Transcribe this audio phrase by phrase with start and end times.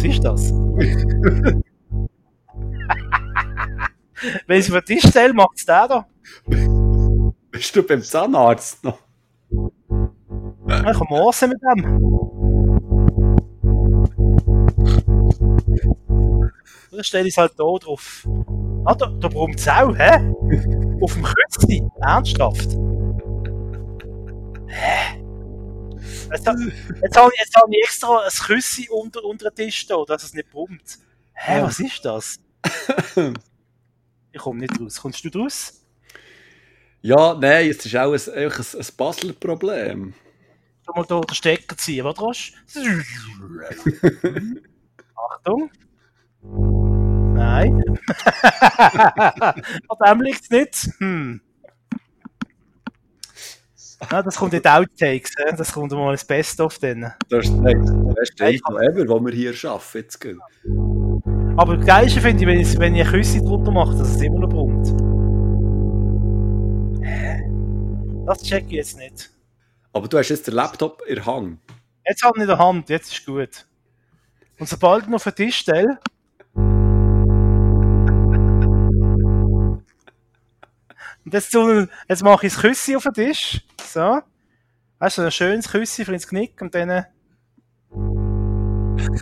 [0.00, 0.50] Was ist das?
[4.46, 6.06] Wenn ich es auf den Tisch stelle, macht es der da.
[7.50, 8.98] Bist du beim Zahnarzt noch?
[9.50, 11.82] Ich kann morsen mit dem.
[16.90, 18.26] Dann stelle ich es halt da drauf.
[18.86, 20.32] Ah, da, da brummt es auch, hä?
[21.02, 21.86] Auf dem Kürzli?
[22.00, 22.70] Ernsthaft?
[24.66, 25.19] Hä?
[26.32, 30.04] Jetzt, jetzt habe ich, jetzt hab ich extra ein Küssi unter, unter den Tisch da,
[30.06, 30.98] dass es nicht brummt.
[31.34, 31.64] Hä, Ja.
[31.64, 32.38] was ist das?
[34.32, 35.00] Ich komme nicht raus.
[35.00, 35.82] Kommst du raus?
[37.02, 40.14] Ja, nein, es ist auch ein, ein, ein Basler-Problem.
[40.86, 42.52] Du mal hier den Stecker ziehen, was rasch?
[45.14, 45.70] Achtung.
[46.42, 47.84] Nein.
[49.88, 50.90] An dem liegt es nicht.
[50.98, 51.40] Hm.
[54.10, 55.54] Ja, das kommt in die Outtakes, hä?
[55.56, 57.12] das kommt mal ins Best-of dann.
[57.28, 57.74] Das ist der
[58.14, 59.98] beste Intro ever, den wir hier schaffen.
[59.98, 60.18] Jetzt.
[61.56, 64.22] Aber das Geilste finde ich, wenn ich, wenn ich ein Küssi drunter mache, dass es
[64.22, 64.88] immer noch brummt.
[68.26, 69.30] Das check ich jetzt nicht.
[69.92, 71.58] Aber du hast jetzt den Laptop in der Hand.
[72.06, 73.66] Jetzt habe ich in der Hand, jetzt ist gut.
[74.58, 75.98] Und sobald ich ihn auf den Tisch stelle.
[81.24, 81.54] Und jetzt,
[82.08, 83.60] jetzt mache ich das Küssi auf den Tisch.
[83.82, 84.20] So.
[84.98, 87.06] Weißt du, ein schönes Küssi für ins Knick und dann.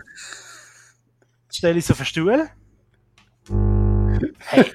[1.58, 2.48] stelle ich es auf den Stuhl.
[4.38, 4.72] Hey.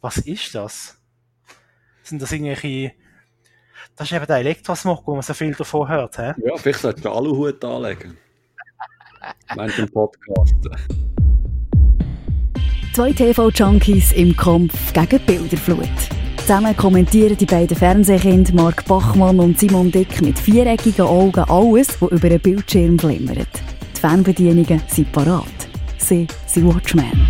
[0.00, 0.98] Was ist das?
[2.02, 2.92] Sind das irgendwelche.
[3.96, 6.34] Das ist eben der Elektrosmog, wo man so viel davon hört, hä?
[6.44, 8.18] Ja, vielleicht solltest du einen Aluhut anlegen.
[9.54, 10.54] Während dem Podcast.
[12.96, 15.86] Zwei TV-Junkies im Kampf gegen die Bilderflut.
[16.38, 22.10] Zusammen kommentieren die beiden Fernsehkinder Mark Bachmann und Simon Dick mit viereckigen Augen alles, was
[22.10, 23.50] über einen Bildschirm glimmert.
[23.94, 25.44] Die Fernbedienungen sind parat.
[25.98, 27.28] Sie sind Watchmen.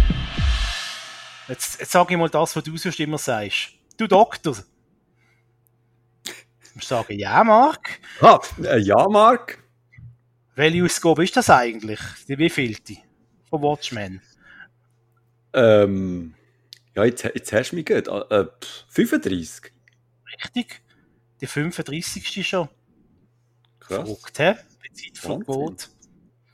[1.48, 3.70] Jetzt, jetzt sage ich mal das, was du sonst immer sagst.
[3.96, 4.54] Du Doktor.
[6.76, 7.98] Musst sagen, ja, Mark.
[8.20, 9.58] Ah, äh, ja, Mark.
[10.54, 11.98] Welche Ausgabe ist das eigentlich?
[12.28, 12.98] Die wievielte?
[13.50, 14.22] Von Watchmen.
[15.56, 16.34] Ähm,
[16.94, 18.06] ja, jetzt, jetzt hast du mich gut.
[18.08, 19.72] Äh, pff, 35.
[20.44, 20.82] Richtig?
[21.40, 22.46] Die 35.
[22.46, 22.68] schon.
[23.80, 23.96] Krass.
[23.96, 24.54] Verrückt, hä?
[24.84, 25.90] Die Zeit vergeht.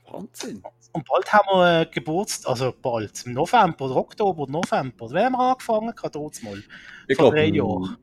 [0.05, 0.63] Wahnsinn.
[0.63, 0.63] Wahnsinn.
[0.93, 5.09] Und bald haben wir äh, Geburtstag, also bald, im November oder Oktober oder November.
[5.09, 5.93] Wer haben wir angefangen?
[5.95, 6.63] Gerade mal.
[7.07, 7.97] Ich Vor glaube, drei Jahren.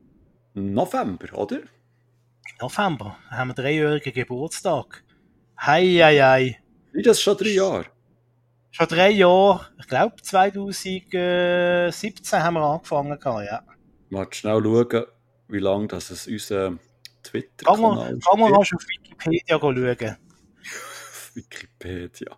[0.53, 1.59] November, oder?
[1.59, 5.05] Im November haben wir dreijährigen Geburtstag.
[5.57, 6.63] Hei, hei, hei.
[6.91, 7.85] Ist das schon drei Jahre?
[8.71, 11.91] Schon drei Jahre, ich glaube 2017
[12.43, 13.63] haben wir angefangen, gehabt, ja.
[14.09, 15.05] Mal schnell schauen,
[15.49, 16.77] wie lange das es unser
[17.65, 19.75] Kann man, kann man rasch auf Wikipedia schauen.
[21.33, 22.37] Wikipedia.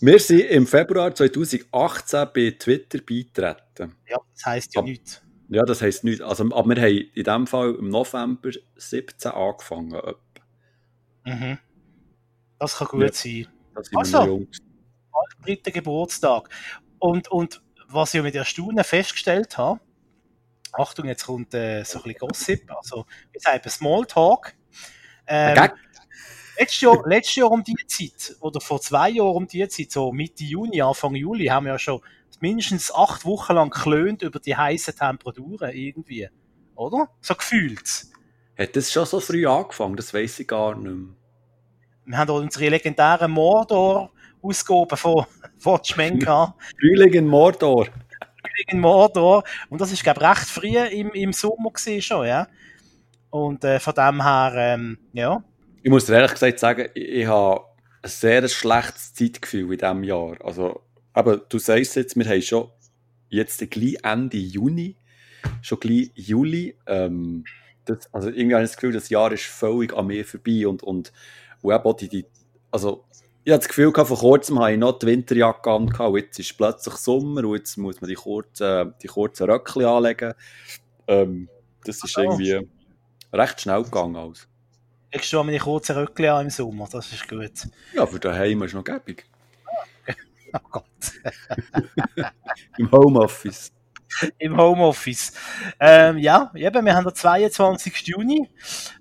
[0.00, 3.96] Wir sind im Februar 2018 bei Twitter beitreten.
[4.08, 5.22] Ja, das heisst ja Ab- nichts.
[5.48, 6.20] Ja, das heisst nicht.
[6.22, 10.00] Also, aber wir haben in dem Fall im November 17 angefangen.
[11.24, 11.58] Mhm.
[12.58, 13.12] Das kann gut Ja.
[13.12, 13.46] sein.
[13.74, 14.18] Da sind Ach so.
[14.18, 14.48] wir jung.
[15.44, 16.48] Dritter Geburtstag.
[16.98, 19.80] Und, und was ich mit Erstaunen festgestellt habe,
[20.72, 24.54] Achtung, jetzt kommt äh, so ein bisschen Gossip, also wir sagen Smalltalk.
[25.26, 25.74] Ähm, Gag?
[26.58, 30.12] letztes, Jahr, letztes Jahr um die Zeit, oder vor zwei Jahren um die Zeit, so
[30.12, 32.00] Mitte Juni, Anfang Juli, haben wir ja schon
[32.40, 36.28] mindestens acht Wochen lang geklönt über die heißen Temperaturen irgendwie.
[36.74, 37.08] Oder?
[37.20, 38.06] So gefühlt.
[38.58, 39.96] Hat das schon so früh angefangen?
[39.96, 41.14] Das weiß ich gar nicht mehr.
[42.06, 43.30] Wir haben unsere legendären
[44.44, 45.26] Mordor-Ausgaben von
[45.62, 46.60] Watchmen gehabt.
[46.78, 47.88] Frühling in Mordor.
[48.68, 49.44] in Mordor.
[49.70, 52.46] Und das ist, glaube ich, recht früh im, im Sommer gewesen schon, ja.
[53.30, 55.42] Und äh, von dem her, ähm, ja.
[55.82, 57.62] Ich muss dir ehrlich gesagt sagen, ich, ich habe
[58.02, 60.36] ein sehr schlechtes Zeitgefühl in diesem Jahr.
[60.44, 62.68] Also, aber du sagst jetzt, wir haben schon
[63.28, 64.96] jetzt gleich Ende Juni,
[65.62, 66.76] schon gleich Juli.
[66.86, 67.44] Ähm,
[67.86, 70.82] das, also irgendwie habe ich das Gefühl, das Jahr ist völlig an mir vorbei und,
[70.82, 71.12] und,
[71.60, 72.26] und eben die, die,
[72.70, 73.04] also
[73.44, 76.56] ich hatte das Gefühl, vor kurzem habe ich noch die Winterjacke an und jetzt ist
[76.56, 80.32] plötzlich Sommer und jetzt muss man die kurzen, die kurzen Röckchen anlegen.
[81.06, 81.50] Ähm,
[81.84, 82.22] das ist so.
[82.22, 82.66] irgendwie
[83.32, 84.16] recht schnell gegangen.
[84.16, 84.48] Alles.
[85.12, 87.68] Legst du meine kurzen Röckchen an im Sommer, das ist gut.
[87.92, 89.26] Ja, für daheim ist noch gäbig.
[90.56, 90.84] Oh Gott.
[92.78, 93.72] Im Homeoffice.
[94.38, 95.32] Im Homeoffice.
[95.80, 98.06] Ähm, ja, eben, wir haben den 22.
[98.06, 98.48] Juni,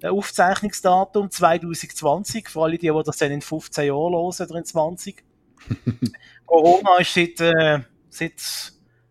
[0.04, 5.24] Aufzeichnungsdatum 2020, für alle die, die das dann in 15 Jahren hören oder in 20.
[6.46, 7.80] Corona ist seit, äh,
[8.10, 8.34] seit,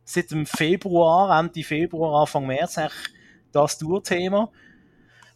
[0.05, 3.11] seit dem Februar, Ende Februar, Anfang März eigentlich
[3.53, 4.51] das Tourthema.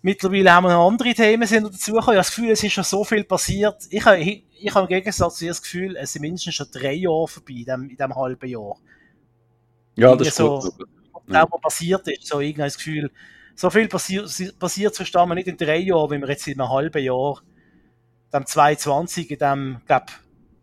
[0.02, 2.00] Mittlerweile haben wir noch andere Themen sind dazugekommen.
[2.00, 3.82] Ich habe das Gefühl, es ist schon so viel passiert.
[3.90, 6.92] Ich habe, ich, ich habe im Gegensatz zu das Gefühl, es sind mindestens schon drei
[6.92, 8.76] Jahre vorbei in diesem, in diesem halben Jahr.
[9.96, 10.88] Ja, das ist so, gut.
[11.28, 11.46] Ja.
[11.50, 13.10] was passiert ist, so irgendwie das Gefühl,
[13.54, 17.02] so viel passiert, passiert wir nicht in drei Jahren, wie wir jetzt in einem halben
[17.02, 17.40] Jahr,
[18.32, 20.10] dem 22, in dem, glaub,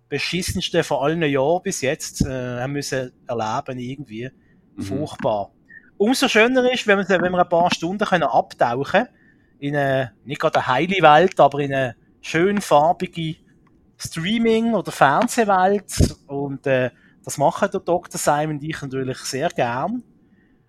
[0.08, 4.30] beschissensten von allen Jahren bis jetzt, äh, haben müssen erleben irgendwie.
[4.76, 4.82] Mhm.
[4.84, 5.52] Furchtbar.
[5.98, 9.08] Umso schöner ist, wenn wir, wenn wir ein paar Stunden können abtauchen
[9.60, 13.38] in eine, nicht gerade eine heile Welt, aber in eine schön farbige
[13.98, 16.16] Streaming- oder Fernsehwelt.
[16.28, 16.92] Und äh,
[17.24, 18.20] das machen der Dr.
[18.20, 20.04] Simon und ich natürlich sehr gern.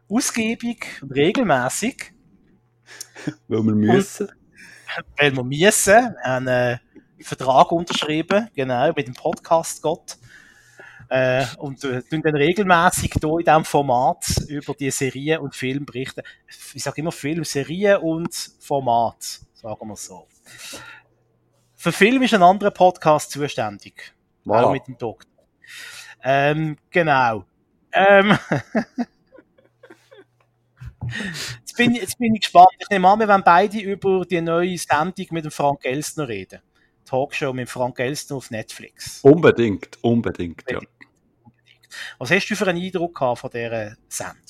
[0.09, 2.13] Ausgiebig und regelmäßig.
[3.49, 4.29] weil wir müssen.
[4.29, 6.17] Und, weil wir müssen.
[6.23, 6.79] Einen äh,
[7.21, 10.19] Vertrag unterschrieben, genau, mit dem Podcast Gott.
[11.09, 15.85] Äh, und äh, tun dann regelmäßig hier in diesem Format über die Serien und Filme
[15.85, 16.23] berichten.
[16.73, 20.27] Ich sage immer Film, Serien und Format, sagen wir so.
[21.75, 24.15] Für Film ist ein anderer Podcast zuständig.
[24.47, 24.63] Voilà.
[24.63, 25.31] Auch mit dem Doktor.
[26.25, 27.45] Ähm, genau.
[27.93, 28.31] Ähm,
[31.61, 32.71] jetzt, bin, jetzt bin ich gespannt.
[32.79, 36.61] Ich nehme an, wir werden beide über die neue Sendung mit dem Frank Elstner reden.
[37.05, 39.21] Talkshow mit Frank Elstner auf Netflix.
[39.23, 40.81] Unbedingt, unbedingt, ja.
[42.19, 44.41] Was hast du für einen Eindruck gehabt von dieser Sendung?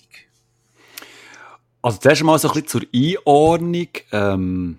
[1.82, 3.88] Also zuerst mal so ein bisschen zur Einordnung.
[4.12, 4.78] Ähm,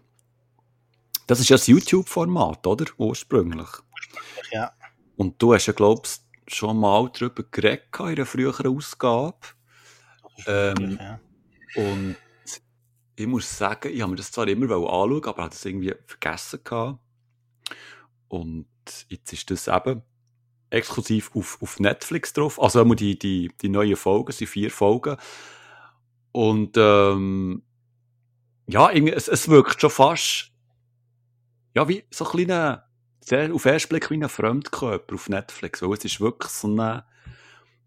[1.28, 2.86] das ist ja das YouTube-Format, oder?
[2.98, 3.68] Ursprünglich.
[3.92, 4.72] Ursprünglich, ja.
[5.18, 9.38] Und du hast ja, glaubst schon mal darüber geredet in einer früheren Ausgabe.
[10.48, 11.20] Ähm, ja.
[11.76, 12.16] Und
[13.16, 16.60] ich muss sagen, ich habe mir das zwar immer anschauen, aber habe das irgendwie vergessen
[16.64, 17.00] gehabt.
[18.28, 18.68] Und
[19.08, 20.02] jetzt ist das eben
[20.70, 22.62] exklusiv auf, auf Netflix drauf.
[22.62, 25.16] Also immer die, die, die neuen Folgen, sind vier Folgen.
[26.32, 27.64] Und ähm,
[28.68, 30.52] ja, es, es wirkt schon fast
[31.76, 32.85] ja, wie so ein kleiner,
[33.26, 36.68] sehr, auf den ersten Blick wie ein Fremdkörper auf Netflix, weil es ist wirklich so
[36.68, 37.06] eine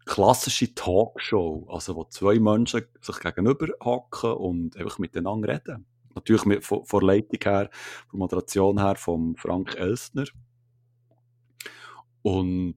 [0.05, 5.85] klassische Talkshow, also wo zwei Menschen sich gegenüber hocken und einfach miteinander reden.
[6.13, 7.69] Natürlich mit, von, von Leitung her,
[8.09, 10.25] von Moderation her von Frank Elstner.
[12.21, 12.75] Und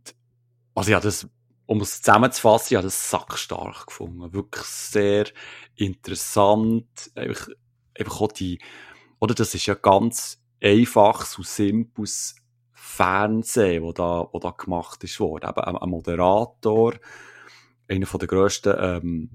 [0.74, 1.26] also ja, das,
[1.66, 4.32] um es zusammenzufassen, ich habe das sackstark gefunden.
[4.32, 5.26] Wirklich sehr
[5.74, 7.10] interessant.
[7.16, 7.48] Einfach,
[7.98, 8.60] einfach auch die,
[9.18, 12.36] oder das ist ja ganz einfaches und simples
[12.92, 15.48] Fernsehen, wo da, wo da gemacht ist worden.
[15.48, 16.92] Eben ein, Moderator,
[17.88, 19.30] einer von der grössten ähm,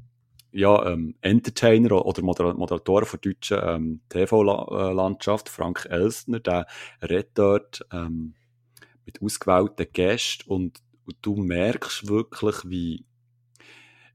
[0.52, 6.68] ja, ähm, Entertainer oder Moderatoren der deutschen ähm, TV-Landschaft, Frank Elstner, der
[7.02, 8.36] redet dort ähm,
[9.08, 13.07] mit ausgewählten Gästen und, und du merkst wirklich, wie,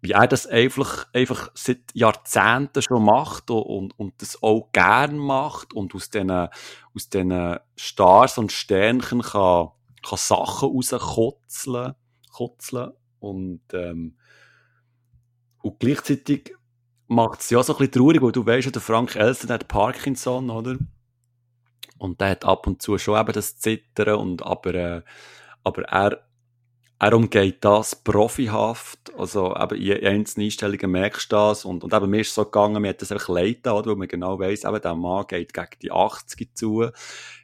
[0.03, 5.73] wie er das einfach, einfach seit Jahrzehnten schon macht und, und das auch gern macht
[5.73, 9.69] und aus diesen, aus diesen Stars und Sternchen kann,
[10.03, 11.95] kann Sachen rauskotzeln
[12.33, 14.17] kotzeln und, ähm,
[15.63, 16.57] und gleichzeitig
[17.07, 20.51] macht es ja so ein bisschen traurig, weil du weißt, der Frank Elsen hat Parkinson,
[20.51, 20.79] oder?
[21.99, 25.03] Und der hat ab und zu schon eben das Zittern und aber, äh,
[25.63, 26.25] aber er
[27.03, 31.65] er umgeht das profihaft, also eben in einzelnen Einstellungen merkst du das.
[31.65, 34.07] Und, und eben mir ist so gegangen, mir hat das einfach leid da, weil man
[34.07, 36.93] genau weiss, eben der Mann geht gegen die 80 zu, hat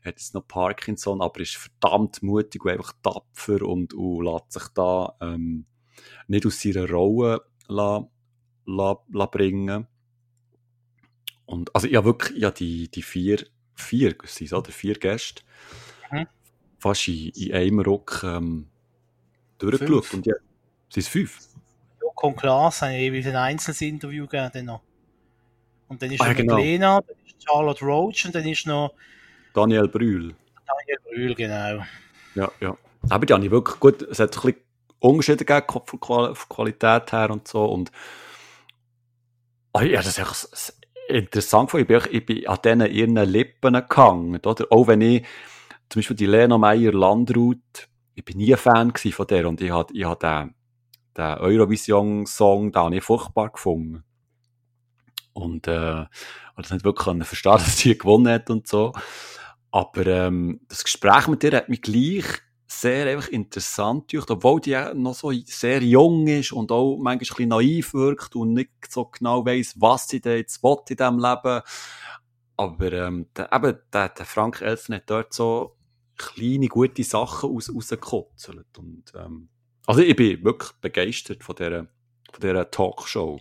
[0.04, 5.16] jetzt noch Parkinson, aber ist verdammt mutig und einfach tapfer und, und lässt sich da
[5.20, 5.66] ähm,
[6.28, 8.08] nicht aus seiner Rolle la,
[8.64, 9.88] la, la bringen.
[11.46, 14.14] Und also ich habe wirklich ja die, die vier, vier,
[14.52, 14.70] oder?
[14.70, 15.42] Vier Gäste,
[16.12, 16.28] mhm.
[16.78, 18.68] fast in, in einem Ruck ähm,
[19.58, 20.04] durchgeschaut.
[20.04, 20.14] Fünf.
[20.14, 20.34] Und ja,
[20.88, 21.38] sind es fünf?
[22.00, 24.66] Joko und Klaas haben jeweils ein einzelnes Interview gegeben.
[24.66, 24.80] Noch.
[25.88, 26.56] Und dann ist ah, noch genau.
[26.56, 28.92] Lena, dann ist Charlotte Roach und dann ist noch
[29.54, 30.34] Daniel Brühl.
[30.66, 31.84] Daniel Brühl, genau.
[32.34, 32.76] Ja, ja.
[33.08, 34.60] Aber die habe ich wirklich gut, es hat ein bisschen
[35.00, 37.64] Unterschiede gegeben von Qualität her und so.
[37.64, 37.90] Und
[39.72, 40.74] oh, ja, das ist echt
[41.08, 41.72] interessant.
[41.74, 44.40] Ich bin, ich bin an diesen ihren Lippen gehangen.
[44.44, 44.66] Oder?
[44.70, 45.24] Auch wenn ich
[45.88, 47.87] zum Beispiel die Lena Meyer-Landrut
[48.18, 50.54] ich bin nie ein Fan von der und ich habe ich hab den,
[51.16, 54.02] den Eurovision-Song da nicht furchtbar gefunden.
[55.32, 56.04] Und äh,
[56.56, 58.92] das nicht wirklich verstehen, dass sie gewonnen hat und so.
[59.70, 62.24] Aber ähm, das Gespräch mit ihr hat mich gleich
[62.66, 67.18] sehr einfach interessant gemacht, obwohl die noch so sehr jung ist und auch manchmal ein
[67.20, 71.18] bisschen naiv wirkt und nicht so genau weiss, was sie da jetzt will in diesem
[71.18, 71.62] Leben.
[72.56, 75.77] Aber ähm, der, eben, der, der Frank Elsen hat dort so
[76.18, 78.76] kleine, gute Sachen raus, rausgekitzelt.
[78.76, 79.48] Und, ähm,
[79.86, 81.86] also ich bin wirklich begeistert von dieser,
[82.30, 83.40] von dieser Talkshow.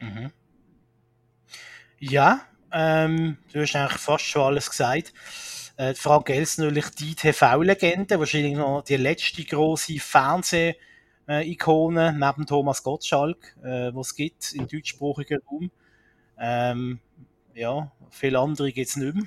[0.00, 0.30] Mhm.
[1.98, 2.42] Ja,
[2.72, 5.12] ähm, du hast eigentlich fast schon alles gesagt.
[5.76, 13.56] Äh, Frank Elsner natürlich die TV-Legende, wahrscheinlich noch die letzte große Fernseh-Ikone neben Thomas Gottschalk,
[13.62, 15.70] äh, was es gibt im deutschsprachigen Raum.
[16.38, 17.00] Ähm,
[17.54, 19.24] ja, viele andere gibt es nicht mehr.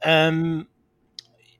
[0.00, 0.68] Ähm,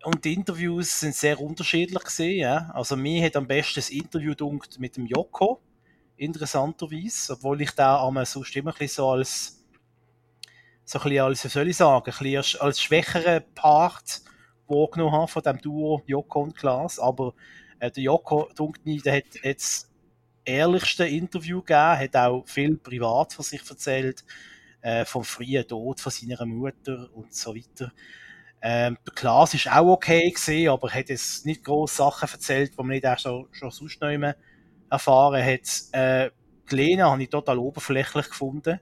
[0.05, 2.41] und die Interviews sind sehr unterschiedlich gesehen.
[2.41, 2.71] Ja.
[2.73, 5.61] Also mir hat am besten das Interview dunkt mit dem Joko,
[6.17, 9.55] interessanterweise, obwohl ich da einmal sonst immer ein so als
[10.85, 14.23] so ein bisschen als, wie soll ich sagen, ein bisschen als, schwächeren Part
[14.67, 16.99] wahrgenommen habe von dem Duo Joko und Klaas.
[16.99, 17.35] Aber
[17.79, 19.91] äh, der Joko, dunkt mir, der hat jetzt
[20.45, 24.25] ehrlichste Interview gegeben, hat auch viel privat von sich erzählt,
[24.81, 27.93] äh, vom frühen Tod von seiner Mutter und so weiter.
[28.61, 32.77] Ähm, der Klaas ist auch okay gesehen, aber hat jetzt nicht große Sachen erzählt, die
[32.77, 34.35] man nicht auch schon, schon sonst noch immer
[34.91, 35.69] erfahren hat.
[35.93, 36.31] Äh,
[36.71, 38.81] die Lena habe ich total oberflächlich gefunden.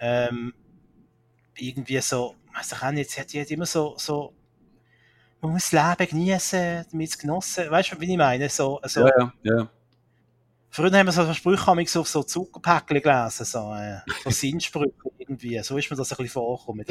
[0.00, 0.52] Ähm,
[1.56, 4.34] irgendwie so, weiß ich auch nicht, sie hat, hat immer so, so,
[5.40, 8.48] man muss das Leben genießen, damit es genossen, weißt du, wie ich meine?
[8.48, 9.70] So, so, ja, ja, ja.
[10.70, 15.62] Früher haben wir so Sprüche haben so, so Zuckerpäckchen gelesen, so, äh, so Sinnsprüche irgendwie,
[15.62, 16.84] so ist mir das ein bisschen vorgekommen.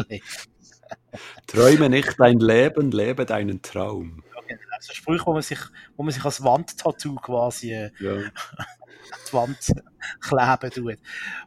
[1.48, 4.24] Träume nicht dein Leben, lebe deinen Traum.
[4.50, 4.58] Ja.
[4.80, 5.60] So Sprüche, wo man sich,
[5.96, 8.16] wo man sich als Wandtattoo quasi äh, ja.
[9.28, 9.74] die Wand
[10.20, 10.98] kleben tut.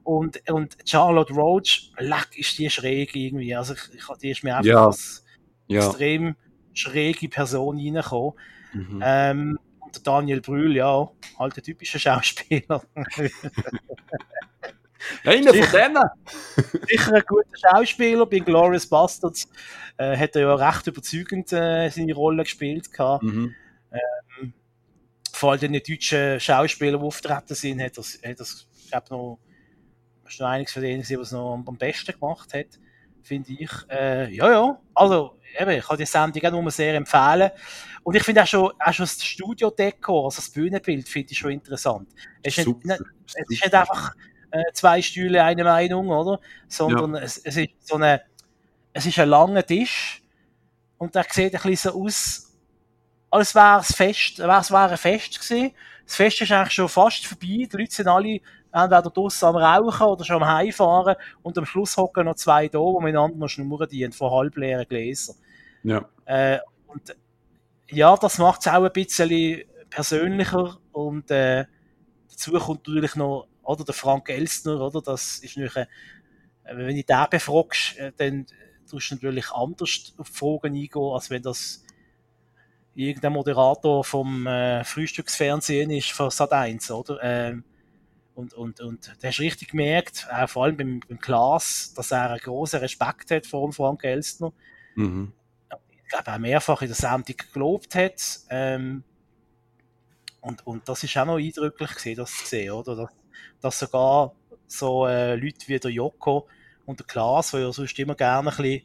[0.05, 3.55] Und, und Charlotte Roach, leck, ist die schräg irgendwie.
[3.55, 4.87] Also, ich, ich, die ist mir einfach ja.
[4.87, 5.25] als
[5.67, 5.87] Ja.
[5.87, 6.37] extrem
[6.75, 8.35] schräge Person reingekommen.
[8.73, 9.01] Mhm.
[9.03, 12.83] Ähm, und Daniel Brühl, ja, halt der typische Schauspieler.
[15.25, 15.88] Einer von Sicher.
[15.88, 16.87] denen!
[16.88, 18.26] Sicher ein guter Schauspieler.
[18.26, 19.49] Bei Glorious Bastards
[19.96, 22.92] äh, hat er ja recht überzeugend äh, seine Rolle gespielt.
[22.92, 23.23] Gehabt.
[23.23, 23.54] Mhm.
[25.32, 28.46] Vor allem den deutschen Schauspielern, die auftreten sind, hat er, hat er
[28.84, 29.38] ich glaube, noch,
[30.26, 32.78] ist noch einiges von denen, was noch am, am besten gemacht hat,
[33.23, 33.70] finde ich.
[33.90, 34.80] Äh, ja, ja.
[34.94, 37.50] Also, eben, ich kann die Sendung auch nur sehr empfehlen.
[38.04, 41.50] Und ich finde auch schon, auch schon das Studio-Dekor, also das Bühnenbild, finde ich schon
[41.50, 42.08] interessant.
[42.42, 42.87] Es ist, Super.
[42.87, 44.14] nicht, es ist nicht einfach
[44.54, 46.38] äh, zwei Stühle, eine Meinung, oder?
[46.68, 48.23] Sondern es, es ist so eine,
[48.92, 50.23] es ist ein langer Tisch
[50.96, 52.52] und der sieht ein bisschen so aus,
[53.30, 55.73] als wäre es Fest, als wäre ein Fest gewesen.
[56.06, 57.66] Das Fest ist eigentlich schon fast vorbei.
[57.66, 61.96] Die Leute sind alle entweder draussen am Rauchen oder schon am Heimfahren und am Schluss
[61.96, 65.37] hocken noch zwei da, die miteinander noch schnurren dienen, von halbleeren Gläsern.
[65.82, 66.08] Ja.
[66.26, 67.16] Äh, und
[67.90, 71.64] ja, das macht es auch ein bisschen persönlicher und äh,
[72.30, 75.00] dazu kommt natürlich noch oder der Frank Elstner, oder?
[75.00, 75.87] Das ist natürlich, äh,
[76.64, 78.47] wenn ich den befragst, äh, dann
[78.88, 81.85] tust du natürlich anders auf die Fragen eingehen, als wenn das
[82.94, 87.18] irgendein Moderator vom äh, Frühstücksfernsehen ist von Sat1, oder?
[87.23, 87.64] Ähm,
[88.35, 92.11] und, und, und da hast du richtig gemerkt, auch vor allem beim, beim Klaas, dass
[92.11, 94.52] er einen großen Respekt hat vor dem Frank Elstner
[94.94, 95.33] Mhm.
[95.90, 98.40] ich glaube, auch mehrfach in der Sendung gelobt hat.
[98.50, 99.04] Ähm,
[100.40, 102.97] und, und das ist auch noch eindrücklich gewesen, das zu sehen, oder?
[102.97, 103.11] Dass,
[103.64, 104.33] dass sogar
[104.66, 106.47] so äh, Leute wie der Joko
[106.85, 108.83] und der Klaas, die ja sonst immer gerne ein bisschen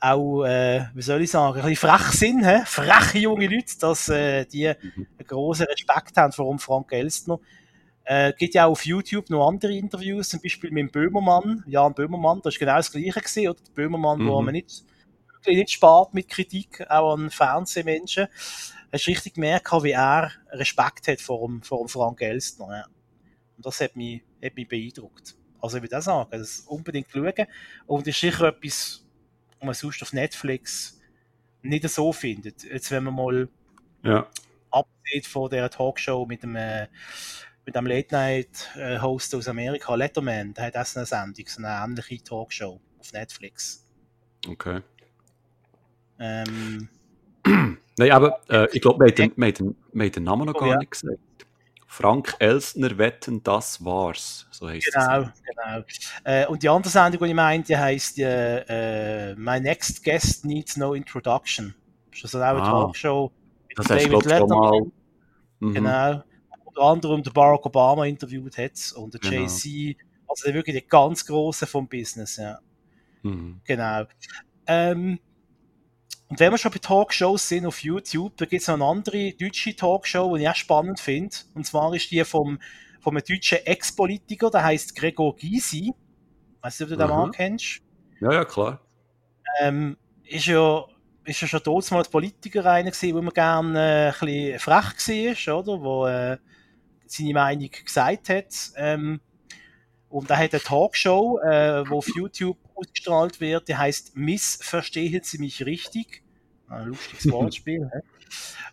[0.00, 2.62] auch, äh, wie soll ich sagen, ein bisschen frech sind, hä?
[2.64, 7.38] freche junge Leute, dass äh, die einen grossen Respekt haben vor Frank Elstner.
[8.04, 11.92] Äh, gibt ja auch auf YouTube noch andere Interviews, zum Beispiel mit dem Böhmermann, Jan
[11.94, 13.58] Böhmermann, das ist genau das Gleiche gewesen, oder?
[13.66, 14.44] Der Böhmermann, wo Mhm.
[14.46, 14.84] man nicht,
[15.34, 18.26] wirklich nicht spart mit Kritik, auch an Fernsehmenschen.
[18.92, 22.84] Hast du richtig gemerkt, wie er Respekt hat vor dem, vor dem Frank Elstner, ja.
[23.60, 25.36] Und das hat mich, hat mich beeindruckt.
[25.60, 27.46] Also ich würde auch sagen, das unbedingt schauen.
[27.86, 29.04] Und ist sicher etwas,
[29.58, 30.98] was man sonst auf Netflix
[31.60, 32.64] nicht so findet.
[32.64, 33.48] Jetzt, wenn man mal
[34.02, 34.26] Ja.
[34.70, 36.86] absieht von der Talkshow mit dem, äh,
[37.66, 42.80] mit dem Late-Night-Host aus Amerika, Letterman, der hat auch eine Sendung, so eine ähnliche Talkshow
[42.98, 43.86] auf Netflix.
[44.48, 44.80] Okay.
[46.18, 46.88] Ähm,
[47.98, 49.16] Nein, aber äh, ich glaube, wir, haben
[49.52, 50.76] den- Namen noch Oh, gar ja.
[50.78, 51.18] nicht gesagt.
[51.92, 54.46] Frank Elsner wetten, das war's.
[54.52, 55.42] So heisst genau, es.
[55.42, 55.84] genau.
[56.22, 60.44] Äh, und die andere Sendung, die ich meinte, die heisst äh, äh, My Next Guest
[60.44, 61.74] Needs No Introduction.
[62.12, 62.80] Das ist also auch eine Ah.
[62.84, 63.32] Talkshow
[63.68, 64.80] mit Das glaube ich, schon mal.
[65.58, 65.74] Mhm.
[65.74, 66.22] Genau.
[66.64, 69.34] Unter anderem der Barack Obama interviewt hat und der Genau.
[69.42, 69.96] Jay-Z.
[70.28, 72.60] Also der wirklich die ganz Große vom Business, ja.
[73.22, 73.60] Mhm.
[73.64, 74.04] Genau.
[74.68, 75.18] Ähm,
[76.30, 79.32] und wenn wir schon bei Talkshows sind auf YouTube, da gibt es noch eine andere
[79.32, 81.36] deutsche Talkshow, die ich auch spannend finde.
[81.54, 82.60] Und zwar ist die vom,
[83.00, 85.92] vom einem deutschen Ex-Politiker, der heißt Gregor Gysi.
[86.62, 87.12] Weißt du, ob du den Mhm.
[87.14, 87.80] Mann kennst?
[88.20, 88.80] Ja, ja, klar.
[89.60, 90.84] ähm, ist ja,
[91.24, 95.46] ist ja schon damals als Politiker einer gewesen, wo immer gerne äh, ein bisschen frech
[95.48, 95.82] war, oder?
[95.82, 96.38] Wo äh,
[97.06, 98.46] seine Meinung gesagt hat.
[98.76, 99.20] Ähm,
[100.08, 103.68] und er hat eine Talkshow, äh, wo auf YouTube ausgestrahlt wird.
[103.68, 106.22] Die heißt Missverstehen Sie mich richtig.
[106.68, 107.90] Ein lustiges Wortspiel.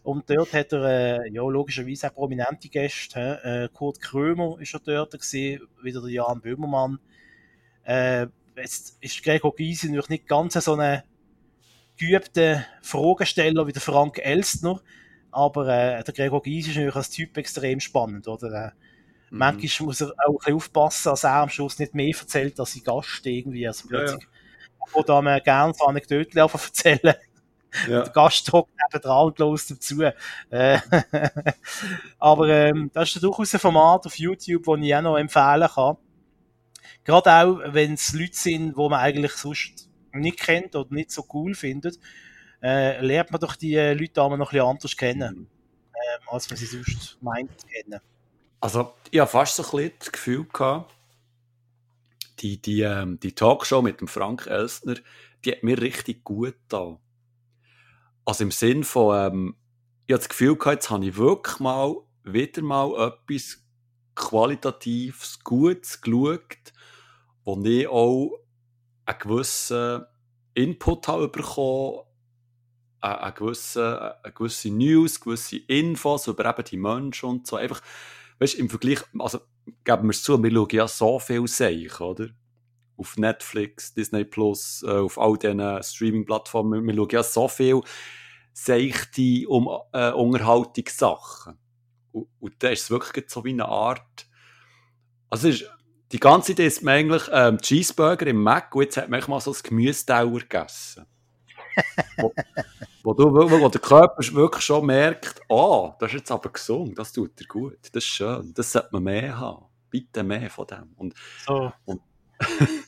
[0.03, 3.41] Und dort hat er äh, ja, logischerweise auch prominente Gäste.
[3.43, 6.99] Äh, Kurt Krömer ist er dort gesehen, wieder der Jan Böhmermann.
[7.83, 11.03] Äh, jetzt ist Gregor Gysi natürlich nicht ganz so ein
[11.97, 14.81] geübter Fragesteller wie der Frank Elstner,
[15.31, 18.73] aber äh, der Gregor Gysi ist natürlich als Typ extrem spannend, oder?
[19.29, 19.37] Äh, mhm.
[19.39, 22.73] Manchmal muss er auch ein bisschen aufpassen, dass er am Schluss nicht mehr erzählt als
[22.73, 23.67] sein Gast irgendwie.
[23.67, 24.93] Also plötzlich ja, ja.
[24.93, 27.15] Oder man gerne so Anekdoten erzählen.
[27.87, 28.03] Ja.
[28.03, 30.01] Der Gast hockt nebendran und los dazu.
[30.49, 30.79] Äh,
[32.19, 35.97] aber ähm, das ist durchaus ein Format auf YouTube, das ich auch noch empfehlen kann.
[37.03, 41.25] Gerade auch, wenn es Leute sind, die man eigentlich sonst nicht kennt oder nicht so
[41.33, 41.99] cool findet,
[42.61, 45.47] äh, lernt man doch die äh, Leute auch noch ein bisschen anders kennen, mhm.
[45.93, 47.99] ähm, als man sie sonst meint zu kennen.
[48.59, 50.47] Also, ich habe fast so ein bisschen das Gefühl
[52.39, 54.95] die, die, ähm, die Talkshow mit dem Frank Elstner,
[55.43, 56.99] die hat mir richtig gut da.
[58.25, 59.55] Also im Sinn von, ähm,
[60.05, 63.63] ich habe das Gefühl jetzt habe ich wirklich mal, wieder mal etwas
[64.15, 66.73] Qualitatives, Gutes geschaut,
[67.45, 68.39] wo ich auch
[69.05, 70.05] einen gewissen
[70.53, 71.99] Input habe bekommen,
[72.99, 77.55] eine gewisse, eine gewisse News, gewisse Infos über eben die Menschen und so.
[77.55, 77.81] Einfach,
[78.39, 79.39] weißt du, im Vergleich, also
[79.83, 82.29] geben wir es zu, wir schauen ja so viel Seich, oder?
[82.97, 87.81] Auf Netflix, Disney Plus, äh, auf all diesen Streaming-Plattformen, wir schauen ja so viel
[88.53, 91.57] seichte um, äh, Unterhaltungssachen.
[92.11, 94.27] Und, und da ist es wirklich so wie eine Art,
[95.29, 95.69] also ist,
[96.11, 99.51] die ganze Idee ist eigentlich ähm, Cheeseburger im Mac und jetzt hat man mal so
[99.51, 101.05] ein Gemüsedauer gegessen.
[103.07, 107.13] wo, du, wo der Körper wirklich schon merkt, oh, das ist jetzt aber gesund, das
[107.13, 109.65] tut dir gut, das ist schön, das sollte man mehr haben.
[109.89, 110.93] Bitte mehr von dem.
[110.97, 111.13] Und,
[111.45, 111.71] so.
[111.85, 112.01] und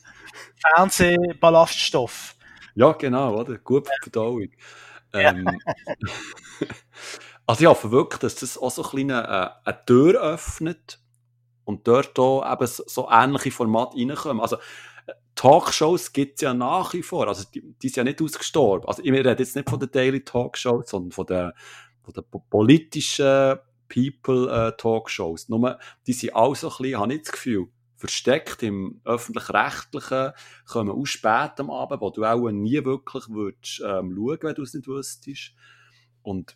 [0.76, 2.34] Fernsehballaststoff.
[2.74, 3.56] Ja, genau, oder?
[3.56, 4.48] Gut für die Verdauung.
[5.14, 5.48] Ähm,
[7.46, 11.00] also ich hoffe wirklich, dass das auch so ein bisschen eine, äh, eine Tür öffnet
[11.64, 14.42] und dort auch eben so ähnliche Formate reinkommen.
[14.42, 14.58] Also,
[15.40, 17.26] Talkshows gibt es ja nach wie vor.
[17.26, 18.86] Also, die, die sind ja nicht ausgestorben.
[18.86, 21.52] Also, ich rede jetzt nicht von der Daily Talkshow, sondern von den,
[22.02, 23.56] von den politischen
[23.88, 25.48] People äh, Talkshows.
[25.48, 30.32] Nur, die sind auch so ein bisschen, habe ich das Gefühl, versteckt im öffentlich-rechtlichen,
[30.66, 34.62] kommen auch spät am Abend, wo du auch nie wirklich würdest, ähm, schauen, wenn du
[34.62, 35.54] es nicht wüsstest.
[36.20, 36.54] Und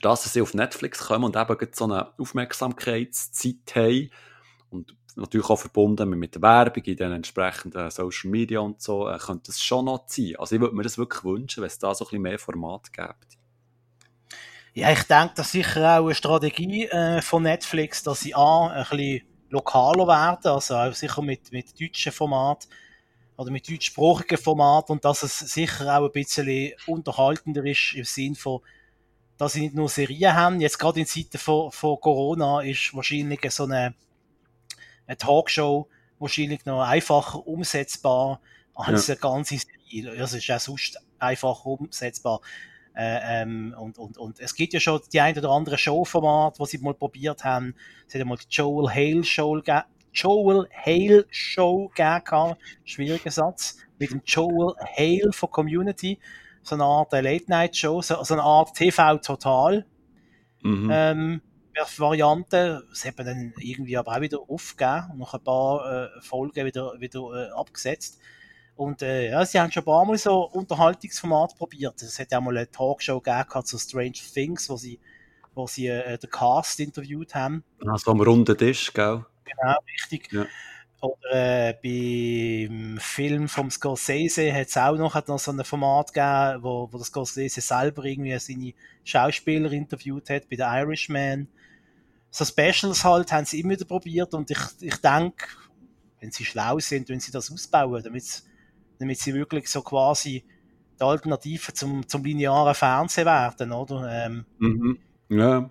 [0.00, 4.10] dass sie auf Netflix kommen und eben so eine Aufmerksamkeitszeit haben
[4.68, 9.18] und natürlich auch verbunden mit der Werbung in den entsprechenden Social Media und so, äh,
[9.18, 10.34] könnte es schon noch sein.
[10.38, 12.92] Also ich würde mir das wirklich wünschen, wenn es da so ein bisschen mehr Format
[12.92, 13.38] gibt.
[14.72, 18.68] Ja, ich denke, das ist sicher auch eine Strategie äh, von Netflix, dass sie A,
[18.68, 22.68] ein bisschen lokaler werden, also auch sicher mit, mit deutschen Format
[23.36, 28.34] oder mit deutschsprachigen Format und dass es sicher auch ein bisschen unterhaltender ist im Sinn
[28.34, 28.60] von
[29.40, 30.60] dass sie nicht nur Serien haben.
[30.60, 33.94] Jetzt gerade in Zeiten von, von Corona ist wahrscheinlich so eine,
[35.10, 38.40] eine Talkshow wahrscheinlich noch einfacher umsetzbar
[38.74, 39.14] als ja.
[39.14, 40.16] eine ganze Serie.
[40.16, 42.40] Das ist auch sonst einfacher umsetzbar.
[42.94, 46.64] Äh, ähm, und, und, und es gibt ja schon die ein oder andere Showformat, wo
[46.64, 47.74] sie mal probiert haben.
[48.06, 49.60] Sie haben mal die Joel Hale Show,
[50.12, 52.56] Joel Hale Show gegeben.
[52.84, 53.78] Schwieriger Satz.
[53.98, 56.18] Mit dem Joel Hale von Community
[56.62, 59.84] so eine Art Late-Night-Show, so, so, eine Art TV-Total.
[60.62, 60.90] Mhm.
[60.92, 61.42] Ähm,
[61.96, 66.20] Variante, das hat man dann irgendwie aber auch wieder aufgegeben und nach ein paar äh,
[66.20, 68.20] Folgen wieder, wieder äh, abgesetzt.
[68.76, 72.00] Und äh, ja, sie haben schon ein paar Mal so Unterhaltungsformat probiert.
[72.00, 74.98] Es hat ja mal eine Talkshow gegeben zu Strange Things, wo sie,
[75.54, 77.62] wo sie äh, den Cast interviewt haben.
[77.86, 79.26] Also am runden Tisch, gell?
[79.44, 80.32] Genau, richtig.
[80.32, 80.46] Ja.
[81.02, 86.12] Oder äh, beim Film vom Scorsese hat es auch noch, hat noch so ein Format
[86.12, 91.48] gegeben, wo, wo der Scorsese selber irgendwie seine Schauspieler interviewt hat, bei The Irishman.
[92.30, 95.46] So Specials halt haben sie immer wieder probiert und ich, ich denke,
[96.20, 98.42] wenn sie schlau sind, wenn sie das ausbauen, damit,
[98.98, 100.44] damit sie wirklich so quasi
[100.98, 104.26] die Alternative zum, zum linearen Fernsehen werden, oder?
[104.26, 104.98] Ähm, mhm.
[105.28, 105.68] Ja.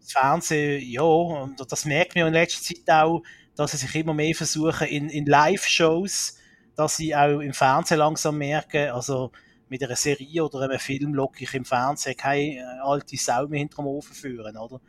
[0.00, 3.22] Das Fernsehen, ja, und das merkt man in letzter Zeit auch,
[3.54, 6.38] dass sie sich immer mehr versuchen in, in Live-Shows,
[6.76, 9.32] dass sie auch im Fernsehen langsam merken, also
[9.68, 13.58] mit einer Serie oder einem Film locke ich im Fernsehen keine äh, alte Sau mehr
[13.58, 14.80] hinterm Ofen führen, oder?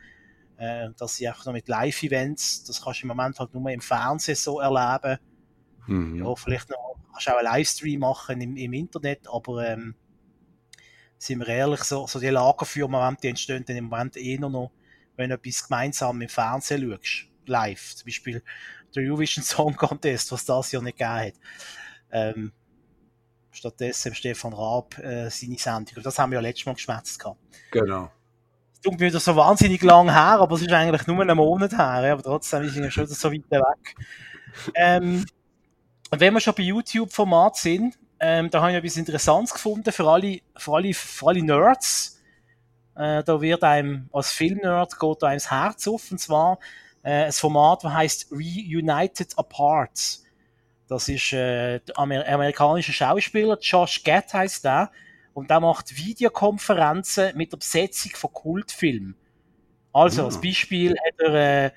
[0.60, 3.80] Äh, dass sie einfach noch mit Live-Events, das kannst du im Moment halt nur im
[3.80, 5.18] Fernsehen so erleben.
[5.86, 6.22] Mhm.
[6.22, 9.94] Ja, vielleicht noch, kannst du auch einen Livestream machen im, im Internet, aber ähm,
[11.16, 14.72] sind wir ehrlich, so, so die Lagerfeuer, die entstehen dann im Moment eh nur noch,
[15.16, 17.94] wenn du etwas gemeinsam im Fernsehen schaust live.
[17.96, 18.42] Zum Beispiel
[18.94, 21.34] der Eurovision Song Contest, was das ja nicht gegeben hat.
[22.10, 22.52] Ähm,
[23.50, 26.02] stattdessen Stefan Raab äh, seine Sendung.
[26.02, 27.40] Das haben wir ja letztes Mal geschwätzt gehabt.
[27.70, 28.10] Genau.
[28.82, 32.12] Tut mir wieder so wahnsinnig lang her, aber es ist eigentlich nur einen Monat her,
[32.12, 33.94] aber trotzdem ist es schon so weit weg.
[34.74, 35.24] Ähm,
[36.10, 40.06] und wenn wir schon bei YouTube-Format sind, ähm, da habe ich etwas Interessantes gefunden für
[40.06, 42.20] alle, für alle, für alle Nerds.
[42.96, 46.58] Äh, da wird einem als Film-Nerd geht einem das Herz auf, und zwar
[47.02, 50.20] äh, ein Format, das heißt Reunited Apart.
[50.88, 54.90] Das ist äh, der Amer amerikanische Schauspieler, Josh Gad heißt der,
[55.34, 59.16] und der macht Videokonferenzen mit der Besetzung von Kultfilmen.
[59.92, 61.70] Also, als Beispiel hat er, äh,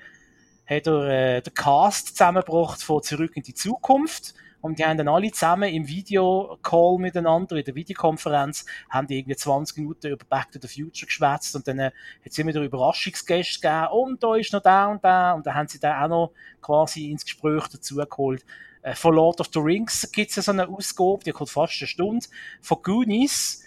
[0.66, 5.08] hat er äh, den Cast zusammengebracht von Zurück in die Zukunft und die haben dann
[5.08, 10.52] alle zusammen im Videocall miteinander, in der Videokonferenz, haben die irgendwie 20 Minuten über Back
[10.52, 11.92] to the Future geschwätzt und dann äh, hat
[12.24, 15.68] es immer wieder Überraschungsgäste gegeben und da ist noch der und der und dann haben
[15.68, 18.44] sie dann auch noch quasi ins Gespräch dazu geholt.
[18.84, 21.80] Äh, von Lord of the Rings gibt es ja so eine Ausgabe, die kommt fast
[21.80, 22.26] eine Stunde.
[22.60, 23.64] Von Goonies.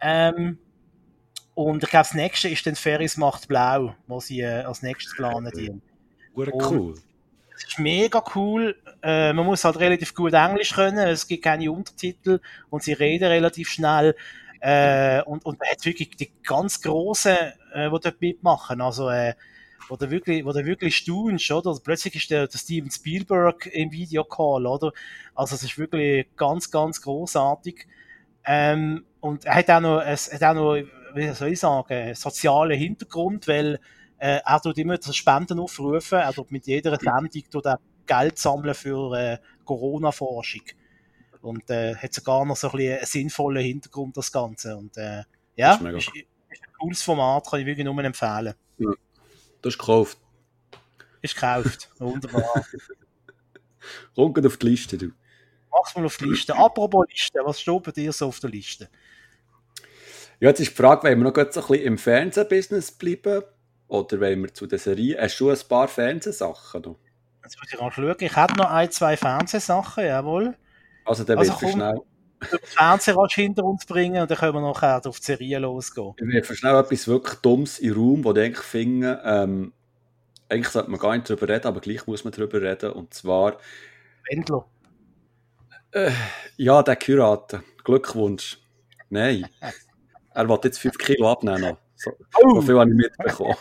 [0.00, 0.58] Ähm,
[1.54, 5.14] und ich glaube, das nächste ist dann Ferris macht blau, was sie äh, als nächstes
[5.16, 5.50] planen.
[5.56, 5.72] Die.
[6.36, 6.94] cool.
[7.52, 8.76] Das ist mega cool.
[9.02, 10.98] Äh, man muss halt relativ gut Englisch können.
[10.98, 14.14] Es gibt keine Untertitel und sie reden relativ schnell.
[14.60, 17.36] Äh, und, und man hat wirklich die ganz Großen,
[17.74, 18.80] äh, die dort mitmachen.
[18.80, 19.34] Also, äh,
[19.88, 21.70] wo du wirklich, wo du wirklich staunst, oder?
[21.70, 24.92] Also plötzlich ist der, der Steven Spielberg im Videocall, oder?
[25.34, 27.86] Also es ist wirklich ganz, ganz großartig.
[28.44, 30.76] Ähm, und er hat auch noch, es hat auch noch,
[31.14, 33.80] wie soll ich sagen, einen sozialen Hintergrund, weil
[34.18, 38.74] äh, er tut immer Spenden aufrufen, er tut mit jeder Sendung tut er Geld sammeln
[38.74, 40.62] für äh, Corona-Forschung.
[41.42, 44.76] Und äh, hat sogar noch so ein bisschen einen sinnvollen Hintergrund, das Ganze.
[44.76, 45.22] Und äh,
[45.56, 48.54] ja, ist, ist, ist, ein cooles Format, kann ich wirklich nur empfehlen.
[48.78, 48.90] Ja.
[49.62, 50.18] Das ist gekauft.
[51.22, 51.90] Ist gekauft.
[51.98, 52.64] Wunderbar.
[54.14, 55.12] Kommt auf die Liste, du.
[55.70, 56.56] Mach's mal auf die Liste.
[56.56, 58.88] Apropos Liste, was steht bei dir so auf der Liste?
[60.40, 63.42] Ja, jetzt ist die Frage, wollen wir noch kurz ein bisschen im Fernsehbusiness bleiben?
[63.88, 65.18] Oder wollen wir zu der Serie?
[65.20, 66.98] Hast du ein paar Fernsehsachen noch?
[67.42, 68.16] Jetzt muss ich mal schauen.
[68.18, 70.56] Ich habe noch ein, zwei Fernsehsachen, jawohl.
[71.04, 72.00] Also, dann also, du schnell
[72.40, 76.14] den Fernseher hinter uns bringen und dann können wir nachher auf die Serie losgehen.
[76.18, 79.72] Ich will schnell etwas wirklich Dummes im Raum, wo ich eigentlich finde, ähm,
[80.50, 82.92] eigentlich sollte man gar nicht darüber reden, aber gleich muss man darüber reden.
[82.92, 83.56] Und zwar.
[84.28, 84.66] Wendler.
[85.92, 86.10] Äh,
[86.56, 87.62] ja, der Kurator.
[87.84, 88.58] Glückwunsch.
[89.08, 89.46] Nein.
[90.34, 91.76] er will jetzt 5 Kilo abnehmen.
[91.94, 92.10] So,
[92.42, 92.56] oh.
[92.56, 93.56] so viel habe ich mitbekommen.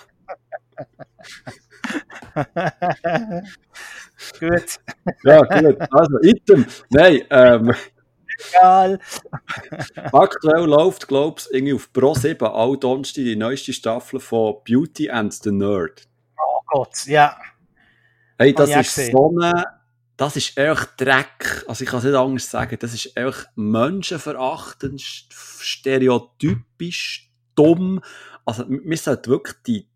[4.39, 4.79] gut.
[5.23, 5.77] Ja, gut.
[5.91, 6.65] Also, Item.
[6.89, 7.71] Nein, ähm,
[8.49, 8.99] Egal.
[10.13, 15.09] Aktuell läuft, glaube ich, irgendwie auf Pro 7 all Donnerstag die neueste Staffel von Beauty
[15.09, 16.07] and the Nerd.
[16.37, 17.37] Oh Gott, ja.
[18.37, 19.65] Hey, das ist so eine,
[20.15, 21.65] das ist echt Dreck.
[21.67, 22.77] Also ich kann es nicht anders sagen.
[22.79, 28.01] Das ist echt menschenverachtend, stereotypisch, dumm.
[28.45, 29.87] Also wir sollten wirklich die,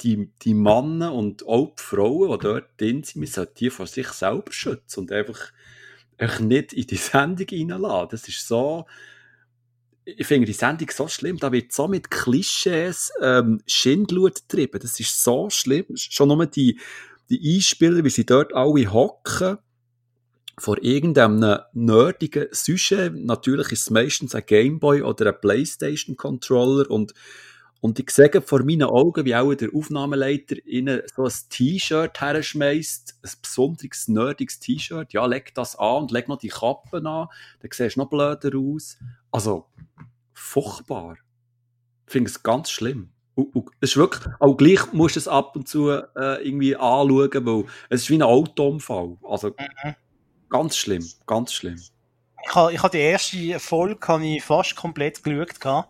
[0.00, 3.86] die, die Männer und auch die Frauen, die dort drin sind, wir sollten die vor
[3.86, 5.52] sich selber schützen und einfach
[6.20, 8.08] euch nicht in die Sendung reinlassen.
[8.10, 8.86] Das ist so,
[10.04, 15.00] ich finde die Sendung so schlimm, da wird so mit Klischees ähm, Schindlut getrieben, das
[15.00, 15.86] ist so schlimm.
[15.94, 16.78] Schon nur die,
[17.30, 19.58] die Einspieler, wie sie dort alle hocken,
[20.58, 27.12] vor irgendeinem nerdigen Sujet, natürlich ist es meistens ein Gameboy oder ein Playstation-Controller und
[27.84, 33.18] und ich sehe vor meinen Augen, wie auch der Aufnahmeleiter ihnen so ein T-Shirt herschmeißt,
[33.22, 35.12] ein besonderes, nerdiges T-Shirt.
[35.12, 37.28] Ja, leg das an und leg noch die Kappen an,
[37.60, 38.96] dann siehst du noch blöder aus.
[39.30, 39.66] Also,
[40.32, 41.18] furchtbar.
[42.06, 43.10] Ich finde es ganz schlimm.
[43.36, 47.64] es ist wirklich, auch gleich musst du es ab und zu äh, irgendwie anschauen, weil
[47.90, 49.18] es ist wie ein Autounfall.
[49.22, 49.94] Also, mhm.
[50.48, 51.82] ganz schlimm, ganz schlimm.
[52.46, 55.86] Ich habe ich ha die erste Folge ich fast komplett geschaut.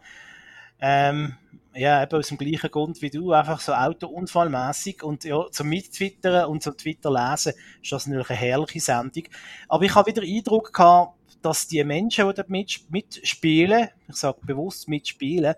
[0.81, 1.37] Ähm,
[1.75, 6.47] ja, eben aus dem gleichen Grund wie du, einfach so autounfallmäßig und ja, zum Mittwittern
[6.47, 9.25] und zum Twitter lesen ist das natürlich eine herrliche Sendung.
[9.69, 14.89] Aber ich habe wieder Eindruck gehabt, dass die Menschen, die dort mitspielen, ich sage bewusst
[14.89, 15.55] mitspielen,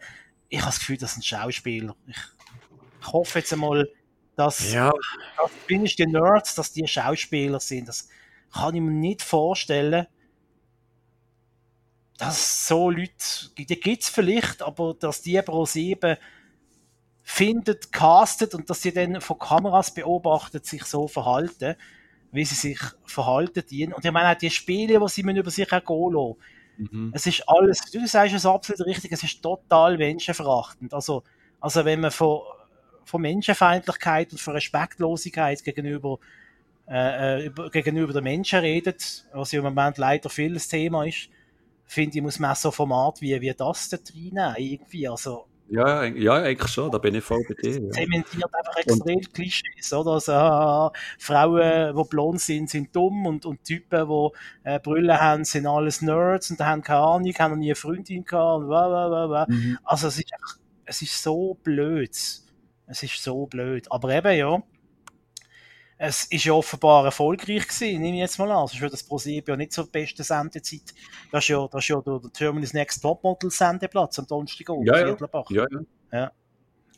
[0.49, 1.95] ich habe das Gefühl, das sind Schauspieler.
[2.07, 2.17] Ich,
[3.01, 3.89] ich hoffe jetzt einmal,
[4.37, 4.93] dass, ja.
[5.37, 7.89] dass die Nerds, dass die Schauspieler sind.
[7.89, 8.09] Das
[8.53, 10.07] kann ich mir nicht vorstellen
[12.19, 13.13] dass so Leute,
[13.59, 16.17] die gibt es vielleicht, aber dass die Pro 7
[17.23, 21.75] findet, castet und dass sie dann von Kameras beobachtet sich so verhalten,
[22.33, 23.93] wie sie sich verhalten.
[23.93, 26.37] Und ich meine auch die Spiele, die sie über sich ergehen lassen.
[26.79, 27.13] Mhm.
[27.15, 30.95] Es ist alles, du sagst es absolut richtig, es ist total menschenverachtend.
[30.95, 31.23] Also,
[31.61, 32.41] also wenn man von,
[33.05, 36.19] von Menschenfeindlichkeit und von Respektlosigkeit gegenüber
[36.89, 41.29] äh, über, gegenüber den Menschen redet, was ja im Moment leider vieles Thema ist,
[41.87, 46.05] finde ich, muss man auch so Format wie, wie das da reinnehmen, irgendwie, also Ja,
[46.05, 47.81] ja, eigentlich schon, da bin ich voll bei dir.
[47.81, 47.91] Ja.
[47.91, 50.13] zementiert einfach extrem Klischees, oder?
[50.13, 54.29] Also, ah, Frauen, die blond sind, sind dumm und, und Typen, die
[54.69, 58.25] äh, Brüllen haben, sind alles Nerds und haben keine Ahnung, haben noch nie eine Freundin
[58.25, 59.47] gehabt und bla, bla, bla, bla.
[59.49, 59.79] Mhm.
[59.83, 62.11] Also, es ist einfach, es ist so blöd.
[62.89, 63.91] Es ist so blöd.
[63.91, 64.63] Aber eben, ja,
[65.99, 68.67] es ist ja offenbar erfolgreich gewesen, nehme ich jetzt mal an.
[68.67, 70.95] Sonst würde das ProSieben ja nicht zur besten Sendezeit.
[71.33, 74.85] Das ist ja, das ist ja der, der Terminus Next Topmodel Sendeplatz am Donnerstag um
[74.85, 75.17] Ja, ja.
[75.49, 75.81] Ja, ja.
[76.13, 76.33] Ja.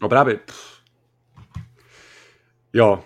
[0.00, 0.82] Aber eben, pff.
[2.72, 3.02] ja,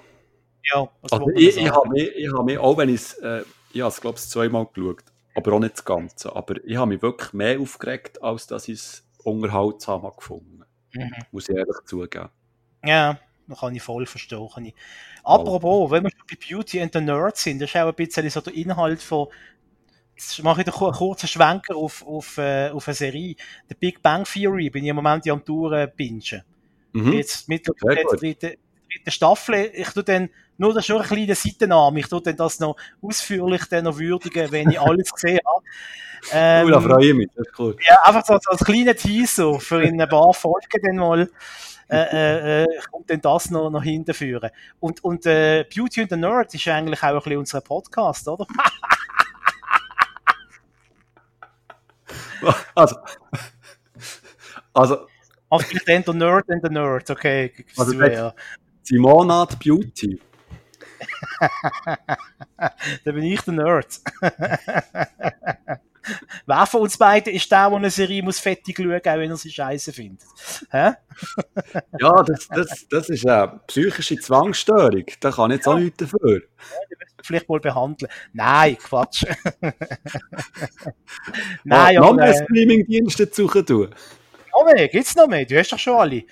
[0.72, 3.81] Ja, also ich, ich habe mich, ich habe mich, auch wenn ich es, äh, ich
[3.81, 7.02] habe es glaube ich zweimal geschaut, aber auch nicht das Ganze, aber ich habe mich
[7.02, 10.64] wirklich mehr aufgeregt, als dass ich es unterhaltsam habe gefunden.
[10.92, 11.12] Mhm.
[11.31, 12.28] Muss ich ehrlich zugeben.
[12.85, 13.18] Ja,
[13.54, 14.48] kann ich voll verstehen.
[14.52, 14.74] Kann ich.
[15.24, 18.28] Apropos, wenn wir schon bei Beauty and the Nerd sind, das ist auch ein bisschen
[18.30, 19.28] so der Inhalt von.
[20.14, 23.34] Jetzt mache ich einen kur- kurzen Schwenker auf, auf, äh, auf eine Serie.
[23.68, 26.42] The Big Bang Theory bin ich im Moment ja am Touren-Bingen.
[26.92, 27.12] Mhm.
[27.14, 28.20] Jetzt mittlerweile die gut.
[36.66, 37.76] Oh, da freue ich mich, das ist cool.
[37.88, 41.30] ja, einfach so, so als kleiner Teaser für in ein paar Folgen dann mal.
[41.92, 44.50] Äh, äh, äh, kommt dann das noch, noch hinterführen.
[44.81, 48.46] Und, und äh, Beauty and the Nerd ist eigentlich auch ein bisschen unser Podcast, oder?
[52.74, 52.96] Also,
[54.72, 55.07] also
[55.52, 57.52] Also vielleicht dann der Nerd and the Nerd, okay.
[57.76, 58.35] Also ja.
[58.83, 60.20] Simona die Beauty.
[63.05, 64.00] Dann bin ich der Nerd.
[66.46, 69.36] Wer von uns beiden ist der, der eine Serie muss fettig schauen, auch wenn er
[69.36, 70.26] sie scheiße findet?
[70.70, 70.92] Hä?
[72.00, 75.04] Ja, das, das, das ist eine psychische Zwangsstörung.
[75.20, 76.42] Da kann ich jetzt auch nichts dafür.
[77.22, 78.10] Vielleicht mal behandeln.
[78.32, 79.24] Nein, Quatsch.
[79.60, 79.74] Nein,
[81.64, 83.90] Nein, noch mehr äh, Streaming-Dienste suchen tun.
[84.52, 85.44] noch mehr, gibt's noch mehr?
[85.44, 86.24] Du hast doch schon alle.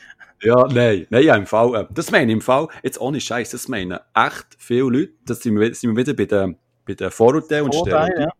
[0.43, 3.51] Ja, nein, nein, ja, im Fall, äh, das meine ich im Fall, jetzt ohne Scheiß,
[3.51, 6.57] das meinen echt viele Leute, das sind wir, sind wir wieder bei den,
[6.87, 8.23] bei den Vorurteilen und Vorteil, Stereotypen.
[8.23, 8.40] ja.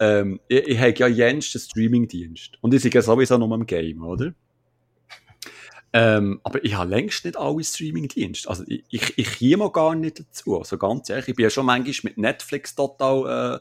[0.00, 2.58] Ähm, ich, ich habe ja jensten Streaming-Dienst.
[2.60, 4.32] Und ich ja sowieso nur am Game, oder?
[5.92, 8.48] Ähm, aber ich habe längst nicht alle Streaming-Dienste.
[8.48, 10.58] Also ich, ich, ich käme gar nicht dazu.
[10.58, 13.60] Also ganz ehrlich, ich bin ja schon manchmal mit Netflix total,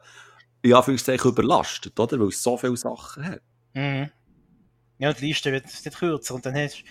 [0.63, 2.19] äh, in Anführungszeichen, überlastet, oder?
[2.19, 3.41] Weil es so viele Sachen hat.
[3.73, 4.09] Mhm.
[4.99, 6.35] Ja, die Liste wird, wird kürzer.
[6.35, 6.83] Und dann hast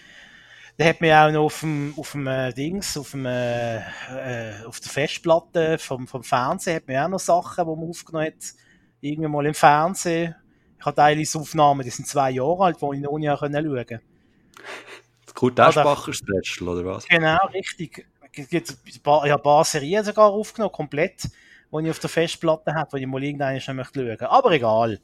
[0.79, 4.65] dann hat man auch noch auf dem, auf dem äh, Dings, auf, dem, äh, äh,
[4.67, 8.55] auf der Festplatte vom, vom Fernsehen, hat man auch noch Sachen, die man aufgenommen hat,
[9.01, 10.35] irgendwann mal im Fernsehen.
[10.79, 14.01] Ich habe teilweise Aufnahmen, die sind zwei Jahre alt, die ich noch nie schauen konnte.
[15.25, 17.07] Das Kurt Eschbacher Special, oder was?
[17.07, 18.07] Genau, richtig.
[18.33, 21.99] Es gibt ein paar, ich habe ein paar Serien sogar aufgenommen, komplett, die ich auf
[21.99, 24.29] der Festplatte habe, die ich mal irgendwann schon möchte schauen.
[24.29, 25.01] Aber egal.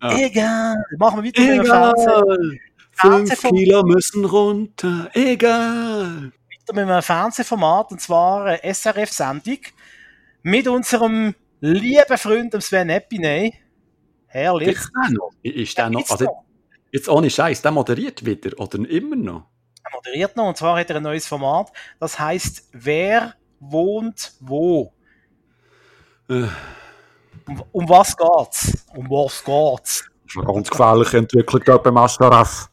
[0.00, 0.16] Ah.
[0.16, 0.76] Egal.
[0.98, 2.60] Machen wir weiter mit dem Fernsehen.
[2.92, 5.10] Fünf Kilo müssen runter.
[5.14, 6.32] Egal.
[6.32, 9.58] weiter mit einem Fernsehformat, und zwar eine SRF-Sendung
[10.42, 13.54] mit unserem lieben Freund Sven Epiney.
[14.26, 14.68] Herrlich.
[14.68, 15.30] Gibt's den noch?
[15.42, 16.10] Ist der noch?
[16.10, 16.44] Also,
[16.90, 19.46] jetzt ohne Scheiß, der moderiert wieder oder immer noch?
[19.84, 24.92] Er moderiert noch, und zwar hat er ein neues Format, das heißt Wer wohnt wo?
[26.28, 26.46] Äh,
[27.46, 28.86] Um, um was geht's?
[28.94, 30.08] Um was geht's?
[30.24, 32.68] Das ist eine ganz gefährliche Entwicklung dort beim SRF.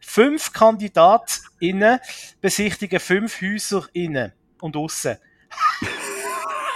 [0.00, 1.98] Fünf KandidatInnen
[2.40, 5.16] besichtigen fünf Häuser innen und aussen.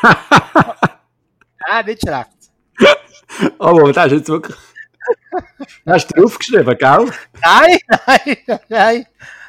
[1.66, 2.30] ah, nicht schlecht.
[3.58, 4.56] Aber das ist jetzt wirklich...
[5.86, 7.10] Hast du draufgeschrieben, gell?
[7.42, 8.36] Nein, nein,
[8.68, 9.06] nein.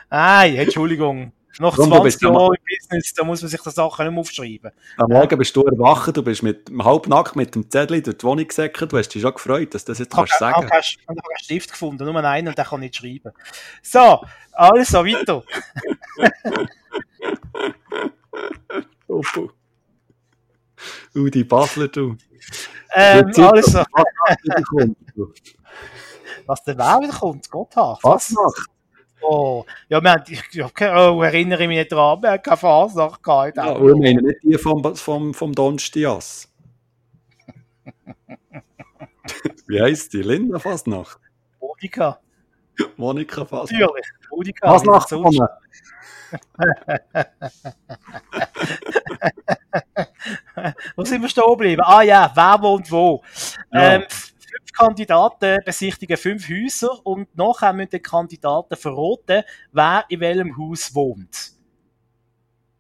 [0.10, 1.32] Nein, Entschuldigung.
[1.60, 4.06] Nach Warum, du bist 20 ja Jahren im Business, da muss man sich die Sachen
[4.06, 4.72] nicht mehr aufschreiben.
[4.98, 8.48] Am Morgen bist du erwacht, du bist mit halbnackt mit dem Zettel durch die Wohnung
[8.48, 8.92] gesäckert.
[8.92, 10.68] Du hast dich schon gefreut, dass du das jetzt kannst sagen.
[10.68, 13.32] keinen ich habe keinen Stift gefunden, nur einen und der kann nicht schreiben.
[13.82, 15.44] So, also weiter.
[21.16, 22.16] Uh, die Basler, du.
[22.94, 24.36] Ähm, Zeit, also, was
[25.16, 25.34] du.
[26.46, 28.02] was der wer wieder kommt, Gotthard.
[28.02, 28.68] Fasnacht.
[29.22, 33.24] Oh, ja, wir haben, ich, oh, erinnere ich mich nicht dran, wir haben keine Fasnacht
[33.24, 33.58] gehabt.
[33.58, 36.50] Ja, wir meinen nicht die vom, vom, vom Donstias.
[39.68, 40.22] Wie heisst die?
[40.22, 41.20] Linda Fasnacht?
[41.60, 42.20] Monika,
[42.96, 43.72] Monika Fasnacht.
[43.72, 44.06] natürlich.
[44.30, 44.78] Monika.
[44.78, 45.12] Fasnacht.
[50.96, 51.82] Wo sind wir stehen geblieben?
[51.86, 53.22] Ah ja, wer wohnt wo?
[53.72, 53.94] Ja.
[53.94, 60.58] Ähm, fünf Kandidaten besichtigen fünf Häuser und nachher müssen die Kandidaten verraten, wer in welchem
[60.58, 61.54] Haus wohnt.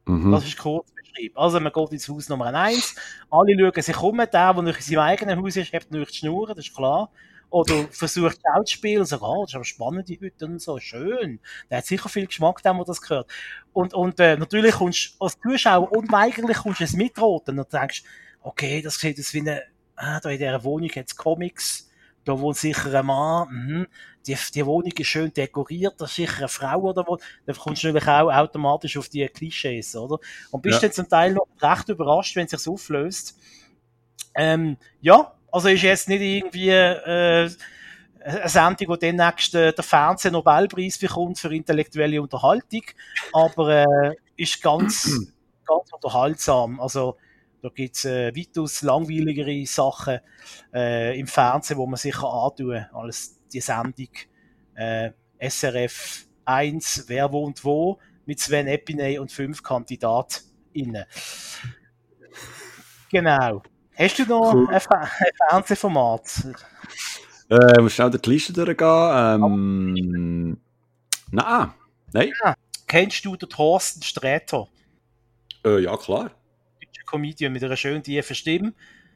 [0.06, 0.32] Mhm.
[0.32, 1.36] Das ist kurz beschrieben.
[1.38, 2.96] Also man geht ins Haus Nummer 1,
[3.30, 6.48] alle schauen sich um, der, der in seinem eigenen Haus ist, hat nicht die Schnur,
[6.48, 7.10] das ist klar.
[7.50, 10.80] Oder versucht auch zu spielen, so, oh, das ist aber spannend, die Hütte und so,
[10.80, 11.40] schön.
[11.70, 13.32] Der hat sicher viel Geschmack, der, der das gehört.
[13.72, 18.04] Und, und äh, natürlich kommst du als Zuschauer unweigerlich kommst du es mitroten und denkst,
[18.42, 19.62] okay, das sieht aus wie eine,
[19.96, 21.90] ah, da in dieser Wohnung hat es Comics,
[22.26, 23.88] da wohnt sicher ein Mann, mhm.
[24.26, 27.84] die, die Wohnung ist schön dekoriert, da ist sicher eine Frau oder wo, dann kommst
[27.84, 30.20] du natürlich auch automatisch auf die Klischees, oder?
[30.52, 30.90] Und bist Ja.
[30.90, 33.38] dann zum Teil noch recht überrascht, wenn es sich auflöst.
[34.36, 37.50] Ähm, ja, also ist jetzt nicht irgendwie äh,
[38.24, 42.84] eine Sendung, die demnächst äh, der Fernseh-Nobelpreis bekommt für intellektuelle Unterhaltung,
[43.34, 45.06] aber äh, ist ganz,
[45.66, 46.80] ganz unterhaltsam.
[46.80, 47.18] Also
[47.62, 50.20] da gibt's äh, weitaus langweiligere Sachen
[50.74, 54.10] äh, im Fernsehen, wo man sich kann antun als die Sendung
[54.76, 61.06] äh, SRF 1, Wer wohnt wo, mit Sven Epiney und fünf KandidatInnen.
[63.10, 63.64] Genau.
[63.98, 64.68] Hast du noch Cool.
[64.70, 66.48] ein, Fer ein Fernsehformat?
[67.50, 69.44] Äh, muss schnell durch die Liste durchgehen.
[69.44, 70.58] Ähm,
[71.32, 71.72] nein.
[72.14, 72.32] Nein.
[72.88, 74.68] Kennst du den Thorsten Sträter?
[75.66, 76.32] Äh, ja, klar.
[76.82, 78.74] Deutscher Comedian mit einer schönen tiefen Stimme.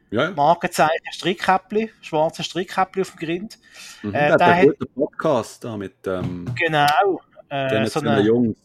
[0.10, 0.32] Ja, ja.
[0.32, 3.60] Markenzeichen Strickkäppli, schwarze Strickkäppli auf dem Grind.
[4.02, 4.14] Mhm.
[4.14, 7.22] Äh, der hat einen guten Podcast da mit ähm, Genau.
[7.48, 8.58] Äh, den so eine, Jungs.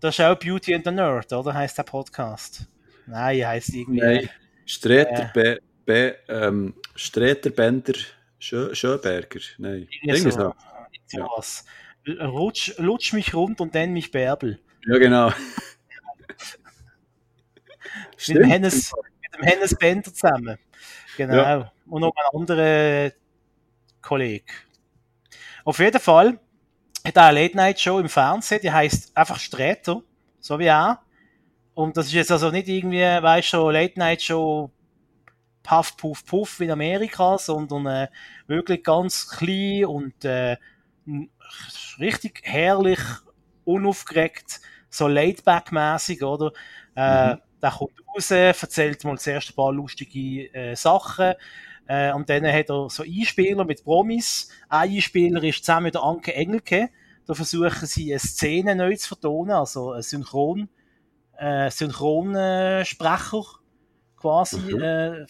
[0.00, 1.52] das ist auch Beauty and the Nerd, oder?
[1.52, 2.62] Heißt der Podcast?
[3.06, 4.00] Nein, heißt irgendwie.
[4.00, 4.30] Nein.
[4.66, 6.14] Streter, Äh.
[6.28, 7.94] Ähm, Streter Bender
[8.38, 9.40] Schö, Schöberger.
[9.58, 9.88] Nein.
[10.02, 10.54] Irgendwie so.
[11.06, 11.64] Sowas.
[12.06, 14.60] Rutsch, lutsch mich rund und nenn mich Bärbel.
[14.86, 15.32] Ja, genau.
[18.28, 20.58] Mit dem, Hennes, mit dem Hennes Bender zusammen.
[21.16, 21.34] Genau.
[21.34, 21.72] Ja.
[21.86, 23.12] Und noch ein anderer
[24.02, 24.52] Kollege.
[25.64, 26.38] Auf jeden Fall
[27.04, 30.02] hat er eine Late-Night-Show im Fernsehen, die heißt einfach Sträter,
[30.40, 31.02] so wie er.
[31.76, 34.70] Und das ist jetzt also nicht irgendwie, weißt du, Late-Night-Show
[35.62, 38.08] Puff, Puff, Puff in Amerika, sondern äh,
[38.46, 40.56] wirklich ganz klein und äh,
[41.98, 43.00] richtig herrlich,
[43.64, 46.52] unaufgeregt, so laid-back-mäßig, oder?
[46.94, 47.40] Äh, Mhm.
[47.62, 51.34] Der kommt raus, erzählt mal zuerst ein paar lustige äh, Sachen.
[51.86, 54.48] Äh, und dann hat er so Einspieler mit Promis.
[54.68, 56.88] Ein Einspieler ist zusammen mit der Anke Engelke.
[57.26, 60.68] Da versuchen sie eine Szene neu zu vertonen, also ein Synchron,
[61.38, 63.42] äh, Synchronsprecher
[64.16, 64.80] quasi Mhm.
[64.82, 65.26] äh,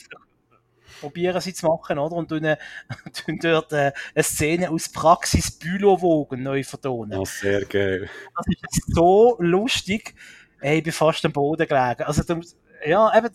[1.00, 2.16] probieren sie zu machen, oder?
[2.16, 2.56] Und tun, äh,
[3.12, 7.20] tun dort äh, eine Szene aus Praxis Bülowwogen neu vertonen.
[7.20, 8.08] Ah, sehr geil.
[8.36, 10.14] Das ist so lustig.
[10.60, 12.02] Ey, ich bin fast am Boden gelegen.
[12.04, 12.40] Also, da,
[12.86, 13.28] ja, eben,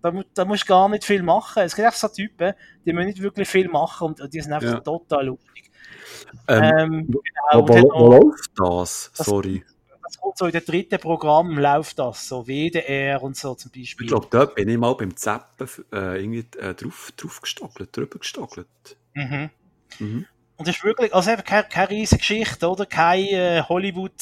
[0.00, 1.62] da, da, musst du gar nicht viel machen.
[1.64, 2.54] Es gibt einfach so Typen,
[2.86, 4.80] die müssen nicht wirklich viel machen und die sind einfach Ja.
[4.80, 5.70] total lustig.
[6.48, 8.50] Ähm, Ähm, wo, genau, wo, wo noch, läuft?
[8.56, 9.64] Das- Sorry.
[10.24, 14.06] Kommt so in der dritten Programm, läuft das, so WDR und so zum Beispiel.
[14.06, 18.18] Ich glaube, dort bin ich mal beim Zappen äh, irgendwie äh, drauf, drauf gestockelt, drüber
[18.18, 18.66] gestockelt.
[19.14, 19.50] Mhm.
[19.98, 20.26] Mhm.
[20.56, 22.86] Und das ist wirklich, also eben keine, keine riesige Geschichte, oder?
[22.86, 24.12] Kein äh, Hollywood,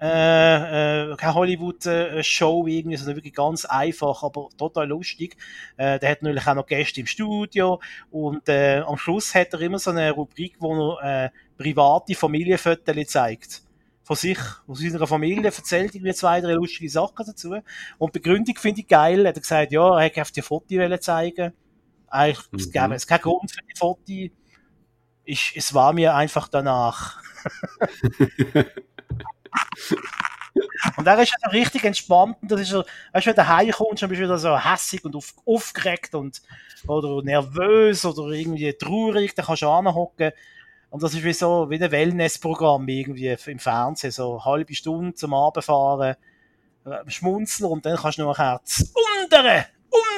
[0.00, 5.36] äh, äh, keine Hollywood-Show irgendwie, sondern wirklich ganz einfach, aber total lustig.
[5.76, 9.60] Äh, der hat natürlich auch noch Gäste im Studio und äh, am Schluss hat er
[9.60, 13.65] immer so eine Rubrik, wo er äh, private Familienfotos zeigt.
[14.06, 17.56] Von sich, von seiner Familie, erzählt irgendwie zwei, drei lustige Sachen dazu.
[17.98, 19.26] Und die Begründung finde ich geil.
[19.26, 21.52] Er hat gesagt, ja, er hätte auf die Fotos wollen zeigen.
[22.08, 22.72] Eigentlich, es Mhm.
[22.72, 24.30] gäbe es keinen Grund für die Fotos
[25.26, 27.20] ich, es war mir einfach danach.
[30.96, 32.38] und er ist also richtig entspannt.
[32.40, 35.04] Und das ist so, weißt du, wenn du heimkommst, dann bist du wieder so hässig
[35.04, 36.40] und auf, aufgeregt und,
[36.86, 40.32] oder nervös oder irgendwie traurig, dann kannst du anhocken.
[40.90, 45.14] Und das ist wie so, wie ein Wellnessprogramm irgendwie im Fernsehen, so eine halbe Stunde
[45.14, 46.16] zum Abendfahren,
[46.84, 49.66] äh, schmunzeln und dann kannst du nachher das untere,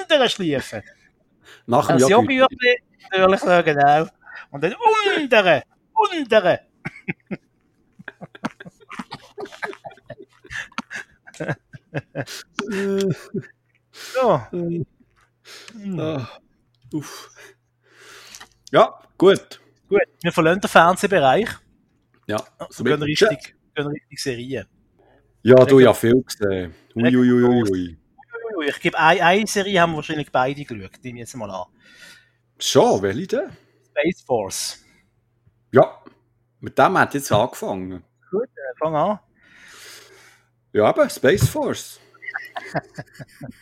[0.01, 0.83] untere schliefen.
[1.67, 2.53] Nach dem Das Joghurt.
[3.13, 4.07] Natürlich, so genau.
[4.51, 4.75] Und dann
[5.17, 5.63] untere,
[5.95, 6.61] untere.
[13.93, 14.41] So.
[14.51, 14.87] Hm.
[15.99, 16.29] Ah,
[16.93, 17.31] uff.
[18.73, 19.61] Ja, gut.
[19.89, 21.49] Gut, wir verlassen den Fernsehbereich
[22.27, 24.67] Ja, und gehen richtig, gehen richtig Serien.
[25.43, 26.75] Ja, du ja viel gesehen.
[26.95, 30.93] Ui, ui, ui, ui, Ich gebe eine, eine Serie, haben wir wahrscheinlich beide geschaut.
[31.03, 31.67] Nehmen wir jetzt mal an.
[32.59, 33.51] Schon, welche denn?
[33.89, 34.85] Space Force.
[35.73, 36.03] Ja,
[36.61, 38.03] mit dem hat jetzt angefangen.
[38.31, 39.21] Gut, äh, fang an.
[40.73, 42.01] Ja, aber Space Force.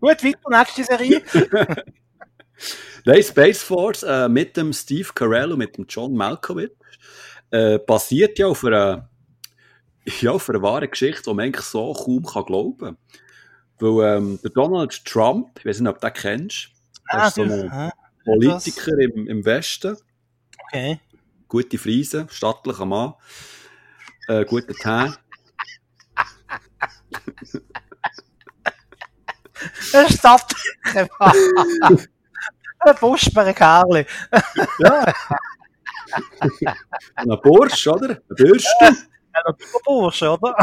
[0.00, 1.22] Gut, weiter, nächste Serie.
[3.04, 6.70] Nein, Space Force äh, mit dem Steve Carell und mit dem John Malkovich
[7.50, 9.08] äh, basiert ja auf einer,
[10.20, 12.96] ja auf einer wahren Geschichte, die man eigentlich so kaum kann glauben
[13.78, 16.70] Weil ähm, der Donald Trump, ich weiß nicht, ob du den kennst,
[17.10, 17.90] Ah, ist so ein?
[18.24, 19.96] Politiker im, im Westen,
[20.66, 21.00] Okay.
[21.48, 23.14] gute Friese, stattlicher Mann,
[24.26, 25.18] äh, guter Teint.
[29.94, 32.06] Ein stattlicher Mann.
[32.80, 34.06] Ein Buschbären Kerli.
[34.78, 35.12] Ja.
[37.16, 38.10] Ein Bursch, oder?
[38.10, 38.86] Ein Bürste.
[39.32, 39.54] Ein
[39.84, 40.56] Bursche, oder?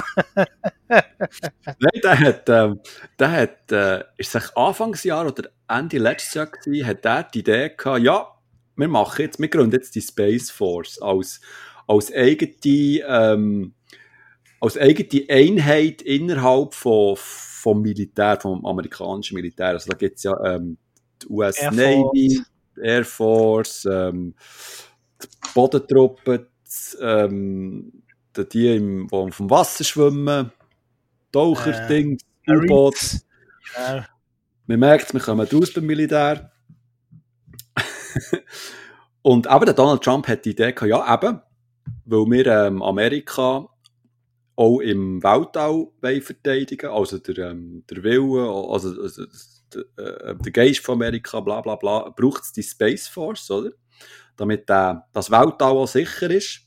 [0.88, 2.80] Nein, der hat, ähm,
[3.20, 7.70] der hat, äh, ist es Anfangsjahr oder Ende letztes Jahr gewesen, hat der die Idee
[7.76, 8.28] gehabt, ja,
[8.76, 11.42] wir machen jetzt, wir gründen jetzt die Space Force als,
[11.88, 13.74] als eigene, ähm,
[14.60, 19.70] als eigene Einheit innerhalb von, vom Militär, vom amerikanischen Militär.
[19.70, 20.78] Also da gibt es ja ähm,
[21.30, 22.42] US Air Navy,
[22.82, 24.36] Air Force, ähm,
[25.22, 28.04] die Bodentruppen, die, ähm,
[28.36, 30.52] die, die im, die dem Wasser schwimmen,
[31.32, 32.96] Taucherdings, U-Boot.
[32.96, 33.26] Marines.
[33.76, 34.04] Genau.
[34.68, 36.52] Man merkt, wir kommen raus beim Militär.
[39.22, 41.42] Und aber der Donald Trump hat die Idee gehabt, ja eben,
[42.06, 43.68] weil wir ähm, Amerika
[44.56, 45.88] auch im Weltall
[46.22, 49.26] verteidigen, also der, ähm, der Wille, also, also
[49.98, 53.72] äh, der Geist von Amerika, bla bla bla, braucht es die Space Force, oder?
[54.36, 56.62] Damit äh, das Weltall auch sicher ist.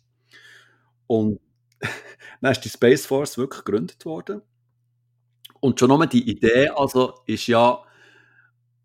[1.06, 1.40] Und
[2.40, 4.42] dann ist die Space Force wirklich gegründet worden.
[5.60, 7.82] Und schon nur die Idee, also, ist ja,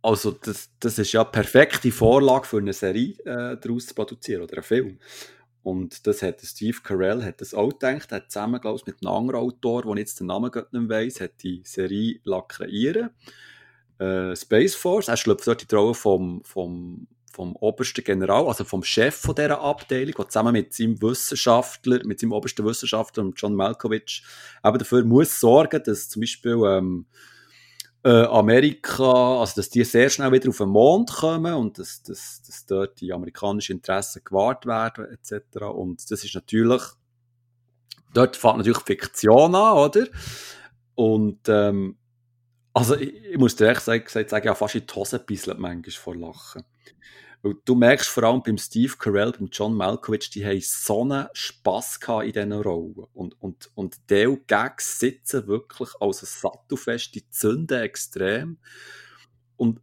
[0.01, 4.55] also, das, das ist ja perfekte Vorlage für eine Serie äh, daraus zu produzieren oder
[4.55, 4.99] einen Film.
[5.63, 9.15] Und das hat Steve Carell hat das auch gedacht, hat zusammen, glaube ich, mit einem
[9.15, 13.11] anderen Autor, der jetzt den Namen nicht mehr weiss, hat die Serie lassen kreieren.
[14.03, 18.83] Äh, Space Force, er schlüpft dort die Rolle vom, vom, vom obersten General, also vom
[18.83, 24.23] Chef von dieser Abteilung, der zusammen mit seinem Wissenschaftler, mit seinem obersten Wissenschaftler, John Malkovich,
[24.63, 27.05] eben dafür muss sorgen, dass zum Beispiel ähm,
[28.03, 32.41] äh, Amerika, also dass die sehr schnell wieder auf den Mond kommen und dass, dass,
[32.45, 35.61] dass dort die amerikanischen Interessen gewahrt werden, etc.
[35.61, 36.81] Und das ist natürlich,
[38.13, 40.07] dort fängt natürlich Fiktion an, oder?
[40.95, 41.97] Und ähm,
[42.73, 45.91] also ich, ich muss dir echt sagen, sagen, ja, fast in die Hose bisselt manchmal
[45.91, 46.63] vor Lachen.
[47.43, 51.27] Weil du merkst vor allem beim Steve Carell, beim John Malkovich, die haben so einen
[51.33, 53.05] Spass gehabt in diesen Rollen.
[53.13, 58.59] Und, und, und die Gags sitzen wirklich als sattelfest, die zünden extrem.
[59.57, 59.81] Und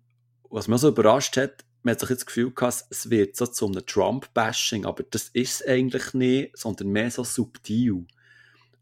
[0.48, 3.46] was mich so überrascht hat, man hat sich jetzt das Gefühl gehabt, es wird so
[3.46, 8.06] zu einem Trump-Bashing, aber das ist es eigentlich nicht, sondern mehr so subtil.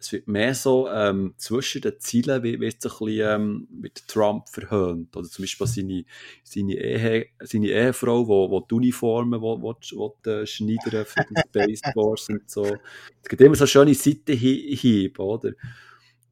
[0.00, 4.06] Es wird mehr so ähm, zwischen den Zielen, wie wird so ein bisschen ähm, mit
[4.06, 5.16] Trump verhöhnt.
[5.16, 6.04] Oder zum Beispiel seine,
[6.44, 11.42] seine, Ehe, seine Ehefrau, wo, wo die Uniformen wo, wo, wo, äh, schneidern für die
[11.48, 12.64] Space Force und so.
[12.64, 15.52] Es gibt immer so schöne Seitenhiebe, oder?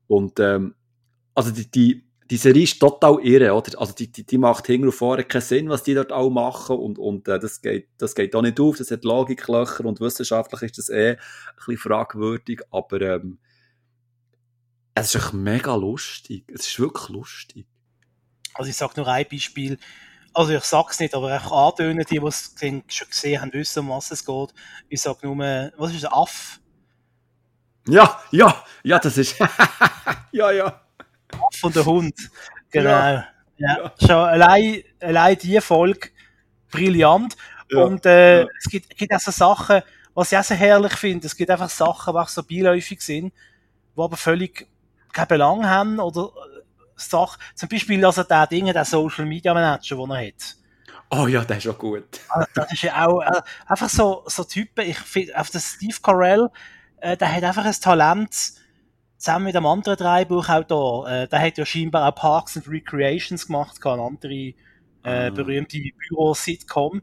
[0.06, 0.74] Und ähm,
[1.34, 3.78] also die, die, die Serie ist total irre, oder?
[3.80, 6.76] Also die, die, die macht hinten und vorne keinen Sinn, was die dort auch machen
[6.76, 10.62] und, und äh, das, geht, das geht auch nicht auf, das hat Logiklöcher und wissenschaftlich
[10.62, 11.16] ist das eh ein
[11.56, 13.38] bisschen fragwürdig, aber ähm,
[14.96, 16.44] es ist echt mega lustig.
[16.48, 17.66] Es ist wirklich lustig.
[18.54, 19.78] Also ich sage nur ein Beispiel.
[20.32, 22.54] Also ich sag's nicht, aber einfach antönen, die, die es
[22.88, 24.54] schon gesehen haben, wissen, um was es geht.
[24.88, 25.36] Ich sag nur,
[25.76, 26.60] was ist ein Aff?
[27.86, 29.36] Ja, ja, ja, das ist.
[30.32, 30.80] ja, ja.
[31.32, 32.14] Aff und der Hund.
[32.70, 32.88] Genau.
[32.88, 33.12] Ja.
[33.12, 33.28] Ja.
[33.58, 33.92] Ja.
[34.00, 36.08] Schon allein, allein die Folge
[36.70, 37.36] brillant.
[37.70, 37.82] Ja.
[37.84, 38.48] Und äh, Ja.
[38.58, 39.82] es gibt, gibt auch so Sachen,
[40.14, 41.26] was ich auch sehr herrlich finde.
[41.26, 43.32] Es gibt einfach Sachen, die auch so beiläufig sind,
[43.96, 44.66] die aber völlig
[45.16, 46.62] keinen Belang haben oder äh,
[46.96, 47.40] Sachen.
[47.54, 50.56] Zum Beispiel also der Ding, der Social Media Manager, den er hat.
[51.10, 52.04] Oh ja, das ist auch gut.
[52.28, 54.84] Also, das ist ja auch äh, einfach so, so Typen.
[54.88, 56.48] Ich finde, auf den Steve Carell,
[57.00, 58.34] äh, der hat einfach ein Talent,
[59.18, 61.08] zusammen mit einem anderen Drehbuchautor.
[61.08, 64.54] Äh, der hat ja scheinbar auch Parks and Recreations gemacht, eine andere äh,
[65.04, 65.30] Ah.
[65.30, 67.00] berühmte Büro-Sitcom.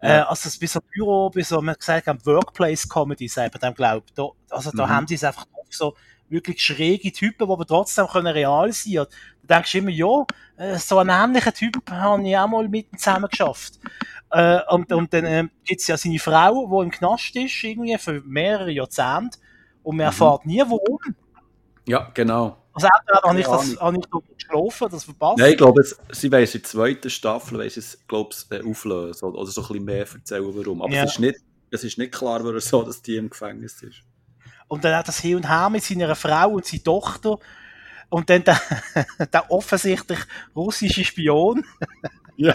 [0.00, 0.28] Äh, Ja.
[0.28, 4.12] also es- bei so Büro, bei so, man gesagt haben, Workplace-Comedy, sagt man dem glaubt.
[4.16, 4.90] Da, also da Mhm.
[4.90, 5.94] haben die es einfach so
[6.28, 9.06] wirklich schräge Typen, die aber trotzdem können real sein können.
[9.42, 10.24] Da denkst du immer, ja,
[10.56, 13.78] äh, so einen ähnlichen Typ habe ich auch mal mit ihm zusammen geschafft.
[14.30, 17.96] Äh, und, und dann ähm, gibt es ja seine Frau, die im Knast ist, irgendwie
[17.98, 19.38] für mehrere Jahrzehnte.
[19.82, 20.08] Und man Mhm.
[20.12, 20.98] erfährt nie, warum.
[21.86, 22.56] Ja, genau.
[22.72, 25.38] Also entweder habe ich das nicht geschlafen, das verpasst.
[25.38, 29.24] Nein, ich glaube, sie weiss in der zweiten Staffel weiss es, glaube ich, äh, auflösen
[29.26, 30.82] oder, oder so ein bisschen mehr erzählen, warum.
[30.82, 31.04] Aber Ja.
[31.04, 31.36] es, ist nicht,
[31.70, 34.02] es ist nicht klar, warum so, dass die im Gefängnis ist.
[34.68, 37.38] Und dann hat das Hin und Her mit seiner Frau und seiner Tochter.
[38.08, 38.60] Und dann der,
[39.32, 40.20] der offensichtlich
[40.54, 41.64] russische Spion.
[42.36, 42.52] Ja.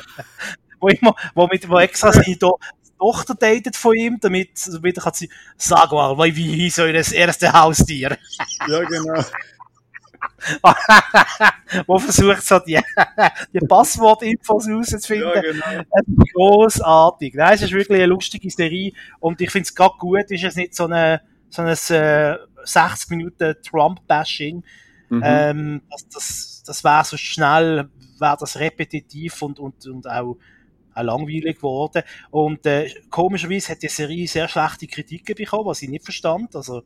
[0.82, 2.60] wo, immer, wo, mit, wo extra seine to
[3.00, 7.54] Tochter datet von ihm, damit, damit er kann sie, sag mal, wie hieß euer erste
[7.54, 8.18] Haustier?
[8.68, 9.24] Ja, genau.
[11.88, 12.80] wo versucht so die,
[13.54, 15.32] die Passwortinfos rauszufinden.
[15.34, 15.84] Ja, genau.
[16.34, 17.34] Großartig.
[17.36, 20.56] Nein, es ist wirklich eine lustige Serie und ich finde es gerade gut, ist es
[20.56, 24.64] nicht so eine, so ein äh, 60 Minuten Trump-Bashing.
[25.10, 25.22] Mhm.
[25.26, 27.90] Ähm, das das, das wäre so schnell,
[28.20, 30.38] wäre das repetitiv und, und, und auch,
[30.94, 32.04] auch langweilig geworden.
[32.30, 36.56] Und äh, komischerweise hat die Serie sehr schlechte Kritiken bekommen, was ich nicht verstand.
[36.56, 36.84] Also,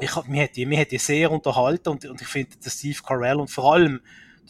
[0.00, 3.36] ich mich, hat die, mich hat die sehr unterhalten und, und ich finde, Steve Carell
[3.36, 4.00] und vor allem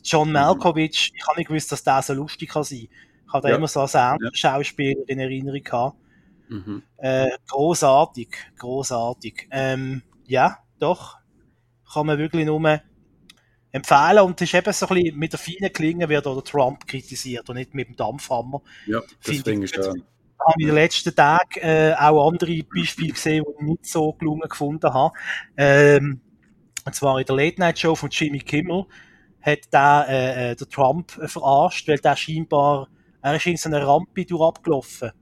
[0.02, 2.88] John Malkovich, ich habe nicht gewusst, dass der so lustig kann sein.
[3.26, 3.56] Ich habe da Ja.
[3.56, 4.16] immer so als ja.
[4.32, 5.96] Schauspieler in Erinnerung gehabt.
[6.48, 6.82] Mhm.
[6.96, 8.28] Äh, großartig,
[8.58, 9.48] großartig.
[9.50, 11.16] Ähm, ja, doch.
[11.92, 12.60] Kann man wirklich nur
[13.76, 14.18] empfehlen.
[14.20, 17.48] Und es ist eben so ein bisschen mit der feinen Klinge wird oder Trump kritisiert
[17.48, 18.62] und nicht mit dem Dampfhammer.
[18.86, 19.84] Ja, das Finde ich ich schön.
[19.86, 24.12] habe ich in den letzten Tagen äh, auch andere Beispiele gesehen, die ich nicht so
[24.14, 25.14] gelungen gefunden habe.
[25.56, 26.20] Ähm,
[26.84, 28.86] und zwar in der Late Night Show von Jimmy Kimmel
[29.40, 32.88] hat der, äh, äh, der Trump verarscht, weil der scheinbar,
[33.22, 35.12] er ist in so einer Rampe durchabgelaufen.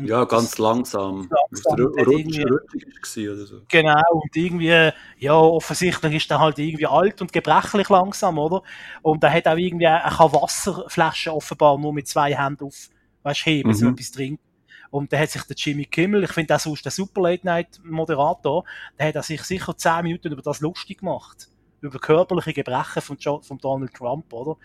[0.00, 1.28] Und Ja, ganz langsam.
[1.30, 3.60] langsam, rutschig war oder so.
[3.68, 8.62] Genau, und irgendwie, ja, offensichtlich ist er halt irgendwie alt und gebrechlich langsam, oder?
[9.02, 12.88] Und er hat auch irgendwie, er kann Wasserflaschen offenbar nur mit zwei Händen auf,
[13.22, 13.92] weißt, heben, so Mhm.
[13.92, 14.42] etwas trinken.
[14.90, 17.78] Und da hat sich der Jimmy Kimmel, ich finde das sonst der Super Late Night
[17.84, 18.64] Moderator,
[18.98, 21.48] der hat er sich sicher zehn Minuten über das lustig gemacht.
[21.82, 24.56] Über körperliche Gebrechen von, jo von Donald Trump, oder?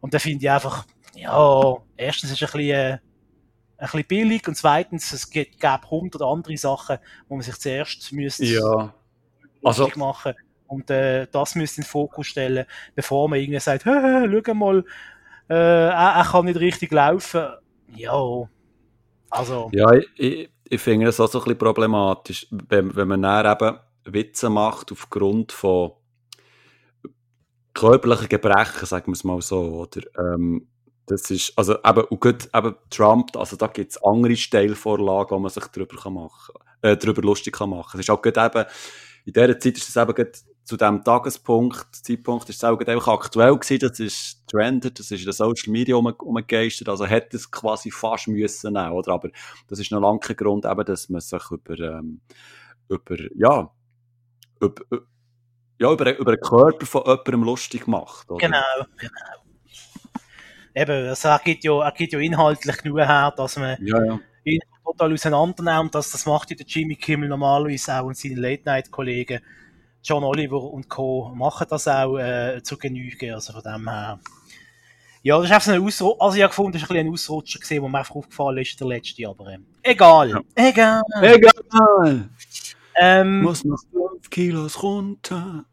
[0.00, 2.98] Und da finde ich einfach, ja, erstens ist ein bisschen, äh,
[3.80, 8.44] ein bisschen billig und zweitens, es gäbe hundert andere Sachen, wo man sich zuerst müsste
[8.44, 8.94] Ja.
[9.62, 10.34] Also, machen
[10.66, 12.64] und äh, das müsste in den Fokus stellen,
[12.94, 14.84] bevor man irgendwie sagt, «Hä, hä, schau mal,
[15.48, 17.48] äh, er, er kann nicht richtig laufen.
[17.96, 18.48] Ja,
[19.30, 23.22] also, ja, ich, ich, ich finde das auch so ein bisschen problematisch, wenn, wenn man
[23.22, 25.92] dann eben Witze macht aufgrund von
[27.74, 30.02] körperlichen Gebrechen, sagen wir es mal so, oder?
[30.18, 30.68] Ähm,
[31.10, 35.40] das ist, also eben, und gut, eben Trump, also da gibt es andere Steilvorlagen, wo
[35.40, 37.98] man sich darüber, kann machen, äh, darüber lustig kann machen.
[37.98, 38.64] Es ist auch gut eben,
[39.24, 40.32] in dieser Zeit ist es eben gerade
[40.64, 45.20] zu diesem Tagespunkt, Zeitpunkt, ist es auch einfach aktuell gewesen, das ist trendet, das ist
[45.20, 49.12] in den Social Media um, umgegeistert, also hätte es quasi fast müssen nehmen, oder?
[49.12, 49.30] Aber
[49.66, 52.20] das ist noch lange kein Grund, eben, dass man sich über, ähm,
[52.88, 53.68] über, ja,
[54.60, 54.82] über,
[55.80, 58.38] ja, über, über den Körper von jemandem lustig macht, oder?
[58.38, 59.39] genau, genau.
[60.74, 64.18] Eben, also er gibt ja, er gibt ja inhaltlich genug her, dass man Ja, ja.
[64.44, 68.36] ihn total auseinandernehmen und das, das macht ja der Jimmy Kimmel normalerweise auch und seine
[68.36, 69.40] Late-Night-Kollegen
[70.02, 71.30] John Oliver und Co.
[71.34, 74.18] machen das auch äh, zur Genüge, also von dem her.
[75.22, 77.06] Ja, das ist einfach so ein Ausrutscher, also ich habe gefunden, das ist ein, bisschen
[77.08, 80.40] ein Ausrutscher gewesen, wo mir einfach aufgefallen ist, der letzte, aber ähm, egal, Ja.
[80.54, 81.02] egal.
[81.20, 82.30] Egal!
[82.96, 85.64] Ähm, Muss noch 5 Kilos runter.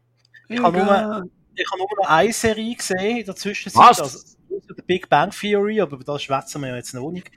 [0.48, 1.22] Ich habe nur- Egal.
[1.54, 4.00] ich habe nur noch eine Serie gesehen in der Zwischenzeit, Was?
[4.00, 4.18] also
[4.66, 7.30] der Big Bang Theory, aber über das schwätzen wir ja jetzt noch nicht.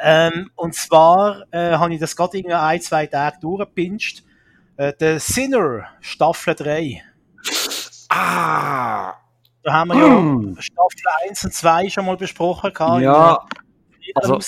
[0.00, 4.22] Ähm, und zwar äh, habe ich das gerade in ein, zwei Tage durchgepinscht.
[4.76, 7.02] Äh, The Sinner, Staffel 3.
[8.08, 9.14] Ah!
[9.62, 10.56] Da haben wir ja Mm.
[10.58, 12.72] Staffel 1 und 2 schon mal besprochen.
[12.72, 13.44] gehabt, Ja,
[14.14, 14.38] also-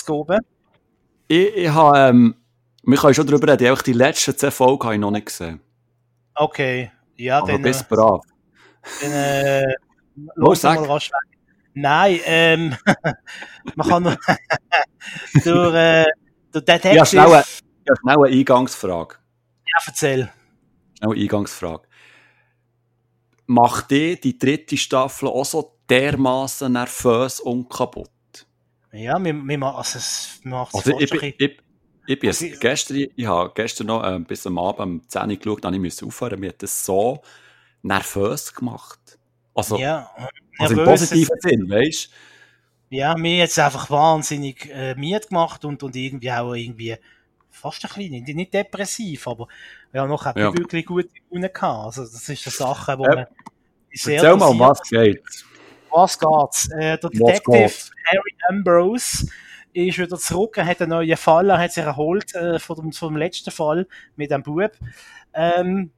[1.28, 2.34] ich, ich habe, ähm,
[2.82, 5.60] wir können schon darüber reden, die letzten 10 Folgen habe ich noch nicht gesehen.
[6.34, 8.22] Okay, ja, Aber dann, bis äh, brav.
[9.02, 9.74] dann äh,
[10.36, 10.80] lass sag.
[10.80, 11.38] mal rasch weg.
[11.74, 12.76] Nein, ähm,
[13.76, 14.16] man kann nur
[15.44, 16.04] durch, äh,
[16.52, 16.94] durch Detective...
[16.96, 17.44] Ja, schnell, eine-
[17.86, 19.16] ja, schnell eine Eingangsfrage.
[19.66, 20.30] Ja, erzähl.
[20.98, 21.82] Schnell eine Eingangsfrage.
[23.46, 28.10] Macht die die dritte Staffel auch so dermaßen nervös und kaputt?
[28.92, 31.58] Ja, wir, wir, ma- also es macht Also fast ich, ich,
[32.06, 35.30] ich bin Also ich- gestern, ich habe gestern noch äh, bis am Abend um 10
[35.30, 36.38] Uhr geschaut, dann musste ich aufhören.
[36.40, 37.22] Mir hat das so
[37.82, 39.00] nervös gemacht.
[39.54, 40.10] Also, ja,
[40.58, 42.96] also im positiven Sinn, weißt du?
[42.96, 46.96] ja, mir jetzt einfach wahnsinnig äh, miet gemacht und, und irgendwie auch irgendwie
[47.50, 49.48] fast ein bisschen, nicht, nicht depressiv, aber
[49.92, 50.52] ja, noch hat Ja.
[50.52, 51.86] wirklich gute Laune gehabt.
[51.86, 53.26] Also das ist eine Sache, wo Äh, man
[53.92, 55.44] sehr Erzähl mal, um was geht's?
[55.90, 56.70] was geht's?
[56.72, 57.90] Äh, der Detective geht's?
[58.06, 59.26] Harry Ambrose
[59.74, 63.16] ist wieder zurück, er hat einen neuen Fall, er hat sich erholt äh, von dem
[63.16, 63.86] letzten Fall
[64.16, 64.72] mit dem Bub.
[65.34, 65.92] Ähm,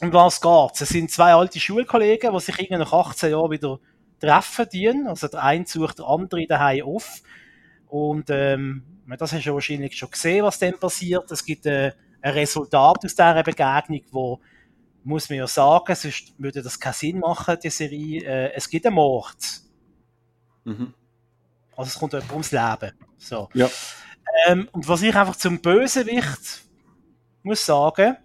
[0.00, 0.80] um was geht's?
[0.80, 3.78] Es sind zwei alte Schulkollegen, die sich irgendwie nach 18 Jahren wieder
[4.18, 5.06] treffen dienen.
[5.06, 7.22] Also der eine sucht der andere daheim auf.
[7.88, 8.84] Und ähm,
[9.18, 11.30] das hast du wahrscheinlich schon gesehen, was dann passiert.
[11.30, 14.40] Es gibt äh, ein Resultat aus dieser Begegnung, wo
[15.02, 18.22] muss man ja sagen, sonst würde das keinen Sinn machen, die Serie.
[18.22, 19.36] Äh, es gibt einen Mord.
[20.64, 20.94] Mhm.
[21.76, 22.92] Also es kommt jemand ums Leben.
[23.18, 23.48] So.
[23.54, 23.68] Ja.
[24.46, 26.62] Ähm, und was ich einfach zum Bösewicht
[27.42, 28.16] muss sagen,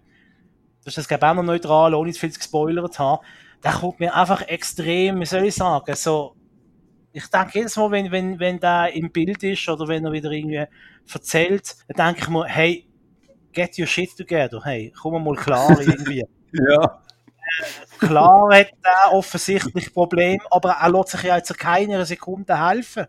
[0.86, 3.26] das ist das glaube auch noch neutral, ohne zu viel gespoilert zu haben,
[3.64, 6.36] der kommt mir einfach extrem, wie soll ich sagen, so,
[7.12, 10.30] ich denke jedes Mal, wenn, wenn, wenn der im Bild ist oder wenn er wieder
[10.30, 10.64] irgendwie
[11.12, 12.88] erzählt, dann denke ich mir, hey,
[13.52, 16.24] get your shit together, hey, komm mal klar irgendwie.
[16.52, 17.02] ja.
[17.98, 23.06] Klar hat er offensichtlich Probleme, aber er lässt sich ja jetzt keiner Sekunde helfen.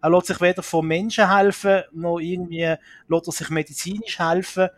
[0.00, 2.76] Er lässt sich weder von Menschen helfen, noch irgendwie
[3.08, 4.70] lässt er sich medizinisch helfen,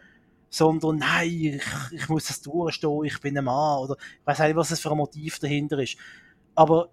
[0.48, 4.56] sondern nein, ich, ich muss das durchstehen, ich bin ein Mann, oder ich weiß nicht,
[4.56, 5.96] was das für ein Motiv dahinter ist.
[6.54, 6.90] Aber,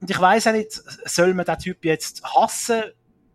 [0.00, 2.82] und ich weiß auch nicht, soll man den Typ jetzt hassen,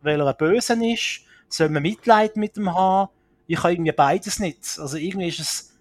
[0.01, 1.22] weil er ein Bösen ist?
[1.49, 3.12] Soll man Mitleid mit ihm haben?
[3.47, 4.80] Ich habe irgendwie beides nicht.
[4.80, 5.74] Also irgendwie ist es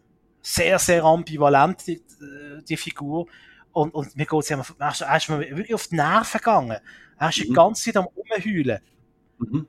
[0.43, 2.03] sehr, sehr ambivalent, die,
[2.69, 3.27] die Figur.
[3.73, 6.79] Und, und mir geht es ja, er ist mir wirklich auf die Nerven gegangen.
[7.19, 7.43] Er ist mhm.
[7.45, 8.81] die ganze Zeit am Umheulen.
[9.39, 9.67] Mhm.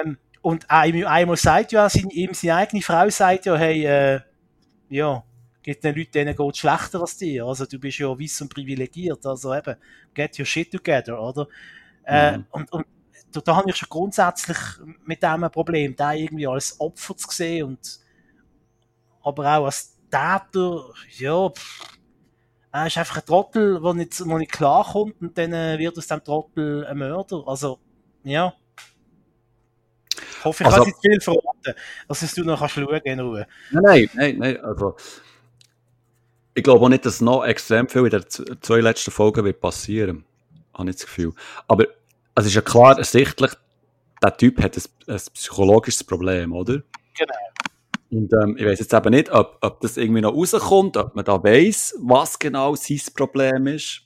[0.00, 4.20] Ähm, und einmal sagt ja, seine, ihm seine eigene Frau sagt ja, hey, äh,
[4.90, 5.24] ja,
[5.62, 7.46] gibt den Leuten, denen geht schlechter als dir.
[7.46, 9.24] Also du bist ja weiss und privilegiert.
[9.24, 9.74] Also eben,
[10.12, 11.48] get your shit together, oder?
[12.04, 12.46] Äh, mhm.
[12.50, 12.86] und, und
[13.32, 14.58] da, da habe ich schon grundsätzlich
[15.06, 18.00] mit dem ein Problem, da irgendwie als Opfer zu sehen und
[19.22, 21.98] aber auch als Täter, ja, pff,
[22.70, 26.06] er ist einfach ein Trottel, der nicht, wo nicht klarkommt und dann äh, wird aus
[26.06, 27.44] dem Trottel ein Mörder.
[27.46, 27.78] Also,
[28.24, 28.52] ja.
[30.44, 31.74] Ich hoffe, ich also, kann nicht viel verraten,
[32.06, 33.46] dass du noch kannst schauen in Ruhe.
[33.70, 34.94] Nein, nein, nein, also
[36.52, 38.24] ich glaube auch nicht, dass noch extrem viel in den
[38.60, 40.26] zwei letzten Folgen wird passieren.
[40.74, 41.32] Habe ich das Gefühl.
[41.66, 41.86] Aber
[42.34, 43.52] es ist ja klar ersichtlich,
[44.22, 46.82] der Typ hat ein, ein psychologisches Problem, oder?
[47.16, 47.34] Genau.
[48.10, 51.24] Und ähm, ich weiß jetzt eben nicht, ob, ob das irgendwie noch rauskommt, ob man
[51.24, 54.02] da weiß, was genau sein Problem ist.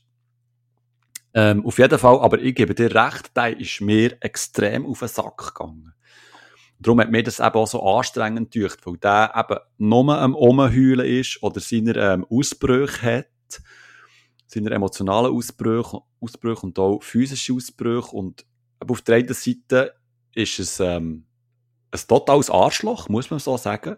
[1.34, 5.08] Ähm, auf jeden Fall, aber ich gebe dir recht, der ist mir extrem auf den
[5.08, 5.94] Sack gegangen.
[6.80, 11.06] Darum hat mir das eben auch so anstrengend gedacht, weil der eben nur am Umheulen
[11.06, 13.62] ist oder seine ähm, Ausbrüche hat,
[14.46, 18.14] seine emotionalen Ausbrüche, Ausbrüche und auch physische Ausbrüche.
[18.14, 18.46] Und
[18.86, 19.94] auf der einen Seite
[20.34, 21.26] ist es ähm,
[21.90, 23.96] ein totales Arschloch, muss man so sagen.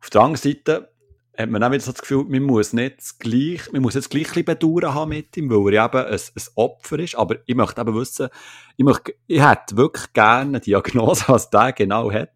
[0.00, 0.91] Auf der anderen Seite
[1.36, 4.36] hat man auch wieder so das Gefühl, man muss nicht gleich, man muss jetzt gleich
[4.36, 7.14] ein bedauern haben mit ihm, weil er eben ein, ein Opfer ist.
[7.14, 8.28] Aber ich möchte eben wissen,
[8.76, 12.30] ich, möchte, ich hätte wirklich gerne eine Diagnose, was der genau hat.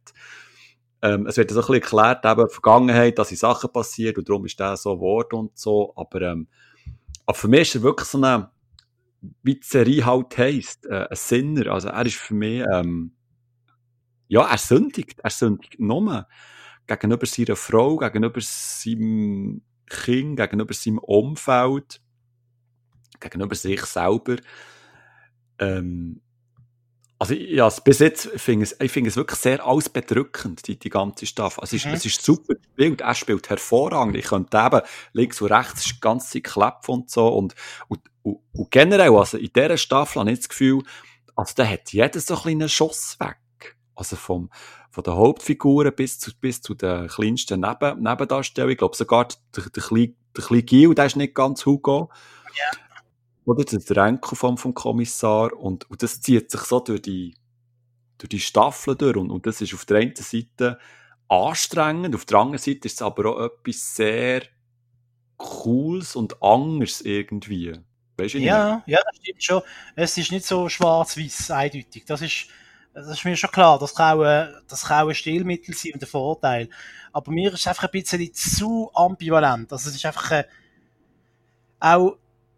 [1.03, 4.47] Ähm, es wird so ein bisschen erklärt, eben Vergangenheit, dass in Sachen passiert und darum
[4.47, 5.93] ist der so Wort und so.
[5.95, 6.49] Aber, ähm,
[7.27, 8.51] aber für mich ist er wirklich so eine,
[9.43, 11.73] wie die Serie halt heisst, äh, ein Sinner.
[11.73, 13.13] Also er ist für mich, ähm,
[14.29, 15.21] ja, er sündigt.
[15.23, 16.27] Er sündigt nur
[16.87, 22.01] gegenüber seiner Frau, gegenüber seinem Kind, gegenüber seinem Umfeld,
[23.21, 24.37] gegenüber sich selber.
[25.59, 26.21] Ähm,
[27.19, 30.91] also ja, bis jetzt finde ich, ich finde es wirklich sehr alles bedrückend, die, die
[30.91, 31.63] ganze Staffel.
[31.63, 31.95] Also es, ist, mhm.
[31.95, 34.17] es ist super gespielt, er spielt hervorragend.
[34.17, 34.83] Ich könnte eben
[35.13, 37.29] links und rechts die ganze Zeit klappen und so.
[37.29, 37.55] Und,
[37.89, 40.83] und, und, und generell, also in dieser Staffel habe ich das Gefühl,
[41.35, 43.39] also da hat jeder so ein einen Schuss weg.
[43.95, 44.51] Also vom,
[44.97, 48.73] von den Hauptfiguren bis zu, bis zu den kleinsten Neben, Nebendarstellungen.
[48.73, 52.11] Ich glaube sogar der, der, kleine, der kleine Gil, der ist nicht ganz Hugo.
[52.57, 52.79] Ja.
[53.45, 55.53] Oder der Enkel vom, vom Kommissar.
[55.53, 57.35] Und, und das zieht sich so durch die,
[58.17, 59.19] durch die Staffel durch.
[59.19, 60.79] Und, und das ist auf der einen Seite
[61.29, 64.45] anstrengend, auf der anderen Seite ist es aber auch etwas sehr
[65.37, 67.79] Cooles und anderes irgendwie.
[68.17, 69.63] Weißt du ja, ja, das stimmt schon.
[69.95, 72.07] Es ist nicht so schwarz-weiß eindeutig.
[72.07, 72.47] Das ist,
[72.97, 76.09] das ist mir schon klar, das kann auch, das kann ein Stilmittel sein und ein
[76.09, 76.71] Vorteil.
[77.13, 79.71] Aber mir ist es einfach ein bisschen zu ambivalent.
[79.71, 80.45] Also es ist einfach äh,
[81.79, 82.17] auch,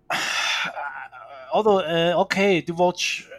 [0.08, 3.34] äh, oder, äh, okay, du willst, äh,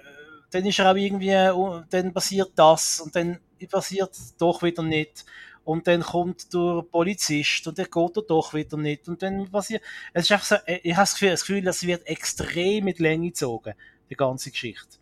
[0.52, 3.40] dann ist er auch irgendwie, uh, dann passiert das und dann
[3.72, 5.24] passiert doch wieder nicht.
[5.64, 9.08] Und dann kommt der Polizist und dann geht er doch wieder nicht.
[9.08, 11.88] Und dann passiert, es ist einfach so, äh, ich habe das Gefühl, das Gefühl, das
[11.88, 13.74] wird extrem mit Länge gezogen,
[14.10, 15.00] die ganze Geschichte.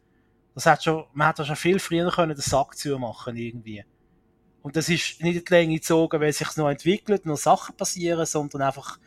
[0.57, 3.85] Das hat schon, man hätte schon viel früher können den Sack zumachen irgendwie.
[4.63, 8.25] Und das ist nicht in die Länge gezogen, weil sich noch entwickelt, noch Sachen passieren,
[8.25, 8.97] sondern einfach,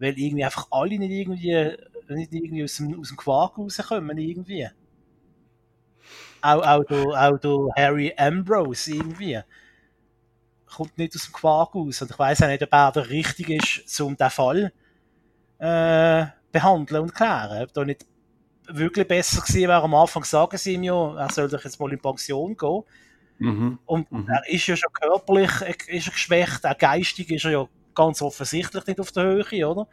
[0.00, 1.76] weil irgendwie einfach alle nicht irgendwie,
[2.08, 4.70] nicht irgendwie aus dem, aus dem Quark rauskommen, irgendwie.
[6.40, 9.40] Auch, auch, der, auch der Harry Ambrose irgendwie
[10.66, 12.02] kommt nicht aus dem Quark raus.
[12.02, 14.72] Und ich weiß auch nicht, ob er der Richtige ist, um diesen Fall
[15.60, 17.62] äh, behandeln und klären.
[17.62, 18.04] Ob da nicht
[18.76, 21.92] wirklich besser gewesen wäre, am Anfang sagen sie ihm ja, er soll doch jetzt mal
[21.92, 22.82] in Pension gehen.
[23.38, 23.78] Mhm.
[23.86, 24.28] Und mhm.
[24.28, 25.50] er ist ja schon körperlich
[25.88, 29.88] ist er geschwächt, auch geistig ist er ja ganz offensichtlich nicht auf der Höhe, oder?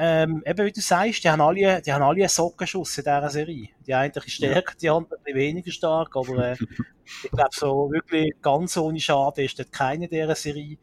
[0.00, 3.30] Ähm, eben wie du sagst, die haben alle, die haben alle einen Sockenschuss in dieser
[3.30, 3.68] Serie.
[3.84, 6.56] Die eine ist stärker, die andere ein weniger stark, aber äh,
[7.24, 10.78] ich glaube, so wirklich ganz ohne Schaden ist dort keine dieser Serie.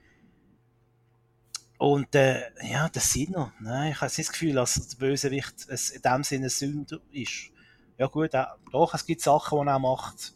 [1.86, 5.92] Und äh, ja, der Sinner, nein, ich habe nicht das Gefühl, dass der Bösewicht es
[5.92, 7.52] in dem Sinne Sünder ist.
[8.00, 10.34] Ja gut, äh, doch, es gibt Sachen, die er macht.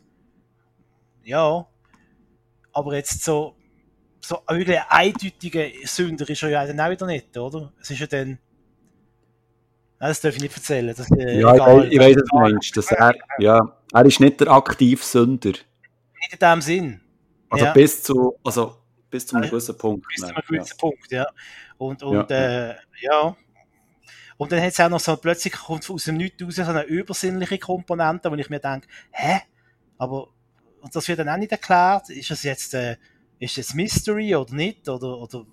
[1.23, 1.65] Ja,
[2.71, 3.55] aber jetzt so,
[4.21, 7.73] so wirklich ein eindeutiger Sünder ist er ja dann auch wieder nicht, oder?
[7.81, 8.27] Es ist ja dann...
[8.27, 8.39] Nein,
[9.97, 10.93] das darf ich nicht erzählen.
[10.95, 11.85] Das, äh, ja, egal.
[11.87, 12.77] ich, ich weiß, was du meinst.
[12.77, 15.49] Dass er, ja, er ist nicht der aktive Sünder.
[15.49, 17.01] Nicht in dem Sinn.
[17.49, 17.73] Also ja.
[17.73, 18.37] bis zu...
[18.43, 18.78] Also,
[19.09, 20.07] bis zu einem gewissen Punkt.
[20.07, 20.77] Bis zu einem gewissen ja.
[20.77, 21.27] Punkt, ja.
[21.77, 22.69] Und, und ja.
[22.71, 23.35] Äh, ja.
[24.37, 26.83] Und dann hat es auch noch so, plötzlich kommt aus dem Nichts raus so eine
[26.83, 29.41] übersinnliche Komponente, wo ich mir denke, hä?
[29.97, 30.29] Aber,
[30.79, 32.95] und das wird dann auch nicht erklärt, ist das jetzt, äh,
[33.39, 34.87] ist das Mystery oder nicht?
[34.87, 35.45] Oder, oder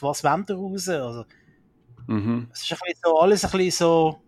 [0.00, 0.88] was wollen wir raus?
[0.88, 1.24] Also,
[2.08, 2.48] mhm.
[2.52, 4.22] Es ist ein bisschen so, alles ein bisschen so,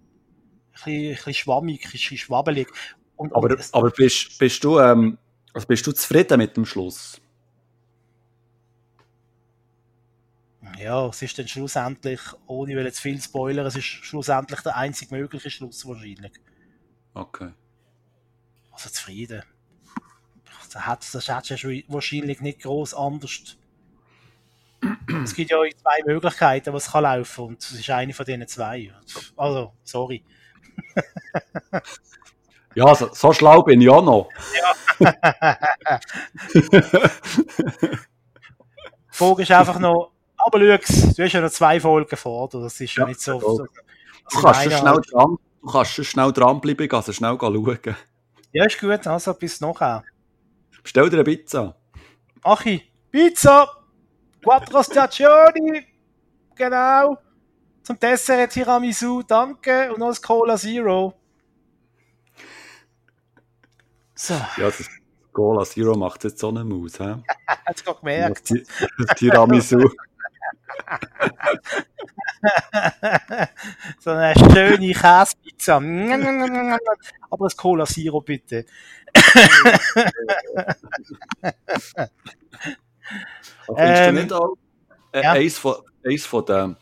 [0.70, 2.68] ein bisschen, ein bisschen schwammig, ein bisschen schwabbelig.
[3.16, 5.18] Und, aber, und aber bist, bist du, ähm,
[5.52, 7.20] also bist du zufrieden mit dem Schluss?
[10.78, 15.50] Ja, es ist dann schlussendlich, ohne jetzt viel Spoiler, es ist schlussendlich der einzig mögliche
[15.50, 16.32] Schluss wahrscheinlich.
[17.14, 17.52] Okay.
[18.72, 19.42] Also zufrieden.
[20.72, 23.56] Das hat das wahrscheinlich nicht groß anders.
[25.24, 28.92] es gibt ja zwei Möglichkeiten, was kann laufen und es ist eine von diesen zwei.
[29.36, 30.22] Also, sorry.
[32.74, 34.28] ja, so, so, schlau bin ich auch noch.
[34.58, 34.72] Ja.
[36.52, 36.62] Die
[39.10, 40.15] Frage ist einfach noch,
[40.46, 43.40] aber schau, du hast ja noch zwei Folgen vor, das ist ja, ja nicht so.
[43.40, 47.96] so du, kannst schon schnell dran, du kannst schon schnell dranbleiben, also schnell schauen.
[48.52, 50.04] Ja, ist gut, also bis nachher.
[50.82, 51.74] Bestell dir eine Pizza.
[52.44, 52.80] Achi,
[53.10, 53.68] Pizza!
[54.40, 55.84] Quattro Stagioni!
[56.54, 57.18] Genau!
[57.82, 59.92] Zum Dessert Tiramisu, danke!
[59.92, 61.12] Und noch das Cola Zero.
[64.14, 64.34] So.
[64.34, 64.88] Ja, das
[65.32, 67.16] Cola Zero macht jetzt so eine Maus, hä?
[67.66, 68.52] Hast du gemerkt?
[69.16, 69.90] Tiramisu.
[74.00, 75.76] so eine schöne Käsepizza.
[77.30, 78.66] Aber das Cola Zero bitte.
[83.76, 84.54] ähm, nicht auch,
[85.12, 85.32] äh, ja.
[85.32, 85.74] eins, von,
[86.04, 86.76] eins von den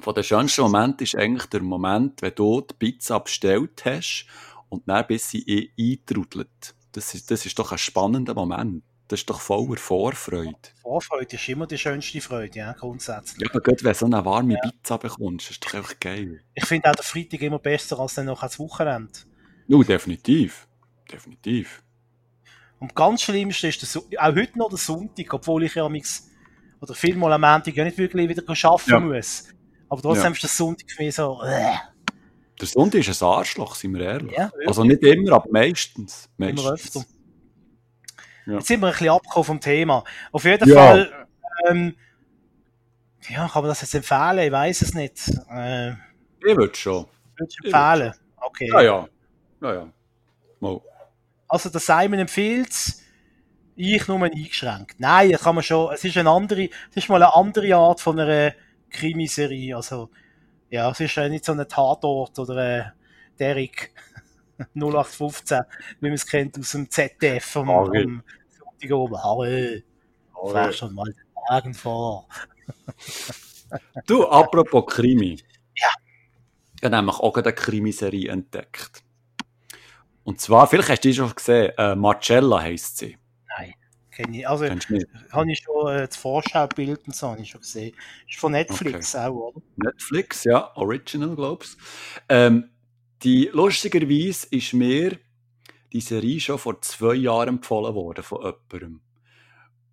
[0.00, 4.26] von den schönsten Momenten ist eigentlich der Moment, wenn du die Pizza bestellt hast
[4.68, 6.74] und dann bis sie eintrudelt.
[6.92, 8.82] Das ist, das ist doch ein spannender Moment.
[9.08, 10.54] Das ist doch voller Vorfreude.
[10.82, 13.40] Vorfreude ist immer die schönste Freude, ja, grundsätzlich.
[13.40, 14.60] Ja, aber gut, wenn du so eine warme ja.
[14.60, 16.42] Pizza bekommst, ist doch einfach geil.
[16.54, 19.12] Ich finde auch der Freitag immer besser als dann noch das Wochenende.
[19.66, 20.68] No, definitiv.
[21.10, 21.82] Definitiv.
[22.80, 26.28] Und ganz Schlimmste ist der, auch heute noch der Sonntag, obwohl ich ja mix,
[26.80, 29.00] oder vielmal am Montag ja nicht wirklich wieder arbeiten ja.
[29.00, 29.44] muss.
[29.88, 30.30] Aber trotzdem ja.
[30.32, 31.76] ist der Sonntag für mich so, äh.
[32.60, 34.36] Der Sonntag ist ein Arschloch, sind wir ehrlich.
[34.36, 36.28] Ja, also nicht immer, aber meistens.
[36.36, 36.60] meistens.
[36.60, 37.04] Immer öfter.
[38.48, 38.54] Ja.
[38.54, 40.04] Jetzt sind wir ein bisschen abgekommen vom Thema.
[40.32, 40.74] Auf jeden ja.
[40.74, 41.26] Fall,
[41.68, 41.94] ähm,
[43.28, 44.38] ja, kann man das jetzt empfehlen?
[44.38, 45.28] Ich weiß es nicht.
[45.50, 47.06] Äh, ich würde schon.
[47.36, 48.14] Würdest empfehlen?
[48.38, 48.68] Okay.
[48.72, 49.08] Ja, ja.
[49.60, 49.92] Ja, ja.
[50.60, 50.80] Mal.
[51.46, 53.02] Also, der Simon empfiehlt es,
[53.76, 54.98] ich nur eingeschränkt.
[54.98, 58.18] Nein, kann man schon, es ist eine andere, es ist mal eine andere Art von
[58.18, 58.54] einer
[58.88, 59.76] Krimiserie.
[59.76, 60.08] Also,
[60.70, 62.92] ja, es ist nicht so ein Tatort oder ein
[63.38, 63.92] Derrick
[64.74, 65.60] 0815,
[66.00, 69.22] wie man es kennt aus dem ZDF vom, vom Sonntag oben.
[69.22, 69.84] Harry,
[70.32, 72.28] fahr schon mal den Wagen vor.
[74.06, 75.40] du, apropos Krimi.
[75.74, 75.88] Ja.
[76.76, 79.02] Ich habe nämlich auch eine Krimiserie entdeckt.
[80.24, 83.16] Und zwar, vielleicht hast du die schon gesehen, äh, Marcella heisst sie.
[83.56, 83.74] Nein,
[84.10, 84.48] kenne ich.
[84.48, 87.96] Also, habe ich schon äh, das Vorschaubild und so, habe ich schon gesehen.
[88.28, 89.24] Ist von Netflix okay.
[89.24, 89.62] auch, oder?
[89.76, 91.78] Netflix, ja, Original, glaubst
[92.28, 92.70] ähm,
[93.22, 95.18] die, lustigerweise ist mir
[95.92, 99.00] die Serie schon vor zwei Jahren empfohlen worden von jemandem.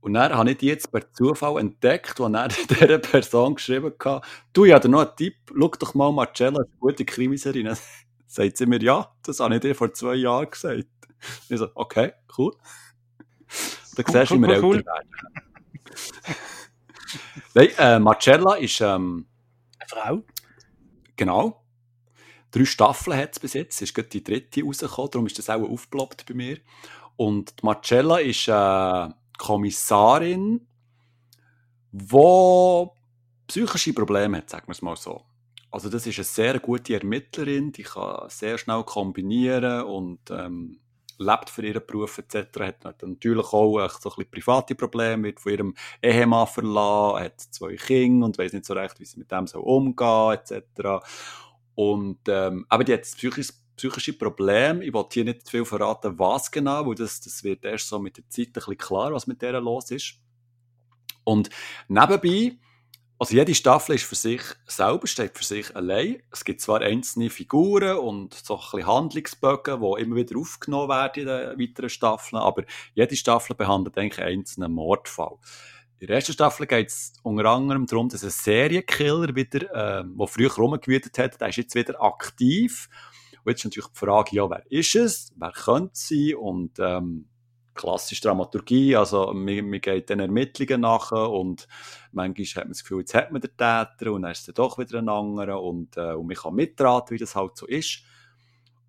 [0.02, 4.24] Und dann habe ich die jetzt per Zufall entdeckt und dann dieser Person geschrieben hat,
[4.54, 7.64] du, ja, noch einen Tipp, schau doch mal Marcella, eine gute Krimiserie.
[7.64, 7.78] Dann
[8.28, 10.86] sagt sie mir, ja, das habe ich dir vor zwei Jahren gesagt.
[11.50, 12.54] Ich so, okay, cool.
[13.96, 15.10] Da cool, siehst du, wie wir cool, älter werden.
[17.56, 18.82] Nein, äh, Marcella ist...
[18.82, 19.26] Ähm,
[19.80, 20.24] eine Frau?
[21.16, 21.65] Genau.
[22.56, 25.62] Drei Staffeln hat es bis jetzt, ist gerade die dritte rausgekommen, darum ist das auch
[25.62, 26.58] aufgeploppt bei mir.
[27.18, 30.66] Und die Marcella ist eine Kommissarin,
[31.92, 32.88] die
[33.48, 35.24] psychische Probleme hat, sagen wir es mal so.
[35.70, 40.80] Also das ist eine sehr gute Ermittlerin, die kann sehr schnell kombinieren und ähm,
[41.18, 42.58] lebt für ihren Beruf etc.
[42.62, 47.76] Hat natürlich auch so ein bisschen private Probleme, wird von ihrem Ehemann verlassen, hat zwei
[47.76, 51.04] Kinder und weiß nicht so recht, wie sie mit dem so umgehen etc.
[51.76, 54.84] Und, ähm, aber die hat psychisch, psychische Probleme.
[54.84, 58.18] Ich wollte hier nicht viel verraten, was genau, weil das, das wird erst so mit
[58.18, 60.16] der Zeit ein bisschen klar, was mit der los ist.
[61.24, 61.50] Und
[61.88, 62.58] nebenbei
[63.18, 66.22] also jede Staffel ist für sich selber, steht für sich allein.
[66.32, 71.22] Es gibt zwar einzelne Figuren und so ein bisschen Handlungsbögen, die immer wieder aufgenommen werden
[71.22, 72.64] in den weiteren Staffeln, aber
[72.94, 75.38] jede Staffel behandelt eigentlich einen einzelnen Mordfall.
[76.00, 80.28] In der ersten Staffel geht es unter anderem darum, dass ein Serienkiller wieder, äh, der
[80.28, 82.90] früher rumgewütet hat, der ist jetzt wieder aktiv.
[83.44, 85.32] Und jetzt ist natürlich die Frage, ja, wer ist es?
[85.38, 86.36] Wer könnte es sein?
[86.36, 87.30] Und ähm,
[87.76, 91.68] klassische Dramaturgie, also man, geht den Ermittlungen nach und
[92.12, 94.78] manchmal hat man das Gefühl, jetzt hat man den Täter und dann ist es doch
[94.78, 98.02] wieder ein anderer und, äh, und man kann mitraten, wie das halt so ist.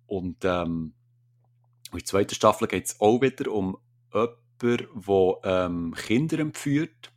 [0.07, 0.93] Und ähm,
[1.91, 3.77] in der zweiten Staffel geht es auch wieder um
[4.13, 4.79] jemanden, der
[5.43, 7.11] ähm, Kinder entführt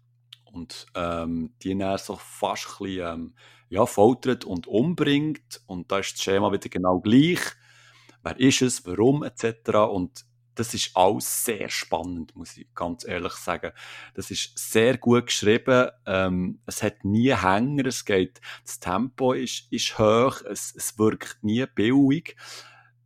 [0.45, 3.35] und ähm, die dann so fast ein bisschen, ähm,
[3.69, 7.41] ja, foltert und umbringt und da ist das Schema wieder genau gleich.
[8.23, 9.71] Wer ist es, warum etc.
[9.91, 10.25] Und
[10.57, 13.73] das ist alles sehr spannend, muss ich ganz ehrlich sagen.
[14.15, 15.89] Das ist sehr gut geschrieben.
[16.05, 21.39] Ähm, es hat nie Hänger, es geht, das Tempo ist, ist hoch, es, es wirkt
[21.43, 22.37] nie billig.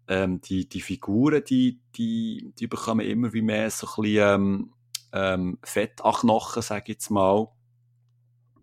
[0.07, 4.73] Ähm, die, die Figuren, die, die, die bekommen immer wie mehr so ein bisschen ähm,
[5.13, 7.49] ähm, Fett an Knochen, sage ich jetzt mal.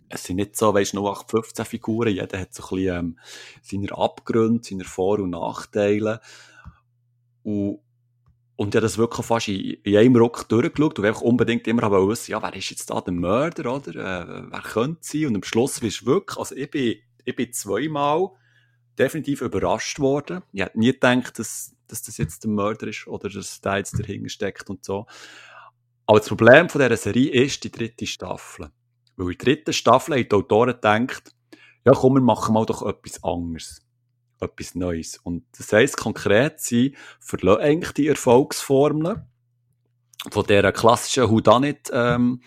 [0.09, 3.19] Es sind nicht so, weißt du, nur 15 Figuren, jeder hat so ein bisschen ähm,
[3.61, 6.19] seine Abgründe, seine Vor- und Nachteile.
[7.43, 7.79] Und
[8.61, 12.07] und ich habe das wirklich fast in einem Ruck durchgeschaut und einfach unbedingt immer aber
[12.07, 13.89] wissen, ja, wer ist jetzt da der Mörder, oder?
[13.95, 15.25] Äh, wer könnte sein?
[15.25, 18.29] Und am Schluss wirst du wirklich, also ich bin, ich bin zweimal
[19.01, 20.43] definitiv überrascht worden.
[20.53, 23.99] Ich hätte nie gedacht, dass, dass das jetzt der Mörder ist oder dass der jetzt
[23.99, 25.05] dahinter steckt und so.
[26.05, 28.69] Aber das Problem von dieser Serie ist die dritte Staffel.
[29.15, 31.33] Weil in der dritten Staffel haben die Autoren gedacht,
[31.85, 33.81] ja komm, wir machen mal doch etwas anderes
[34.41, 35.17] etwas Neues.
[35.17, 39.25] Und das heisst konkret, sie verlassen die Erfolgsformeln
[40.29, 42.41] von dieser klassischen Whodunit ähm,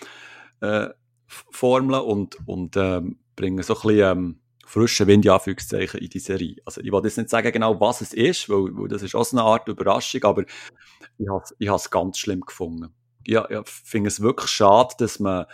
[0.60, 0.88] äh,
[1.26, 6.56] Formeln und, und ähm, bringen so ein bisschen ähm, frischen Wind, Anführungszeichen, in die Serie.
[6.64, 9.24] Also ich will jetzt nicht sagen genau, was es ist, weil, weil das ist auch
[9.24, 10.44] so eine Art Überraschung, aber
[11.18, 12.94] ich habe ich es ganz schlimm gefunden.
[13.26, 15.46] Ja, ich finde es wirklich schade, dass man,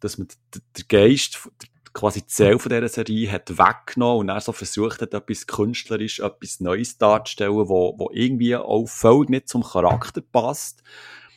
[0.00, 1.48] dass man den Geist,
[1.94, 6.18] quasi die Seele von dieser Serie hat weggenommen und dann so versucht hat, etwas künstlerisch,
[6.18, 10.82] etwas Neues darzustellen, wo, wo irgendwie auch völlig nicht zum Charakter passt,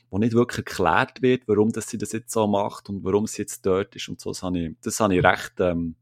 [0.10, 3.44] wo nicht wirklich erklärt wird, warum das sie das jetzt so macht und warum sie
[3.44, 4.32] jetzt dort ist und so.
[4.32, 5.96] Das habe ich, das habe ich recht, ähm,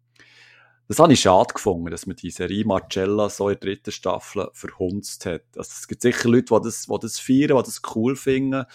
[0.87, 4.49] das habe ich schade gefunden, dass man die Serie Marcella so in der dritten Staffel
[4.53, 5.43] verhunzt hat.
[5.55, 8.65] Also es gibt sicher Leute, die das, die das feiern, die das cool finden,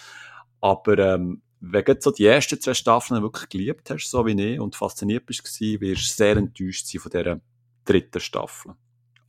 [0.61, 4.61] aber ähm, wenn du so die ersten zwei Staffeln wirklich geliebt hast, so wie ich,
[4.61, 7.41] und fasziniert bist, wirst du sehr enttäuscht sein von dieser
[7.85, 8.75] dritten Staffel.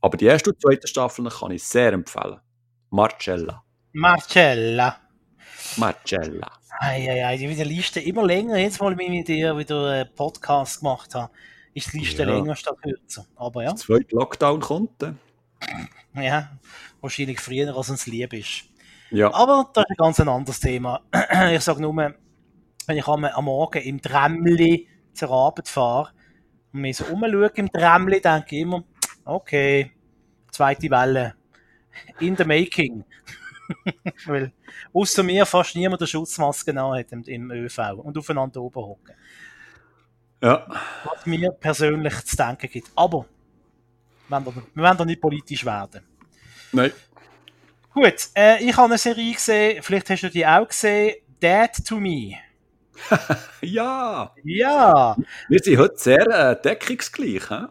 [0.00, 2.40] Aber die erste und zweite Staffel kann ich sehr empfehlen.
[2.90, 3.62] Marcella.
[3.92, 4.96] Marcella.
[5.76, 6.50] Marcella.
[6.80, 8.56] Eieiei, die wieder Liste immer länger.
[8.56, 11.32] Jetzt mal, wenn ich mit dir wieder einen Podcast gemacht habe,
[11.74, 12.28] ist die Liste ja.
[12.28, 13.26] länger statt kürzer.
[13.36, 13.70] Aber ja.
[13.70, 15.02] Der zweite Lockdown kommt
[16.14, 16.50] Ja,
[17.00, 18.64] wahrscheinlich früher, als uns lieb ist.
[19.10, 19.32] Ja.
[19.32, 21.02] Aber das ist ein ganz anderes Thema.
[21.52, 26.10] Ich sage nur, wenn ich am Morgen im Tramli zur Arbeit fahre
[26.72, 28.84] und mir so umschaue im Tramli, denke ich immer,
[29.24, 29.92] okay,
[30.50, 31.34] zweite Welle,
[32.20, 33.04] in the making.
[34.26, 34.52] Weil
[34.92, 39.14] außer mir fast niemand eine Schutzmaske hat im, im ÖV und aufeinander oben hocken.
[40.42, 40.66] Ja.
[41.04, 42.90] Was mir persönlich zu denken gibt.
[42.96, 43.26] Aber
[44.28, 46.02] wir werden doch nicht politisch werden.
[46.72, 46.92] Nein.
[47.94, 52.00] Gut, äh, ich habe eine Serie gesehen, vielleicht hast du die auch gesehen, Dead to
[52.00, 52.38] Me.
[53.60, 54.32] ja!
[54.42, 55.16] Ja!
[55.48, 57.66] Wir sind heute sehr äh, deckungsgleich, he?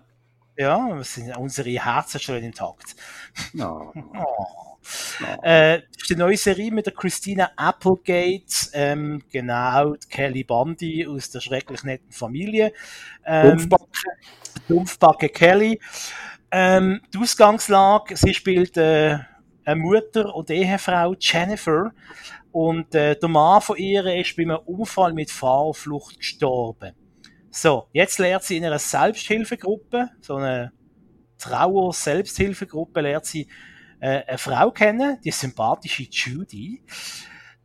[0.57, 2.95] Ja, sind unsere Herzen schon intakt.
[3.53, 3.91] No.
[4.15, 4.70] oh.
[5.19, 5.43] No.
[5.43, 11.05] Äh, das ist die neue Serie mit der Christina Applegate, ähm, genau, die Kelly Bundy
[11.07, 12.73] aus der schrecklich netten Familie.
[13.25, 14.09] Ähm, Dumpfbacke.
[14.67, 15.79] Dumpfbacke Kelly.
[16.51, 19.19] Ähm, die Ausgangslage, sie spielt äh,
[19.63, 21.91] eine Mutter und Ehefrau, Jennifer.
[22.51, 26.93] Und äh, der Mann von ihr ist bei einem Unfall mit Fahrflucht gestorben.
[27.49, 30.71] So, jetzt lernt sie in einer Selbsthilfegruppe, so eine
[31.38, 33.47] Trauer-Selbsthilfegruppe, lernt sie
[34.01, 36.83] äh, eine Frau kennen, die sympathische Judy.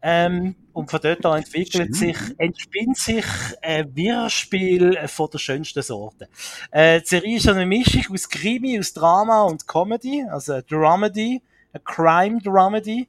[0.02, 3.24] Ähm, und von dort an entwickelt sich, entspinnt sich
[3.60, 6.28] ein Wirrspiel von der schönsten Sorte.
[6.70, 11.82] Äh, die Serie ist eine Mischung aus Krimi, aus Drama und Comedy, also Dramedy eine
[11.84, 13.08] Crime-Dramedy.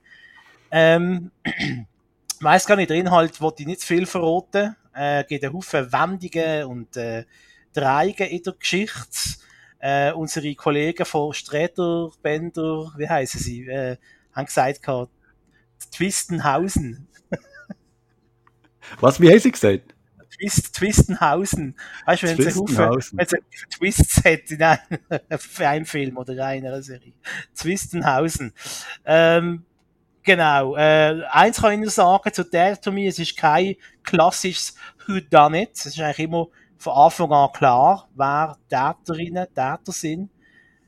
[0.72, 1.32] Ähm,
[2.40, 4.76] weiß gar nicht, der Inhalt wollte ich nicht zu viel verraten.
[4.94, 7.26] Äh, gibt einen Haufen Wendungen und äh,
[7.74, 9.38] Dreigen in der Geschichte.
[9.80, 13.98] Äh, unsere Kollegen von Sträter, Bender, wie heißen sie, äh,
[14.34, 15.12] haben gesagt, gehabt,
[15.92, 17.08] Twistenhausen.
[19.00, 19.94] Was, wie haben sie gesagt?
[20.38, 21.76] Twist, Twistenhausen.
[22.06, 23.34] Weißt du, wenn wenn es
[23.78, 24.80] Twists hat in einem,
[25.60, 27.14] einen Film oder in einer Serie.
[27.56, 28.54] Twistenhausen.
[29.06, 29.66] Ähm,
[30.24, 30.76] genau.
[30.76, 34.76] Äh, eins kann ich nur sagen zu der mir, es ist kein klassisches
[35.08, 35.72] Who Done It.
[35.74, 36.48] Es ist eigentlich immer
[36.78, 40.30] von Anfang an klar, wer Täterinnen, Täter sind.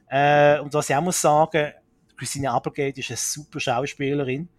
[0.07, 1.73] Äh, und was ich auch muss sagen,
[2.17, 4.49] Christine Applegate ist eine super Schauspielerin.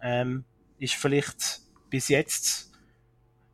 [0.00, 0.44] Ähm,
[0.78, 2.72] ist vielleicht bis jetzt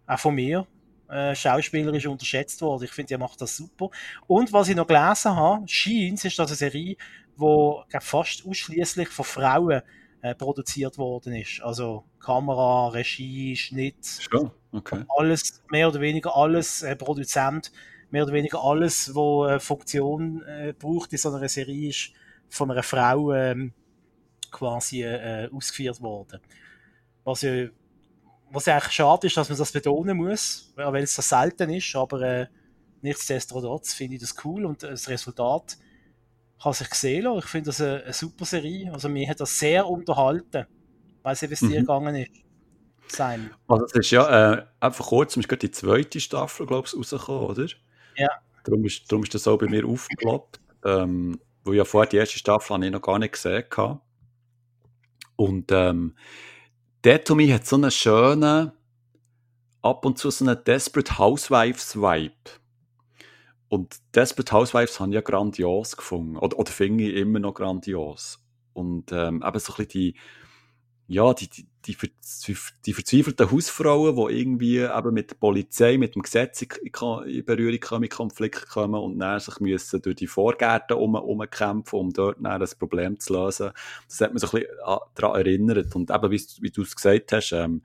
[0.07, 0.67] auch von mir
[1.09, 2.85] äh, schauspielerisch unterschätzt worden.
[2.85, 3.91] Ich finde, er macht das super.
[4.27, 6.97] Und was ich noch gelesen habe, Sheens ist das eine Serie,
[7.37, 9.83] glaub, fast ausschließlich von Frauen
[10.23, 11.61] äh, produziert worden ist.
[11.63, 14.51] Also Kamera, Regie, Schnitt, Schon?
[14.73, 15.05] Okay.
[15.17, 17.73] alles, mehr oder weniger alles, äh, Produzent,
[18.11, 22.13] mehr oder weniger alles, wo äh, Funktion äh, braucht in so einer Serie, ist
[22.49, 23.73] von einer Frau ähm,
[24.51, 26.41] quasi äh, ausgeführt worden.
[27.25, 27.69] Was ja,
[28.51, 31.95] was ja eigentlich schade ist, dass man das betonen muss, weil es so selten ist,
[31.95, 32.49] aber
[33.03, 35.77] nichtsdestotrotz finde ich das cool und das Resultat
[36.63, 37.39] kann sich sehen lassen.
[37.39, 38.93] Ich finde das eine, eine super Serie.
[38.93, 40.67] Also mir hat das sehr unterhalten,
[41.23, 41.69] weil es eben mhm.
[41.71, 42.31] dir gegangen ist.
[43.11, 43.51] Sein.
[43.69, 47.49] Also es ist ja äh, einfach kurz, ist gerade die zweite Staffel, glaube ich, rausgekommen,
[47.49, 47.67] oder?
[48.17, 48.29] Ja.
[48.65, 50.61] Darum ist, darum ist das auch bei mir aufgeklappt.
[50.85, 54.01] Ähm, weil ja vorher die erste Staffel habe ich noch gar nicht gesehen hatte.
[55.37, 56.17] Und ähm,
[57.05, 58.73] Detomi hat so einen schönen,
[59.83, 62.35] ab und zu so einen Desperate Housewives-Vibe.
[63.69, 66.37] Und Desperate Housewives haben ja grandios gefunden.
[66.37, 68.43] Oder, oder finde ich immer noch grandios.
[68.73, 70.15] Und ähm, eben so ein bisschen die,
[71.09, 71.67] ja, die, die,
[71.97, 77.81] die, die verzweifelten Hausfrauen, die irgendwie eben mit der Polizei, mit dem Gesetz in, Berührung
[77.81, 82.37] kommen, in Konflikt kommen und dann sich müssen durch die Vorgärten um, umkämpfen, um dort
[82.41, 83.71] dann das Problem zu lösen.
[84.07, 84.77] Das hat mich so ein bisschen
[85.15, 85.97] daran erinnert.
[85.97, 87.83] Und eben, wie, wie du es gesagt hast, ähm,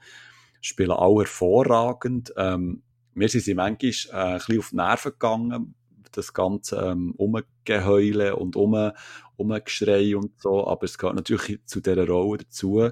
[0.60, 2.34] spielen alle hervorragend.
[2.36, 5.76] Ähm, mir sind sie manchmal äh, ein bisschen auf die Nerven gegangen,
[6.11, 8.91] das ganze ähm, Umgeheule und um,
[9.36, 12.89] Umgeschrei und so, aber es gehört natürlich zu dieser Rolle dazu.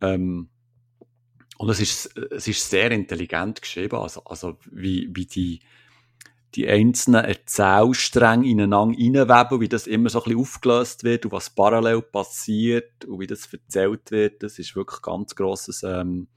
[0.00, 0.48] Ähm,
[1.58, 5.60] und es ist, es ist sehr intelligent geschrieben, also, also wie, wie die,
[6.54, 11.50] die einzelnen Erzählstränge ineinander reinweben, wie das immer so ein bisschen aufgelöst wird und was
[11.50, 16.28] parallel passiert und wie das erzählt wird, das ist wirklich ganz grosses ähm,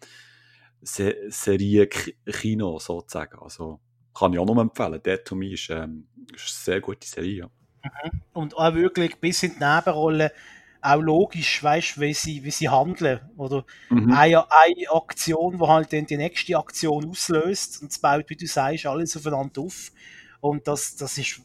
[0.81, 3.39] Se Serie-Kino sozusagen.
[3.39, 3.79] Also
[4.13, 5.01] kann ich auch noch empfehlen.
[5.03, 7.49] Dead to Me ist, ähm, ist eine sehr gute Serie.
[7.83, 8.21] Mhm.
[8.33, 10.31] Und auch wirklich bis in die Nebenrolle
[10.81, 13.21] auch logisch, weißt wie sie, wie sie handeln.
[13.37, 14.11] Oder mhm.
[14.11, 18.47] eine, eine Aktion, die halt dann die nächste Aktion auslöst und es baut, wie du
[18.47, 19.91] sagst, alles aufeinander auf.
[20.39, 21.41] Und das, das ist,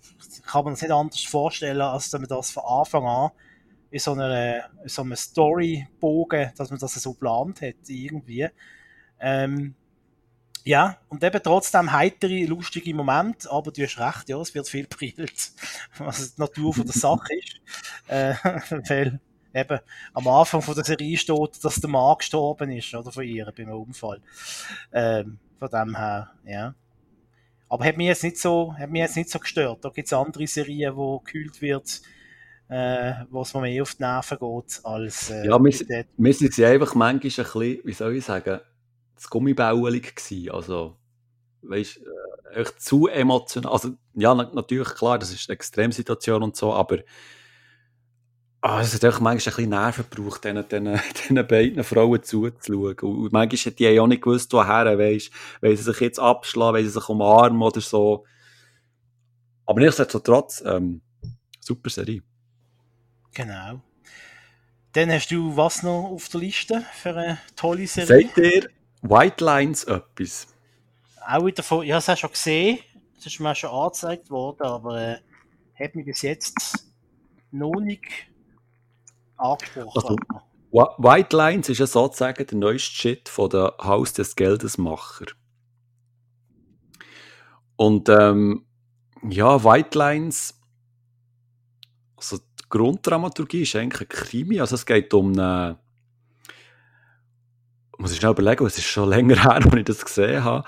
[0.47, 3.31] kann man sich nicht anders vorstellen, als dass man das von Anfang an
[3.91, 8.49] in so einer, in so einem Storybogen, dass man das so geplant hat, irgendwie.
[9.21, 9.75] Ähm,
[10.67, 14.89] ja, und eben trotzdem heitere, lustige Moment, aber du hast recht, ja, es wird viel
[14.89, 15.53] brillt,
[15.99, 17.61] was die Natur von der Sache ist.
[18.09, 18.35] Äh,
[18.89, 19.19] weil
[19.53, 19.81] eben
[20.15, 23.69] am Anfang von der Serie steht, dass der Mann gestorben ist, oder von ihr, beim
[23.71, 24.21] Unfall.
[24.93, 26.75] Ähm, von dem her, ja.
[27.69, 29.85] Aber hat mich jetzt nicht so, hat mich jetzt nicht so gestört.
[29.85, 32.01] Da gibt es andere Serien, wo gekühlt wird,
[32.69, 36.61] äh, wo es mir mehr auf die Nerven geht, als, äh, Ja, wir, wir sind
[36.61, 38.61] einfach manchmal ein bisschen, wie soll ich sagen,
[39.17, 40.51] das Gummibauelig gewesen.
[40.53, 40.97] Also,
[41.63, 43.73] weißt äh, echt zu emotional.
[43.73, 46.99] Also, ja, natürlich, klar, das ist eine Extremsituation und so, aber
[48.61, 52.99] ah, es hat auch manchmal ein bisschen Nerven gebraucht, diesen, diesen, diesen beiden Frauen zuzuschauen.
[52.99, 56.85] Und manchmal hat die auch nicht gewusst, woher, weißt weil sie sich jetzt abschlagen, weil
[56.85, 58.25] sie sich umarmen oder so.
[59.65, 61.01] Aber nichtsdestotrotz, ähm,
[61.61, 62.23] super Serie.
[63.35, 63.81] Genau.
[64.93, 68.31] Dann hast du was noch auf der Liste für eine tolle Serie?
[68.35, 68.71] Seid ihr
[69.03, 70.49] White Lines etwas?
[71.27, 72.79] Auch wieder von, ich habe es auch schon gesehen,
[73.19, 75.19] es ist mir schon angezeigt worden, aber äh,
[75.79, 76.87] hat mich bis jetzt
[77.51, 78.05] noch nicht
[79.37, 79.91] angesprochen.
[79.95, 80.17] Also,
[80.99, 85.27] White Lines ist ja sozusagen der neueste Shit von der Haus des Geldesmacher.
[87.77, 88.67] Und ähm,
[89.29, 90.61] ja, White Lines,
[92.17, 95.79] also die Grunddramaturgie ist eigentlich ein Krimi, also es geht um eine
[97.99, 100.67] muss ich schnell überlegen, es ist schon länger her, als ich das gesehen habe.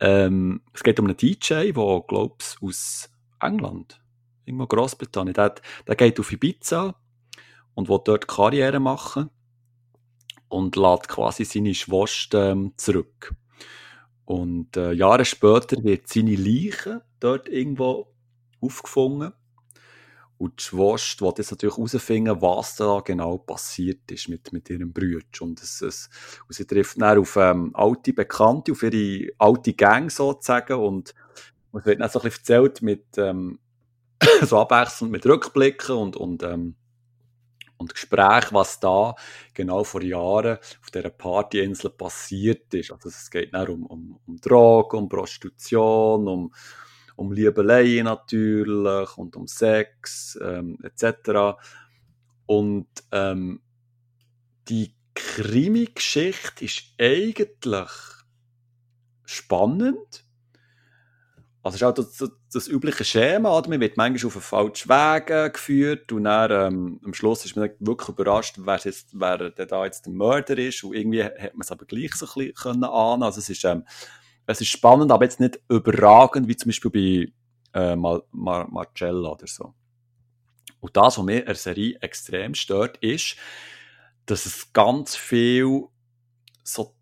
[0.00, 3.10] Ähm, es geht um einen DJ, der, glaube ich, aus
[3.40, 4.00] England,
[4.44, 5.54] irgendwo Großbritannien, der,
[5.86, 6.94] der geht auf Ibiza
[7.74, 9.30] und will dort Karriere machen
[10.48, 13.34] und lädt quasi seine Schwester ähm, zurück.
[14.24, 18.12] Und äh, Jahre später wird seine Leiche dort irgendwo
[18.60, 19.32] aufgefunden.
[20.38, 24.92] Und die Schwester will jetzt natürlich herausfinden, was da genau passiert ist mit, mit ihrem
[24.92, 25.24] Bruder.
[25.40, 26.08] Und, es, es,
[26.46, 30.74] und sie trifft dann auf ähm, alte Bekannte, auf ihre alte Gang sozusagen.
[30.74, 31.14] Und,
[31.72, 33.58] es wird dann so ein bisschen erzählt mit, ähm,
[34.42, 36.76] so abwechselnd mit Rückblicken und, und, ähm,
[37.76, 39.14] und Gesprächen, was da
[39.54, 42.92] genau vor Jahren auf dieser Partyinsel passiert ist.
[42.92, 46.52] Also es geht dann um, um, um Drogen, um Prostitution, um,
[47.18, 51.58] um Liebelei natürlich und um Sex ähm, etc.
[52.46, 53.60] Und ähm,
[54.68, 57.90] die Krimi-Geschichte ist eigentlich
[59.24, 60.24] spannend.
[61.64, 63.68] Also es ist auch das, das, das übliche Schema, oder?
[63.68, 67.70] man wird manchmal auf einen falschen Weg geführt und dann ähm, am Schluss ist man
[67.80, 71.72] wirklich überrascht, wer, jetzt, wer da jetzt der Mörder ist und irgendwie hat man es
[71.72, 73.84] aber gleich so ein bisschen ahnen Also es ist ähm,
[74.48, 77.32] es ist spannend, aber jetzt nicht überragend, wie zum Beispiel
[77.74, 79.74] bei äh, Mar Mar Marcella oder so.
[80.80, 83.36] Und das, was mir an der Serie extrem stört, ist,
[84.24, 85.84] dass es ganz viel
[86.64, 86.94] so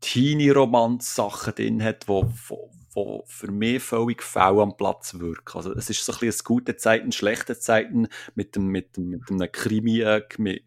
[0.00, 5.58] Teenie-Romanz-Sachen drin hat, wo, wo, wo für mich völlig faul am Platz wirken.
[5.58, 9.30] Also es ist so ein bisschen gute Zeiten, schlechte Zeiten mit, dem, mit, dem, mit
[9.30, 10.22] einem Krimi äh,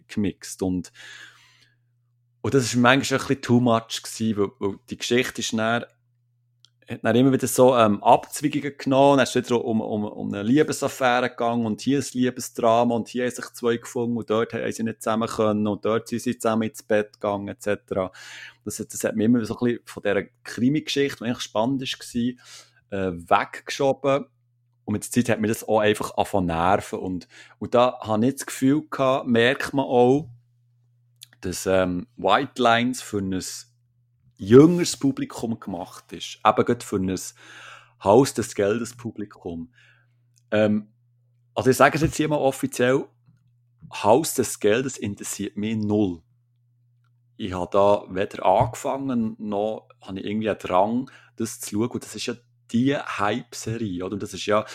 [0.07, 0.61] gemixt.
[0.61, 0.91] Und,
[2.41, 5.86] und das war manchmal ein bisschen too much, gewesen, weil, weil die Geschichte ist dann
[7.01, 9.17] dann immer wieder so ähm, Abzweigungen genommen.
[9.17, 13.25] Dann ist wieder um, um, um eine Liebesaffäre gegangen und hier ein Liebesdrama und hier
[13.25, 16.37] haben sich zwei gefunden und dort haben sie nicht zusammen können und dort sind sie
[16.37, 18.11] zusammen ins Bett gegangen etc.
[18.65, 22.99] Das, das hat mir immer so ein bisschen von dieser Krimi-Geschichte, die eigentlich spannend war,
[22.99, 24.25] äh, weggeschoben.
[24.83, 26.99] Und mit der Zeit hat mir das auch einfach angefangen nerven.
[26.99, 27.27] Und,
[27.59, 30.27] und da habe ich das Gefühl gehabt, merkt man auch,
[31.41, 33.41] dass ähm, White Lines für ein
[34.41, 36.39] jüngeres Publikum gemacht ist.
[36.43, 37.15] Eben gerade für ein
[38.03, 39.71] Haus des Geldes Publikum.
[40.49, 40.87] Ähm,
[41.53, 43.05] also ich sage es jetzt hier mal offiziell,
[43.93, 46.23] Haus des Geldes interessiert mich null.
[47.37, 51.89] Ich habe da weder angefangen, noch habe ich irgendwie einen Drang, das zu schauen.
[51.89, 52.35] Und das ist ja
[52.71, 54.05] die Hype-Serie?
[54.05, 54.65] Und das ist ja,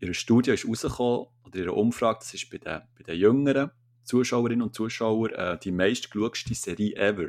[0.00, 3.70] ihre Studie ist rausgekommen, oder ihre Umfrage, das ist bei den, bei den jüngeren
[4.02, 7.28] Zuschauerinnen und Zuschauern äh, die meistgeschaute Serie ever.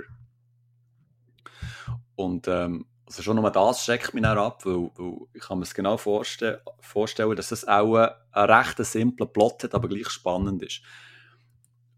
[2.16, 5.64] Und ähm, also schon nur das schreckt mich dann ab, weil, weil ich kann mir
[5.64, 10.64] es genau vorstellen, vorstellen dass es auch ein, recht simpler Plot hat, aber gleich spannend
[10.64, 10.82] ist.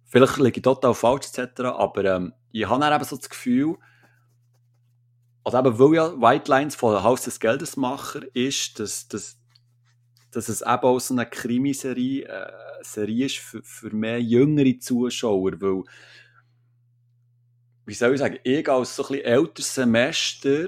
[0.06, 3.78] Vielleicht liege ich total falsch etc., aber ähm, ich habe dann eben so das Gefühl,
[5.46, 9.40] oder eben weil ja White Lines von Haus des Geldes Macher ist, dass, dass,
[10.32, 12.52] dass es eben auch so eine Krimiserie äh,
[12.82, 15.84] Serie ist für, für mehr jüngere Zuschauer, weil
[17.88, 20.68] wie soll ich sagen, ich als so ein bisschen älteres Semester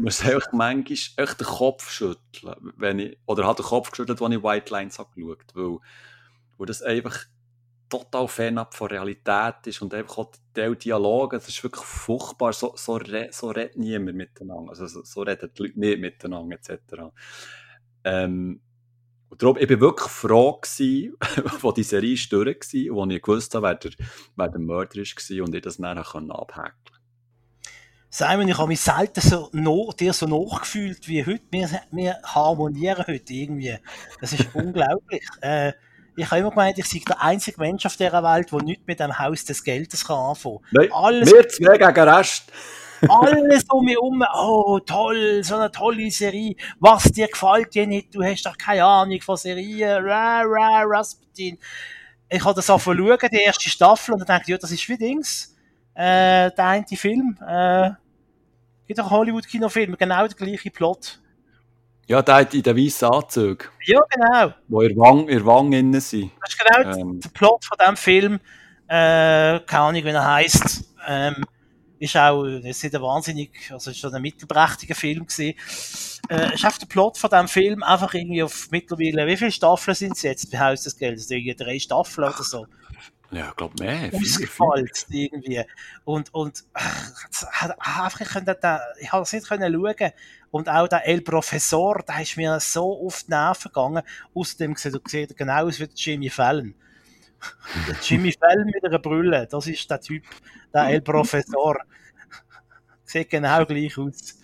[0.00, 4.34] muss einfach manchmal echt den Kopf schütteln, wenn ich, oder hat den Kopf geschüttelt, als
[4.34, 5.78] ich White Lines habe geschaut, weil,
[6.58, 7.26] weil das einfach
[7.88, 12.74] total fernab von Realität ist und einfach auch der Dialog, es ist wirklich furchtbar, so,
[12.76, 17.12] so, re, so redet niemand miteinander, also so, so reden die Leute nicht miteinander, etc.
[18.02, 18.60] Ähm,
[19.36, 21.14] und darum, ich war wirklich froh, gewesen,
[21.60, 23.90] wo die Serie durch war, wo ich gewusst habe, wer der,
[24.34, 26.72] wer der Mörder war und ich das dann abhäkeln konnte.
[28.08, 31.42] Simon, ich habe mich selten so no, dir so nachgefühlt wie heute.
[31.50, 33.76] Wir, wir harmonieren heute irgendwie.
[34.22, 35.22] Das ist unglaublich.
[35.42, 35.74] Äh,
[36.16, 39.00] ich habe immer gemeint, ich sei der einzige Mensch auf dieser Welt, der nichts mit
[39.00, 40.92] dem Haus des Geldes kann anfangen kann.
[40.92, 42.50] Alles wir zwei gegen den Rest.
[43.08, 46.56] Alles um mich herum, oh toll, so eine tolle Serie.
[46.78, 48.14] Was dir gefällt dir nicht?
[48.14, 50.04] Du hast doch keine Ahnung von Serien.
[50.04, 51.58] Ra, ra, Rasputin.
[52.28, 54.88] Ich habe das auch schauen, die erste Staffel, und dann dachte ich, ja, das ist
[54.88, 55.54] wie Dings.
[55.94, 57.38] Äh, der eine Film.
[57.46, 57.90] Äh,
[58.86, 61.20] gibt doch Hollywood-Kinofilm, genau der gleiche Plot.
[62.06, 63.72] Ja, der hat in den weißen Anzug.
[63.84, 64.54] Ja, genau.
[64.68, 66.30] Wo ihr Wang, ihr Wang innen sind.
[66.40, 67.20] Das ist genau ähm.
[67.20, 68.40] der Plot von diesem Film.
[68.86, 70.84] Äh, keine Ahnung, wie er heisst.
[71.08, 71.44] Ähm,
[71.98, 75.54] ist auch, das ist nicht ein wahnsinnig, also ist schon ein mittelprächtiger Film gewesen.
[76.28, 79.94] Äh, ist auf der Plot von diesem Film einfach irgendwie auf mittlerweile, wie viele Staffeln
[79.94, 81.30] sind es jetzt bei Haus des Geldes?
[81.30, 82.66] Irgendwie drei Staffeln oder so.
[83.30, 84.10] Ja, ich glaube mehr.
[84.14, 85.62] Ausgefallt irgendwie.
[86.04, 90.12] Und, und, einfach, ich konnte da, ich habe es nicht können schauen.
[90.50, 94.02] Und auch der El Professor, der ist mir so auf die Nerven gegangen.
[94.34, 96.74] Außerdem sieht er genau aus wie Jimmy Fallon.
[98.02, 100.24] Jimmy Fallon mit einer Brille, das ist der Typ,
[100.76, 101.76] der El Professor.
[103.04, 104.38] Sieht genau gleich aus.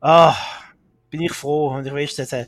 [0.00, 0.34] Ah,
[1.10, 1.68] bin ich froh.
[1.74, 2.46] Und ich weiß, dass ein,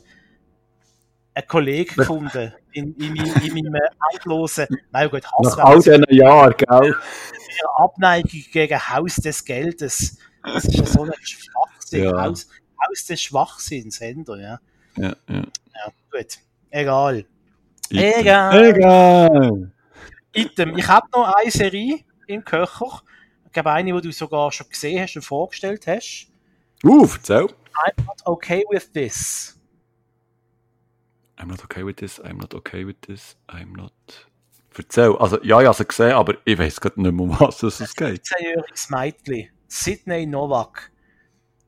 [1.47, 3.75] Kollege gefunden in, in, in, in meinem
[4.11, 6.95] endlosen, nein gut, Nach all diesen Jahren, gell?
[7.77, 10.17] Abneigung gegen Haus des Geldes.
[10.43, 12.03] Das ist ja so ein Schwachsinn.
[12.05, 12.23] Ja.
[12.23, 12.47] Haus,
[12.87, 14.15] Haus des Schwachsinns, ja.
[14.35, 14.59] Ja,
[14.95, 15.15] ja.
[15.27, 16.39] Ja, gut.
[16.71, 17.25] Egal.
[17.89, 18.65] Egal.
[18.65, 19.71] Egal.
[20.33, 20.77] Item.
[20.77, 23.01] Ich habe noch eine Serie im Köcher.
[23.45, 26.27] Ich glaube, eine, die du sogar schon gesehen hast und vorgestellt hast.
[26.83, 27.45] Uh, erzähl.
[27.85, 29.59] I'm not okay with this.
[31.37, 33.93] I'm not okay with this, I'm not okay with this, I'm not...
[34.75, 35.15] Erzähl.
[35.17, 37.77] Also, ja, ich habe sie gesehen, aber ich weiß gerade nicht mehr, um was es
[37.95, 38.23] geht.
[38.25, 40.91] 17-jähriges Mädchen, Sydney Novak,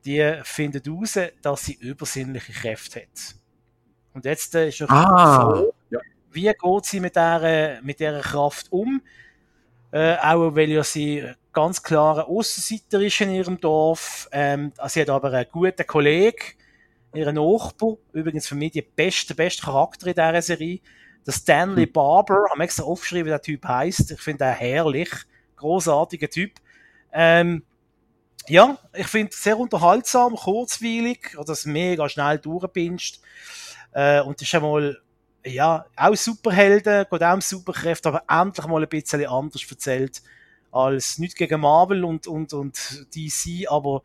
[0.05, 3.35] die findet heraus, dass sie übersinnliche Kräfte hat.
[4.13, 5.55] Und jetzt äh, ist noch Ah.
[5.55, 5.99] froh, Ja.
[6.31, 9.01] wie geht sie mit dieser, mit dieser Kraft um?
[9.91, 14.29] Äh, auch weil ja sie ganz klare Aussenseiter ist in ihrem Dorf.
[14.31, 16.37] Ähm, sie hat aber einen guten Kollegen,
[17.13, 20.79] ihren Nachbar, übrigens für mich der beste, beste Charakter in dieser Serie,
[21.25, 21.93] der Stanley Hm.
[21.93, 24.11] Barber, haben extra aufgeschrieben, wie der Typ heißt.
[24.11, 25.09] Ich finde ihn herrlich,
[25.55, 26.51] großartiger Typ.
[27.11, 27.63] Ähm,
[28.47, 33.19] ja, ich finde es sehr unterhaltsam, kurzweilig, oder es mega schnell durchgepinscht.
[33.91, 34.99] Äh, und das ist einmal,
[35.45, 40.21] ja, auch Superhelden, geht auch um Superkräfte, aber endlich mal ein bisschen anders erzählt
[40.71, 44.03] als nicht gegen Marvel und, und, und DC, aber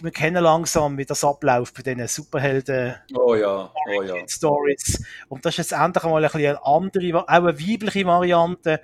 [0.00, 4.28] wir kennen langsam, wie das abläuft bei diesen Superhelden Oh ja, oh ja.
[4.28, 5.02] Stories.
[5.28, 8.80] Und das ist jetzt endlich mal ein bisschen eine andere, auch eine weibliche Variante,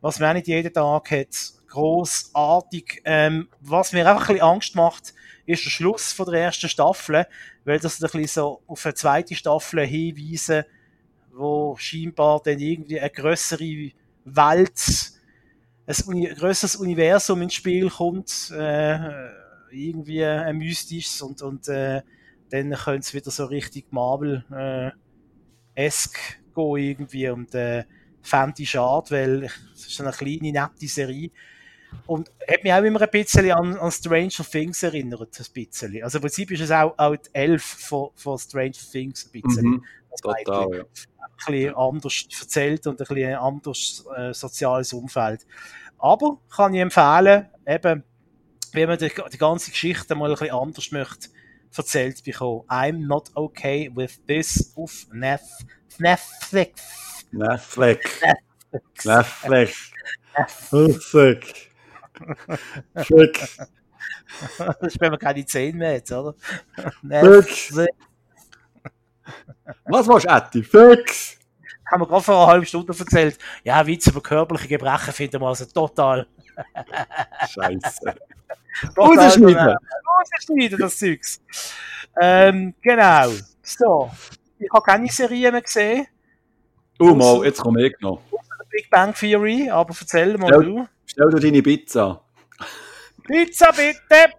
[0.00, 1.36] was man auch nicht jeden Tag hat.
[1.66, 3.02] Grossartig.
[3.04, 5.12] Ähm, was mir einfach ein bisschen Angst macht,
[5.44, 7.26] ist der Schluss von der ersten Staffel,
[7.68, 10.64] weil das ein bisschen so auf eine zweite Staffel hinweisen,
[11.32, 13.90] wo scheinbar dann irgendwie eine größere
[14.24, 15.12] Welt,
[15.86, 18.98] ein, grösseres Universum ins Spiel kommt, äh,
[19.70, 22.00] irgendwie ein mystisches und, und äh,
[22.48, 25.90] dann könnte es wieder so richtig Marvel äh,
[26.54, 27.84] gehen irgendwie und äh,
[28.22, 31.30] fände ich schade, weil es ist eine kleine, nette Serie
[32.06, 36.02] und hat mich auch immer ein bisschen an, an Stranger Things erinnert, ein bisschen.
[36.02, 39.64] Also im Prinzip ist es auch, auch die Elf von, von Stranger Things ein bisschen.
[39.66, 39.84] Mhm,
[40.22, 40.82] total, ja.
[40.82, 45.46] Ein bisschen anders erzählt und ein bisschen ein anderes äh, soziales Umfeld.
[45.98, 48.04] Aber kann ich empfehlen, eben,
[48.72, 51.28] wenn man die, die ganze Geschichte mal ein bisschen anders möchte,
[51.76, 52.62] erzählt bekommen.
[52.68, 55.42] I'm not okay with this auf Nef
[55.98, 56.82] Netflix.
[57.32, 58.20] Netflix.
[59.04, 59.92] Netflix.
[60.72, 61.67] Netflix.
[64.58, 66.34] Das ist, wenn man keine Zähne mehr hat, oder?
[67.42, 67.74] Fix.
[69.84, 70.62] Was machst du, Atti?
[70.62, 71.38] Fix.
[71.90, 73.38] Haben wir gerade vor einer halben Stunde erzählt.
[73.64, 76.26] Ja, Witze über körperliche Gebrechen finden wir also total.
[77.48, 78.14] Scheiße.
[78.96, 79.76] Rausschneiden.
[80.06, 81.40] Rausschneiden, das Zeugs.
[82.20, 83.30] Ähm, genau.
[83.62, 84.10] So.
[84.58, 86.06] Ich habe keine Serie mehr gesehen.
[86.98, 88.20] Oh, mal, jetzt komme ich noch.
[88.70, 90.58] Big Bang Theory, aber erzähl mal Ja.
[90.58, 90.88] du.
[91.18, 92.20] Stell dir deine Pizza.
[93.24, 94.34] Pizza bitte!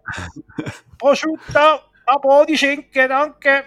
[0.97, 1.81] Prosciutto!
[2.05, 3.65] Aber ohne Schinken, danke!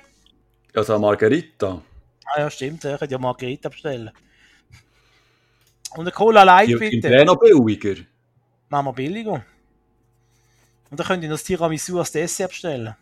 [0.74, 1.82] Also Margarita.
[2.24, 4.10] Ah ja, stimmt, ich könnte ja Margarita bestellen.
[5.90, 7.10] Und eine Cola Light Die, die bitte.
[7.10, 8.00] wäre noch billiger.
[8.70, 9.44] Machen wir billiger.
[10.90, 12.96] Und dann könnt ihr noch das Tiramisu als Dessert bestellen.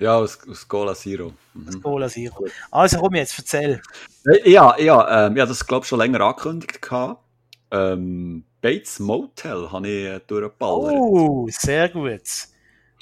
[0.00, 1.34] Ja, aus, aus Cola Zero.
[1.54, 1.80] Mhm.
[1.80, 2.48] Cola Zero.
[2.72, 3.80] Also komm jetzt, erzähl.
[4.26, 7.22] Äh, Ja, ja, ähm, ja, das glaube ich schon länger angekündigt gehabt.
[7.70, 10.94] Ähm, Bates Motel habe ich äh, durchgeballert.
[10.96, 12.22] Oh, sehr gut.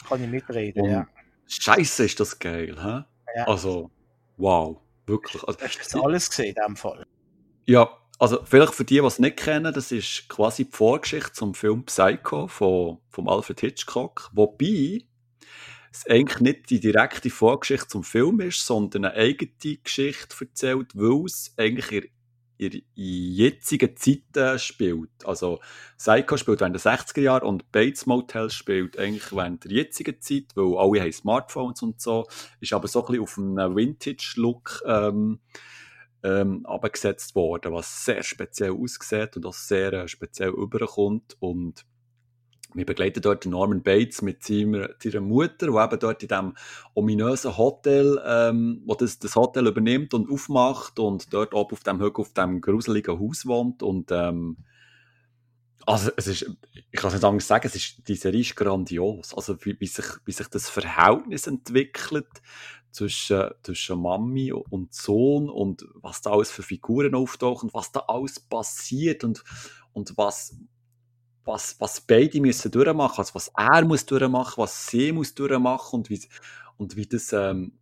[0.07, 1.09] Kann ich mitreden, Und ja.
[1.47, 3.05] Scheiße, ist das geil, hä?
[3.37, 3.47] Ja.
[3.47, 3.91] Also,
[4.37, 5.43] wow, wirklich.
[5.45, 7.05] Also, Hast du das alles gesehen in dem Fall?
[7.67, 11.55] ja, also vielleicht für die, die es nicht kennen, das ist quasi die Vorgeschichte zum
[11.55, 14.31] Film Psycho von, von Alfred Hitchcock.
[14.33, 15.05] Wobei
[15.93, 21.25] es eigentlich nicht die direkte Vorgeschichte zum Film ist, sondern eine eigene Geschichte erzählt, weil
[21.27, 22.11] es eigentlich in,
[22.59, 25.11] in, jetzigen Zeiten spielt.
[25.25, 25.61] Also
[25.97, 30.47] Psycho spielt während den 60er Jahren und Bates Motel spielt eigentlich während der jetzigen Zeit,
[30.55, 32.27] weil alle haben Smartphones und so,
[32.61, 35.41] ist aber so ein bisschen auf einen Vintage-Look ähm,
[36.23, 41.85] ähm, abgesetzt worden, was sehr speziell aussieht und auch sehr äh, speziell überkommt und
[42.75, 46.57] wir begleiten dort Norman Bates mit seiner, seiner Mutter, die eben dort in diesem
[46.95, 52.01] ominösen Hotel, ähm, wo das, das Hotel übernimmt und aufmacht und dort oben auf dem
[52.01, 54.59] Hügel, auf dem gruseligen Haus wohnt und ähm,
[55.87, 56.43] also es ist,
[56.73, 59.33] ich kann es nicht anders sagen, es ist, die Serie ist grandios.
[59.33, 62.29] Also wie, wie, sich, wie sich das Verhältnis entwickelt
[62.91, 68.01] zwischen, zwischen Mami und Sohn und was da alles für Figuren auftauchen und was da
[68.01, 69.43] alles passiert und,
[69.95, 70.57] und was,
[71.49, 76.11] was, was beide müssen durchmachen, also was er muss durchmachen, was sie muss durchmachen und
[76.11, 76.21] wie,
[76.77, 77.73] und wie das, ähm,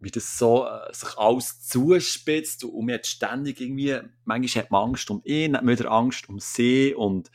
[0.00, 5.10] wie das so äh, sich alles zuspitzt und man ständig irgendwie, manchmal hat man Angst
[5.10, 7.30] um ihn, hat man Angst um sie und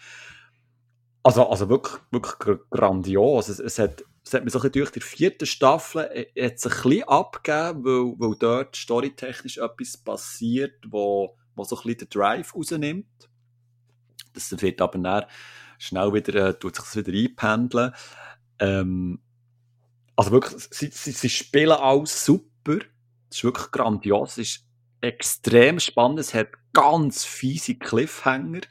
[1.24, 3.50] also, also wirklich, wirklich gr- grandios.
[3.50, 6.74] Es, es hat es hat mir so ein durch die vierte Staffel äh, hat sich
[6.74, 12.10] ein bisschen abgegeben, weil, weil dort storytechnisch etwas passiert, wo, wo so ein bisschen den
[12.10, 13.30] Drive rausnimmt.
[14.36, 15.26] Das wird aber dann
[15.80, 17.92] schnell wieder, äh, tut sich das wieder einpendeln.
[18.60, 19.20] Ähm,
[20.16, 22.78] also wirklich, sie, sie, sie spielen alles super.
[23.30, 24.38] Es ist wirklich grandios.
[24.38, 24.66] Es ist
[25.02, 26.20] extrem spannend.
[26.20, 28.62] Es hat ganz fiese Cliffhanger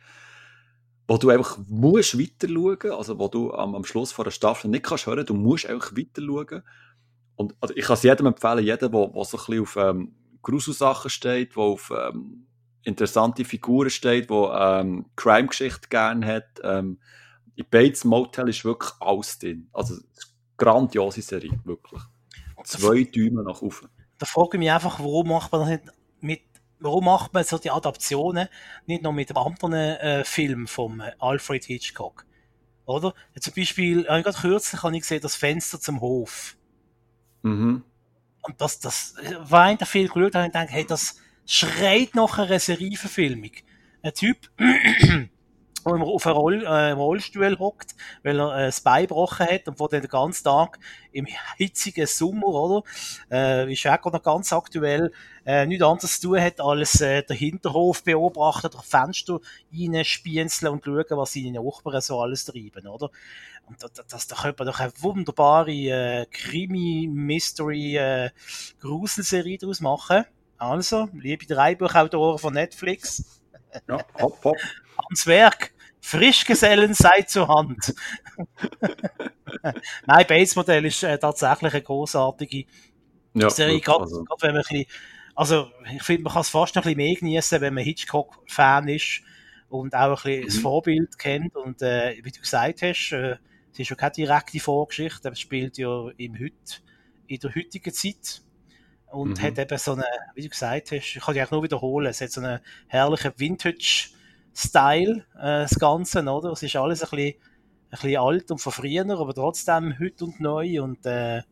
[1.07, 4.70] wo du einfach musst weiter schauen, also wo du am, am Schluss von der Staffel
[4.70, 6.62] nicht kannst hören, du musst einfach weiter schauen.
[7.36, 10.15] Und also ich kann es jedem empfehlen, jedem, der, der so ein bisschen auf ähm,
[10.43, 12.47] Gruselsachen steht, der auf ähm,
[12.85, 16.61] interessante Figuren steht, der ähm, Crime-Geschichte gerne hat.
[16.62, 16.98] Ähm,
[17.56, 19.69] in Bates Motel ist wirklich alles drin.
[19.73, 20.02] Also, eine
[20.56, 22.02] grandiose Serie, wirklich.
[22.65, 23.89] Zwei Däume nach oben.
[24.19, 25.85] Da frage ich mich einfach, warum macht man das nicht
[26.20, 26.40] mit
[26.81, 28.48] warum macht man so die Adaptionen
[28.86, 32.27] nicht noch mit einem anderen äh, Film vom äh, Alfred Hitchcock?
[32.86, 33.15] Oder?
[33.40, 36.56] Zum Beispiel, äh, gerade kürzlich habe ich gesehen, das Fenster zum Hof.
[37.43, 37.82] Mhm.
[38.43, 42.39] Und das, das war in der Film geschaut, habe ich gedacht, hey, das schreit nach
[42.39, 43.51] einer Serieverfilmung.
[44.03, 44.37] Ein Typ,
[45.85, 49.69] wo er auf einem Roll, äh, Rollstuhl hockt, weil er äh, das Bein gebrochen hat
[49.69, 50.79] und wo den ganzen Tag
[51.12, 51.27] im
[51.57, 52.83] hitzigen Sommer, oder,
[53.31, 55.12] äh, ist auch noch ganz aktuell,
[55.45, 59.41] äh, nichts anderes zu tun hat, als äh, den Hinterhof beobachten, durch Fenster
[59.73, 63.11] reinspienzeln und schauen, was seine Nachbarn so alles treiben, oder?
[63.66, 68.31] Und da, das, da könnte man doch eine wunderbare äh, Krimi-Mystery äh,
[68.83, 70.25] daraus machen.
[70.65, 73.43] Also, liebe Dreibuchautoren von Netflix.
[73.86, 74.57] Ja, hopp, hopp.
[74.97, 75.74] Ans Werk.
[76.01, 77.95] Frischgesellen sei zur Hand.
[80.07, 82.65] Nein, Bates Modell ist äh, tatsächlich eine großartige
[83.35, 83.81] ja, Serie.
[83.81, 84.24] Gerade, also.
[84.24, 84.86] gerade wenn man ein bisschen,
[85.35, 88.89] also ich finde, man kann es fast noch ein bisschen mehr genießen, wenn man Hitchcock-Fan
[88.89, 89.20] ist
[89.69, 90.47] und auch ein bisschen mhm.
[90.47, 91.57] das Vorbild kennt.
[91.57, 93.36] Und äh, wie du gesagt hast, äh,
[93.73, 96.82] es ist ja keine direkte Vorgeschichte, es spielt ja im Heut,
[97.27, 98.43] in der heutigen Zeit
[99.15, 99.43] und mhm.
[99.43, 100.05] hat eben so eine,
[100.35, 103.32] wie du gesagt hast, ich kann dich auch nur wiederholen, es hat so einen herrlichen
[103.36, 104.15] Vintage-
[104.55, 106.53] Style, äh, das Ganze, oder?
[106.53, 110.41] Es ist alles ein bisschen, ein bisschen alt und von früher, aber trotzdem heute und
[110.41, 111.43] neu und äh,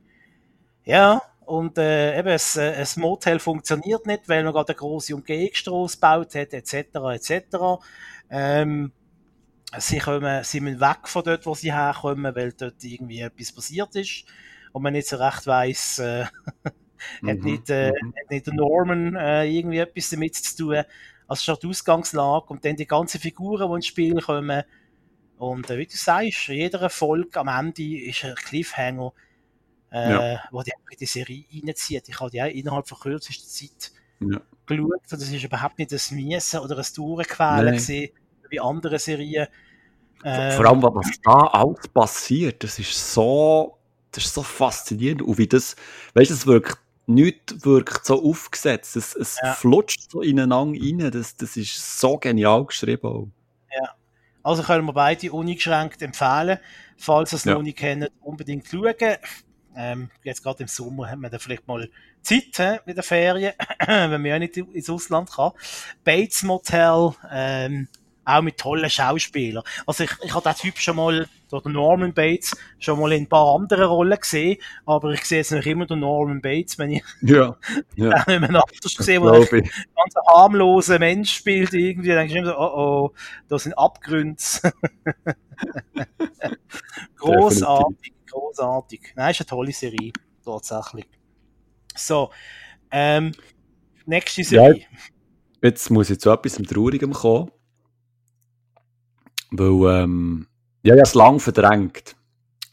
[0.85, 5.15] ja, und äh, eben, das, äh, das Motel funktioniert nicht, weil man gerade eine große
[5.15, 6.75] Umgehungsstrasse gebaut hat, etc.,
[7.15, 7.57] etc.
[8.31, 8.93] Ähm,
[9.79, 13.95] sie, kommen, sie müssen weg von dort, wo sie herkommen, weil dort irgendwie etwas passiert
[13.97, 14.25] ist
[14.73, 16.27] und man nicht so recht weiss, äh,
[17.27, 18.15] hat, mhm, nicht, äh, mhm.
[18.21, 20.85] hat nicht der Norman äh, irgendwie etwas damit zu tun
[21.29, 24.63] als schon die Ausgangslage und dann die ganzen Figuren, die ins Spiel kommen.
[25.39, 29.13] Und äh, wie du sagst, jeder Erfolg am Ende ist ein Cliffhanger,
[29.91, 30.41] äh, ja.
[30.51, 30.73] wo die
[31.03, 32.09] die Serie reinzieht.
[32.09, 34.41] Ich habe die auch innerhalb von kürzester Zeit ja.
[34.67, 38.13] geschaut und das ist überhaupt nicht ein Miesen oder ein Durchquälen gesehen,
[38.49, 39.49] wie andere Serien.
[40.23, 43.79] Äh, Vor allem, was da alles passiert, das ist so,
[44.13, 45.75] das ist so faszinierend und wie das,
[46.15, 48.97] weißt du, es wirkt nichts wirkt so aufgesetzt.
[48.97, 49.53] Es, es ja.
[49.53, 51.11] flutscht so ineinander rein.
[51.11, 53.07] Das, das ist so genial geschrieben.
[53.07, 53.29] Auch.
[53.75, 53.95] Ja.
[54.43, 56.59] Also können wir beide uneingeschränkt empfehlen.
[56.97, 57.55] Falls ihr es ja.
[57.55, 58.95] noch nicht kennt, unbedingt schauen.
[59.75, 61.89] Ähm, jetzt gerade im Sommer hat man da vielleicht mal
[62.21, 63.55] Zeit he, mit der Ferien,
[63.87, 65.53] wenn man ja nicht ins Ausland kann.
[66.05, 67.89] Bates Motel, ähm,
[68.25, 69.65] auch mit tollen Schauspielern.
[69.87, 73.29] Also ich, ich habe den Typ schon mal, den Norman Bates, schon mal in ein
[73.29, 77.05] paar anderen Rollen gesehen, aber ich sehe jetzt noch immer den Norman Bates, wenn ich
[77.21, 77.57] ja,
[77.95, 78.23] ja.
[78.27, 82.53] wenn man anders gesehen, wo ein ganz harmloser Mensch spielt irgendwie, dann denke ich immer
[82.53, 83.11] so, oh oh,
[83.49, 84.37] da sind Abgründe.
[87.17, 89.01] großartig, großartig.
[89.17, 90.13] Nein, ist eine tolle Serie,
[90.45, 91.07] tatsächlich.
[91.95, 92.31] So,
[92.91, 93.33] ähm,
[94.07, 94.81] nächste Serie.
[94.81, 94.99] Ja,
[95.63, 97.51] jetzt muss ich zu etwas Traurigem kommen.
[99.53, 100.47] Weil, ähm,
[100.83, 102.17] ja, ich habe es lang verdrängt.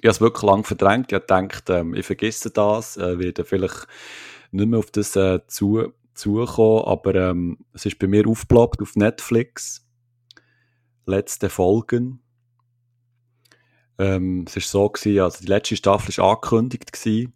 [0.01, 1.11] Ich habe es wirklich lang verdrängt.
[1.11, 3.85] Ich habe gedacht, ähm, ich vergesse das, äh, werde vielleicht
[4.51, 8.95] nicht mehr auf das äh, zu, zukommen, aber ähm, es ist bei mir aufgeploppt auf
[8.95, 9.85] Netflix.
[11.05, 12.21] Letzte Folgen.
[13.97, 16.93] Ähm, es war so, gewesen, also die letzte Staffel war angekündigt.
[16.93, 17.33] Gewesen.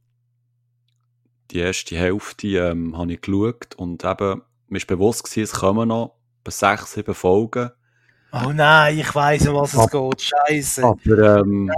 [1.51, 5.89] Die erste Hälfte ähm, habe ich geschaut und eben, mir ist bewusst gewesen, es kommen
[5.89, 6.15] noch
[6.47, 7.71] sechs, sieben Folgen.
[8.35, 10.21] Oh nein, ich weiß, um was es geht.
[10.21, 10.83] Scheiße.
[10.83, 11.71] Aber ähm,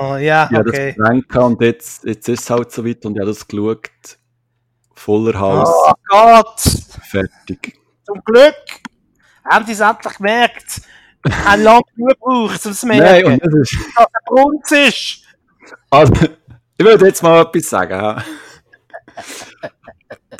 [0.00, 0.96] oh, ja, ja, okay.
[0.98, 4.18] das und jetzt, jetzt ist es halt so weit und ich habe das geschaut.
[4.96, 5.68] Voller Haus.
[5.68, 6.60] Oh Gott!
[7.08, 7.78] Fertig.
[8.04, 8.56] Zum Glück
[9.48, 10.82] haben sie es endlich gemerkt.
[11.46, 13.04] Ein lang genug gebraucht, um es zu merken.
[13.04, 13.78] Nein, und das ist...
[13.94, 15.22] Dass der Brunz ist.
[15.88, 16.14] Also,
[16.78, 18.22] ich würde jetzt mal etwas sagen.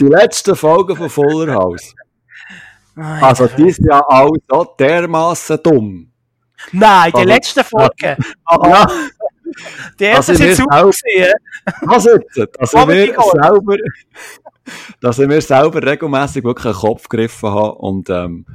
[0.00, 1.94] Die letzten Folgen von Voller Haus
[2.94, 6.10] Nein, also, die ist ja auch so dermaßen dumm.
[6.72, 8.16] Nein, die also, letzte Folge.
[8.50, 8.86] ja,
[9.98, 11.32] Der hat das jetzt super gesehen.
[11.82, 12.38] Was jetzt?
[12.58, 13.76] Dass ich mir selber,
[15.00, 18.46] dass ich mir selber regelmäßig wirklich einen Kopf gegriffen habe und, ähm,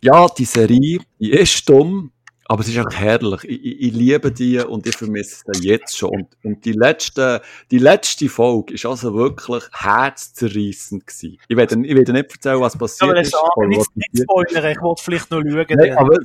[0.00, 2.12] ja, die Serie, die ist dumm,
[2.50, 3.44] aber es ist auch herrlich.
[3.44, 6.10] Ich, ich, ich, liebe die und ich vermisse sie jetzt schon.
[6.10, 11.38] Und, und die, letzte, die letzte Folge ist also wirklich herzzerreissend gewesen.
[11.46, 13.34] Ich werde, ich werde nicht erzählen, was passiert aber ist.
[13.36, 15.66] Aber nicht, nicht spoilern, ich wollte vielleicht noch schauen.
[15.68, 16.16] Nein, aber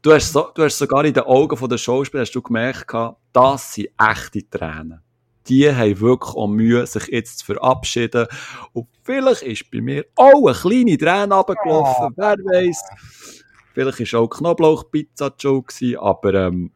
[0.00, 2.94] du, hast so, du hast sogar in den Augen der Schauspieler hast du gemerkt,
[3.32, 5.00] das sind echte Tränen.
[5.48, 8.28] Die haben wirklich auch Mühe, sich jetzt zu verabschieden.
[8.72, 12.12] Und vielleicht ist bei mir auch eine kleine Träne runtergelaufen, oh.
[12.16, 13.43] wer weiß.
[13.74, 16.70] Vielleicht war auch Knoblauchpizza gewesen, aber ähm,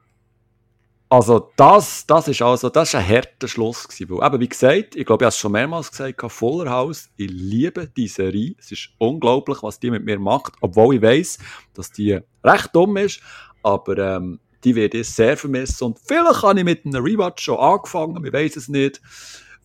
[1.09, 4.11] also das, das ist also, das ist ein harter Schluss gewesen.
[4.11, 7.31] Weil, eben, wie gesagt, ich glaube, ich habe es schon mehrmals gesagt, Fuller House, ich
[7.31, 8.55] liebe die Serie.
[8.59, 11.39] Es ist unglaublich, was die mit mir macht, obwohl ich weiß,
[11.73, 13.23] dass die recht dumm ist,
[13.63, 17.59] aber ähm, die werde ich sehr vermissen und vielleicht habe ich mit einem Rewatch schon
[17.59, 19.01] angefangen, ich weiß es nicht.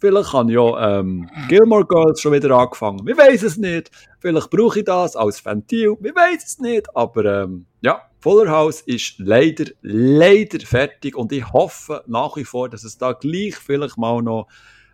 [0.04, 3.08] Vielleicht habe ich ja ähm, Gilmore Girls schon wieder angefangen.
[3.08, 3.90] Wir weiß es nicht.
[4.20, 5.96] Vielleicht brauche ich das als Ventil.
[6.02, 6.94] Wir weiß es nicht.
[6.94, 12.68] Aber ähm, ja, Fuller House ist leider, leider fertig und ich hoffe nach wie vor,
[12.68, 14.50] dass es da gleich vielleicht mal noch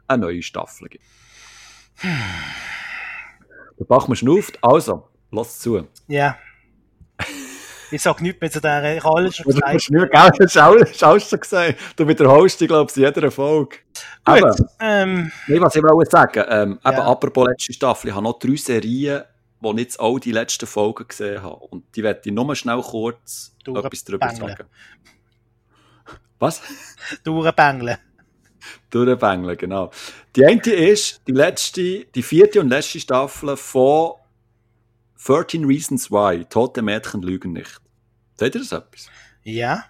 [0.07, 1.03] eine neue Staffel gibt.
[3.79, 4.59] Der Bach mir schnauft.
[4.61, 5.87] Also, lass zu.
[6.07, 6.37] Ja.
[7.91, 9.89] Ich sage nichts mehr zu der, ich habe alles schon gesagt.
[9.89, 10.09] Du gell?
[10.11, 11.79] Das hast du schon gesagt.
[11.95, 13.77] Du wiederholst dich, glaube ich, in jeder Folge.
[14.25, 16.91] Gut, aber, ähm, nee, was ich wollte sagen, ähm, ja.
[16.91, 19.23] eben, apropos letzte Staffel, ich habe noch drei Serien,
[19.61, 21.55] die ich jetzt auch die letzten Folgen gesehen habe.
[21.55, 24.49] Und die werde ich nur schnell kurz Durch etwas darüber Bängle.
[24.49, 24.65] sagen.
[26.39, 26.61] Was?
[27.23, 27.97] Durchbängeln.
[28.89, 29.91] Durchbängeln, genau.
[30.35, 34.13] Die eine ist die letzte, die vierte und letzte Staffel von
[35.25, 36.45] 13 Reasons Why.
[36.45, 37.81] Tote Mädchen lügen nicht.
[38.35, 39.09] Seht ihr das etwas?
[39.43, 39.83] Ja.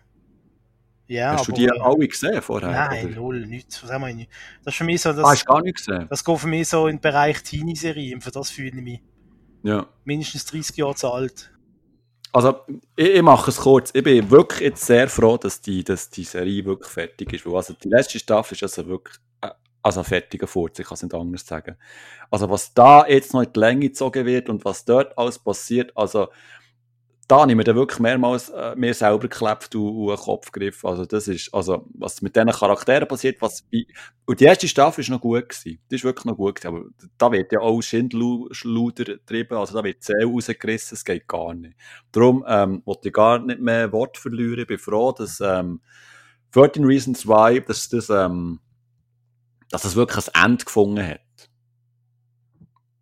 [1.10, 2.69] Ja, Hast du die alle gesehen vorher?
[2.69, 3.15] Nein, oder?
[3.15, 3.81] null, nichts.
[3.81, 4.30] Das, nicht.
[4.64, 6.06] das ist für mich so, das, ah, hast gar nicht gesehen?
[6.07, 9.02] Das geht für mich so in den Bereich Teenie-Serien, für das fühle ich mich.
[9.64, 9.88] Ja.
[10.03, 11.52] Mindestens 30 Jahre zu alt.
[12.31, 12.60] Also,
[12.95, 13.90] ich, ich, mache es kurz.
[13.95, 17.44] Ich bin wirklich jetzt sehr froh, dass die, dass die Serie wirklich fertig ist.
[17.44, 19.18] Weil also die letzte Staffel ist also wirklich
[19.81, 21.76] also ein fertiger Furz, ich kann es nicht anders sagen.
[22.30, 25.95] Also was da jetzt noch in die Länge gezogen wird und was dort alles passiert,
[25.95, 26.27] also
[27.30, 30.51] da habe ich mir dann wirklich mehrmals äh, mir selber geklebt und, und einen Kopf
[30.51, 30.89] gegriffen.
[30.89, 33.88] Also das ist, also was mit diesen Charakteren passiert, was wie,
[34.26, 35.80] und die erste Staffel ist noch gut gewesen.
[35.91, 36.85] Die ist wirklich noch gut gewesen, aber
[37.19, 41.76] da wird ja auch Schindluder getrieben, also da wird Zähl rausgerissen, es geht gar nicht.
[42.11, 45.81] Darum ähm, wollte ich gar nicht mehr Wort verlieren, ich bin froh, dass ähm,
[46.53, 48.60] 13 Reasons Why, dass das ähm,
[49.69, 51.22] dass es wirklich ein Ende gefunden hat.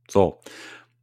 [0.09, 0.41] So.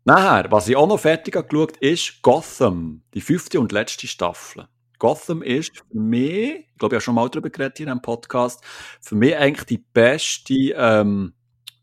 [0.05, 4.69] Nachher, was ich auch noch fertig habe geschaut, ist Gotham, die fünfte und letzte Staffel.
[4.99, 8.03] Gotham ist für mich, ich glaube, ich habe schon mal darüber geredet hier in einem
[8.03, 8.63] Podcast,
[9.01, 11.35] für mich eigentlich die beste ähm,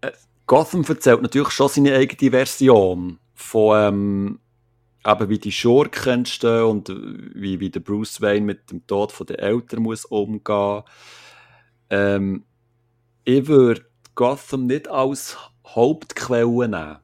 [0.00, 0.10] äh,
[0.46, 4.40] Gotham erzählt natürlich schon seine eigene Version von ähm,
[5.06, 9.26] eben wie die Schurken entstehen und wie, wie der Bruce Wayne mit dem Tod von
[9.26, 10.82] den Eltern muss umgehen.
[11.90, 12.44] Ähm,
[13.24, 15.36] ich würde Gotham nicht als
[15.66, 16.98] Hauptquelle nehmen.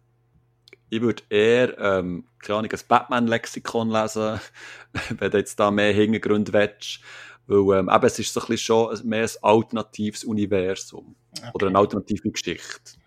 [0.90, 4.40] Ich würde eher, ähm, keine Ahnung, ein Batman-Lexikon lesen,
[5.10, 7.00] wenn du jetzt da mehr Hintergrund willst.
[7.46, 11.16] Weil ähm, eben, es ist so ein bisschen schon mehr ein alternatives Universum.
[11.36, 11.50] Okay.
[11.54, 13.00] Oder eine alternative Geschichte.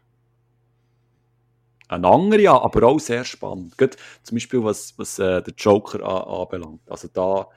[1.88, 3.78] Eine andere, ja, aber auch sehr spannend.
[3.78, 6.82] Gerade zum Beispiel, was, was äh, den Joker an, anbelangt.
[6.90, 7.48] Also da,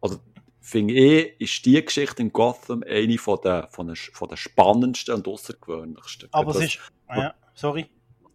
[0.00, 0.20] also
[0.66, 5.14] finde ich, ist die Geschichte in Gotham eine von der, von der, von der spannendsten
[5.14, 6.30] und außergewöhnlichsten.
[6.32, 6.78] Aber es ist,
[7.14, 7.86] ja, sorry,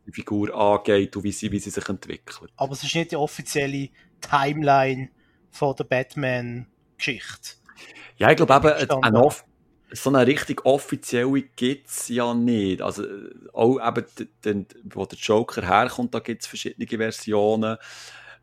[0.06, 2.52] die Figur angeht und wie sie, wie sie sich entwickelt.
[2.56, 3.90] aber es ist nicht die offizielle
[4.22, 5.10] Timeline
[5.50, 7.56] von der Batman-Geschichte.
[8.18, 9.44] Ja, ich glaube eben, eine off
[9.92, 12.80] so eine richtig offizielle gibt es ja nicht.
[12.84, 17.76] Also äh, auch eben, d- d- wo der Joker herkommt, da gibt es verschiedene Versionen.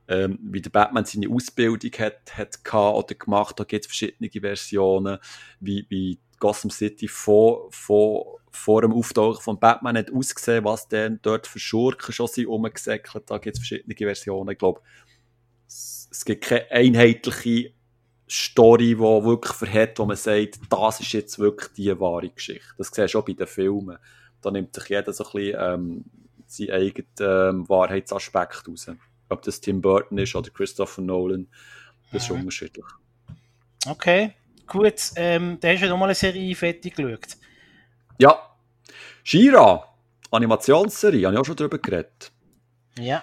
[0.08, 5.18] Ähm, wie der Batman seine Ausbildung hat, hat oder gemacht, da gibt es verschiedene Versionen.
[5.60, 11.18] Wie, wie Gotham City vor, vor, vor dem Auftauchen von Batman hat ausgesehen, was denn
[11.22, 13.30] dort für Schurken schon sind rumgesäckelt.
[13.30, 14.50] Da gibt es verschiedene Versionen.
[14.50, 14.80] Ich glaube,
[15.66, 17.72] es, es gibt keine einheitliche
[18.28, 22.74] Story, die wirklich verhält, wo man sagt, das ist jetzt wirklich die wahre Geschichte.
[22.76, 23.98] Das siehst du auch bei den Filmen.
[24.42, 26.04] Da nimmt sich jeder so ein bisschen ähm,
[26.46, 28.90] seinen eigenen ähm, Wahrheitsaspekt raus.
[29.28, 31.48] Ob das Tim Burton ist oder Christopher Nolan,
[32.12, 32.40] das ist Mhm.
[32.40, 32.85] unterschiedlich.
[33.86, 34.35] Okay,
[34.66, 34.94] gut.
[35.16, 37.36] Ähm, da hast du ja nochmal eine Serie fertig geschaut.
[38.19, 38.57] Ja,
[39.24, 39.93] Shira,
[40.31, 42.31] Animationsserie, habe ich auch schon drüber geredet.
[42.98, 43.23] Ja.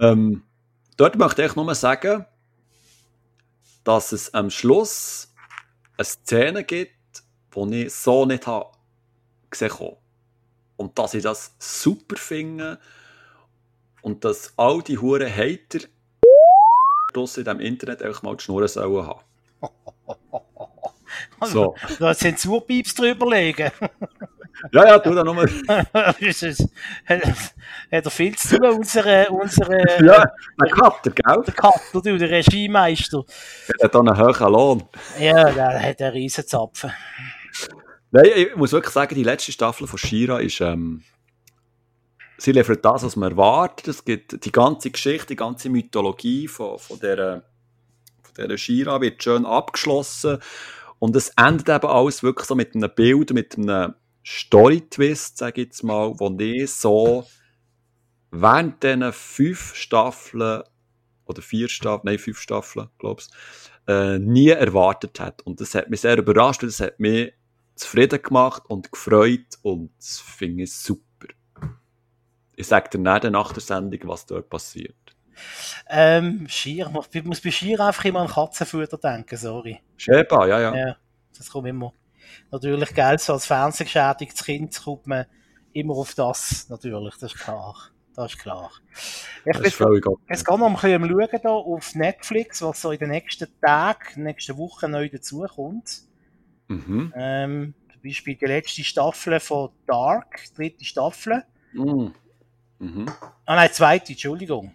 [0.00, 0.42] Ähm,
[0.96, 2.24] dort möchte ich nur sagen,
[3.84, 5.32] dass es am Schluss
[5.96, 7.22] eine Szene gibt,
[7.54, 8.72] die ich so nicht habe
[9.50, 9.98] gesehen habe.
[10.76, 12.80] Und dass ich das super finde
[14.02, 15.86] und dass all die Huren Hater
[17.12, 19.20] draussen in diesem Internet einfach mal die Schnur sollen haben.
[21.44, 21.74] So.
[21.98, 23.70] Da Zensurpieps drüber legen.
[24.72, 25.46] Ja, ja, tu da nochmal.
[26.20, 26.68] Das ist-
[27.06, 27.24] hat
[27.90, 29.76] er viel zu tun, unsere, unsere
[30.06, 30.24] Ja,
[30.60, 31.42] der Cutter, gell?
[31.46, 33.24] der Cutter, du, der Regiemeister.
[33.78, 34.82] Der hat da einen hohen Lohn.
[35.18, 36.92] Ja, der hat einen riesen Zapfen.
[38.10, 41.02] Nein, ich muss wirklich sagen, die letzte Staffel von Shira ist, ähm,
[42.42, 43.88] sie liefert das, was man erwartet.
[43.88, 47.44] Es gibt die ganze Geschichte, die ganze Mythologie von, von dieser,
[48.22, 50.38] von dieser Shira wird schön abgeschlossen.
[50.98, 53.94] Und es endet eben alles wirklich so mit einem Bild, mit einem
[54.24, 57.26] Story-Twist, sage ich jetzt mal, wo ich so
[58.30, 60.62] während diesen fünf Staffeln
[61.26, 63.28] oder vier Staffeln, nein, fünf Staffeln, glaube ich,
[63.88, 65.42] äh, nie erwartet hat.
[65.42, 67.32] Und das hat mich sehr überrascht und das hat mich
[67.74, 71.11] zufrieden gemacht und gefreut und das finde ich super.
[72.56, 74.94] Ich sage dir nicht nach der Sendung, was dort passiert.
[75.88, 79.80] Ähm, Schier, ich muss bei Schier einfach immer an Katzenfutter denken, sorry.
[79.96, 80.76] Sheba, ja, ja.
[80.76, 80.96] Ja,
[81.36, 81.92] das kommt immer.
[82.50, 85.26] Natürlich, gell, so als fernsehgeschädigtes Kind kommt man
[85.72, 87.74] immer auf das, natürlich, das ist klar.
[88.14, 88.70] Das ist klar.
[89.46, 92.90] Ich Das ist völlig jetzt gerade noch ein bisschen Schauen da auf Netflix, was so
[92.90, 96.02] in den nächsten Tagen, nächsten Wochen neu dazukommt.
[96.68, 97.12] Mhm.
[97.16, 101.42] Ähm, zum Beispiel die letzte Staffel von Dark, dritte Staffel.
[101.72, 102.12] Mhm.
[102.82, 103.06] Mhm.
[103.46, 104.74] Ah nein, zweite, Entschuldigung.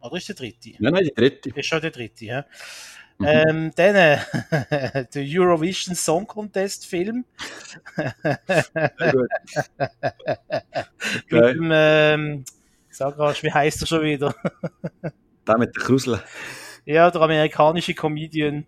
[0.00, 0.74] Oder ist der dritte?
[0.78, 1.48] Nein, nein, die dritte.
[1.48, 2.44] Ist schon der dritte, ja.
[3.18, 3.26] Mhm.
[3.26, 4.18] Ähm, dann äh,
[5.14, 7.24] der Eurovision Song Contest Film
[7.96, 9.28] Sehr gut.
[11.30, 12.44] mit dem, ähm,
[12.90, 14.34] sag rasch, wie heißt er schon wieder?
[15.46, 16.22] Der mit der Krusel.
[16.84, 18.64] ja, der amerikanische Comedian,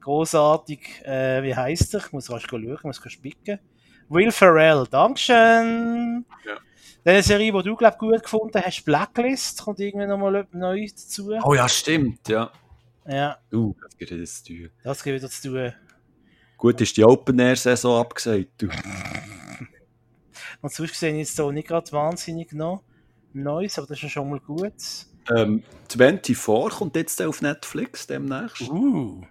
[0.00, 1.02] großartig.
[1.04, 2.00] Äh, wie heißt er?
[2.00, 3.58] Ich muss rasch schauen, ich muss spicken.
[4.08, 6.24] Will Ferrell, Dankeschön.
[6.46, 6.56] Ja.
[7.04, 11.32] Dann eine Serie, die du glaub gut gefunden hast, Blacklist, kommt irgendwie nochmal neu dazu.
[11.44, 12.50] Oh ja, stimmt, ja.
[13.06, 14.70] Ja, Uh, das geht das zu tun.
[14.82, 15.72] das gibt wieder zu tun.
[16.56, 18.48] Gut, ist die Open-Air-Saison abgesagt.
[18.56, 18.68] Du.
[20.62, 22.82] Und sonst gesehen jetzt so nicht gerade wahnsinnig noch
[23.34, 24.72] Neues, aber das ist ja schon mal gut.
[25.36, 28.62] Ähm, 24 kommt jetzt auf Netflix demnächst.
[28.70, 29.22] Uh.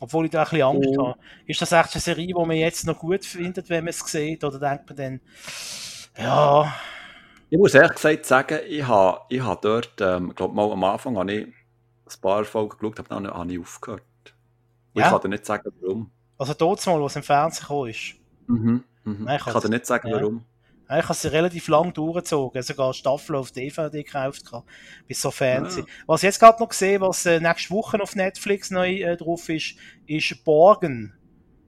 [0.00, 1.08] Obwohl ich da ein bisschen Angst Oh.
[1.08, 1.18] habe.
[1.46, 4.42] Ist das echt eine Serie, die man jetzt noch gut findet, wenn man es sieht?
[4.42, 5.20] Oder denkt man dann,
[6.18, 6.74] ja,
[7.50, 11.16] Ich muss ehrlich gesagt sagen, ich habe ich hab dort, ähm, glaube mal am Anfang
[11.16, 14.02] habe ich ein paar Folgen geschaut, aber dann habe ich aufgehört.
[14.94, 15.04] Ja.
[15.04, 16.10] Ich kann dir nicht sagen, warum.
[16.36, 18.14] also dort mal, was im Fernsehen gekommen ist.
[18.46, 18.84] Mhm.
[19.04, 19.24] Mhm.
[19.24, 20.16] Nein, ich ich kann dir nicht sagen, ja.
[20.16, 20.44] warum.
[20.88, 24.44] Ja, Ich habe sie relativ lang durchgezogen, sogar Staffel auf DVD gekauft,
[25.06, 25.86] bis so Fan sind.
[26.06, 29.48] Was ich jetzt gerade noch gesehen, was äh, nächste Woche auf Netflix neu äh, drauf
[29.48, 29.76] ist,
[30.06, 31.14] ist Borgen.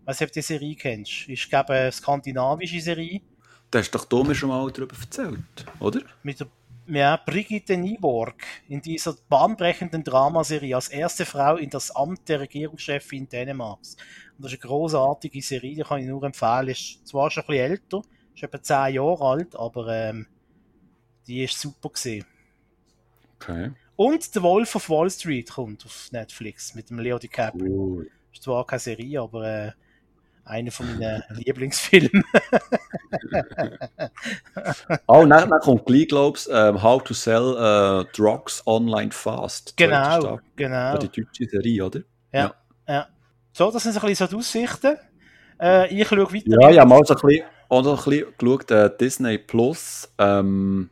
[0.01, 1.29] Ich weiß nicht, ob du die Serie kennst.
[1.29, 3.21] Ist, glaube eine skandinavische Serie.
[3.71, 5.39] Du hast doch mir schon mal darüber erzählt,
[5.79, 6.01] oder?
[6.23, 6.49] mit der
[6.87, 13.29] ja, Brigitte Nieborg in dieser bahnbrechenden Dramaserie als erste Frau in das Amt der Regierungschefin
[13.29, 13.97] Dänemarks.
[14.37, 16.69] Und das ist eine großartige Serie, die kann ich nur empfehlen.
[16.69, 18.03] Ist zwar schon ein bisschen älter,
[18.35, 20.27] ist etwa 10 Jahre alt, aber ähm,
[21.29, 22.25] die ist super gesehen.
[23.37, 23.71] Okay.
[23.95, 27.73] Und The Wolf of Wall Street kommt auf Netflix mit dem Leo DiCaprio.
[27.73, 28.11] Cool.
[28.33, 29.73] Ist zwar keine Serie, aber äh,
[30.51, 32.23] einer von meinen Lieblingsfilmen.
[35.07, 39.77] oh, dann, dann kommt gleich, glaubst ähm, How to Sell uh, Drugs Online Fast.
[39.77, 40.99] Genau, genau.
[40.99, 42.01] Die deutsche Serie, oder?
[42.33, 42.55] Ja, ja.
[42.95, 43.07] ja.
[43.53, 44.97] So, das sind so ein bisschen so die Aussichten.
[45.61, 46.45] Äh, ich schaue weiter.
[46.47, 50.13] Ja, ja, mal so ein bisschen, auch ein bisschen geschaut, äh, Disney Plus.
[50.19, 50.91] Ähm,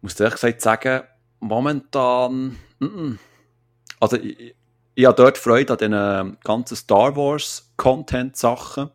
[0.00, 1.02] muss ehrlich gesagt sagen,
[1.40, 3.18] momentan, mm -mm.
[4.00, 4.54] also ich,
[4.94, 8.90] ich habe dort Freude an den ganzen Star Wars Content-Sachen.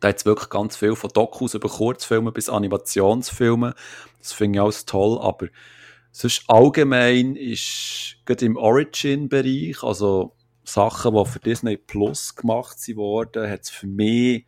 [0.00, 3.74] Da hat es wirklich ganz viel von Dokus über Kurzfilme bis Animationsfilme.
[4.18, 5.46] Das finde ich alles toll, aber
[6.10, 13.62] sonst allgemein ist gerade im Origin-Bereich, also Sachen, die für Disney Plus gemacht wurden, hat
[13.62, 14.46] es für mich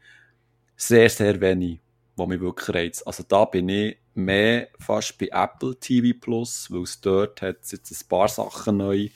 [0.77, 1.81] sehr, sehr wenig,
[2.19, 3.07] die mich wirklich reizt.
[3.07, 7.91] Also da bin ich mehr fast bei Apple TV Plus, weil es dort hat jetzt
[7.91, 9.09] ein paar Sachen neu,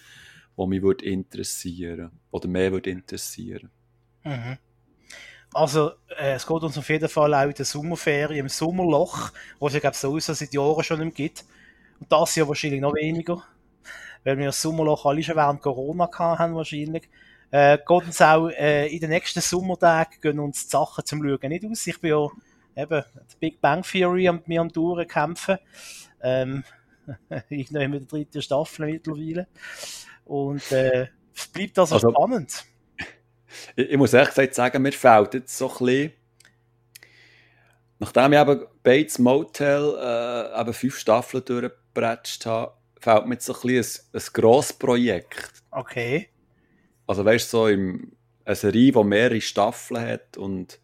[0.59, 3.70] die mich würde interessieren oder mehr würde interessieren.
[4.24, 4.59] Mhm.
[5.55, 9.68] Also, äh, es geht uns auf jeden Fall auch in der Sommerferien, im Sommerloch, wo
[9.68, 11.44] es ja, glaube ich, sowieso seit Jahren schon nicht gibt.
[12.01, 13.43] Und das Jahr wahrscheinlich noch weniger,
[14.24, 17.09] weil wir das Sommerloch alle schon während Corona haben wahrscheinlich.
[17.51, 21.48] Äh, geht uns auch äh, in den nächsten Sommertagen gehen uns die Sachen zum Schauen
[21.48, 21.86] nicht aus.
[21.86, 22.28] Ich bin ja
[22.76, 23.02] eben
[23.32, 25.56] die Big Bang Theory und mir am Durchkämpfen.
[26.22, 26.62] Ähm,
[27.48, 29.47] ich nehme die dritte Staffel mittlerweile.
[30.28, 32.64] Und äh, es bleibt also, also spannend.
[33.76, 36.12] Ich, ich, muss ehrlich gesagt sagen, mir fehlt jetzt so ein bisschen,
[37.98, 43.55] nachdem ich eben Bates Motel äh, eben fünf Staffeln durchgebratscht habe, fehlt mir jetzt so
[43.55, 45.62] ein bisschen ein, ein grosses Projekt.
[45.70, 46.28] Okay.
[47.06, 48.12] Also weißt du, so im,
[48.44, 50.78] eine Serie, die mehrere Staffeln hat und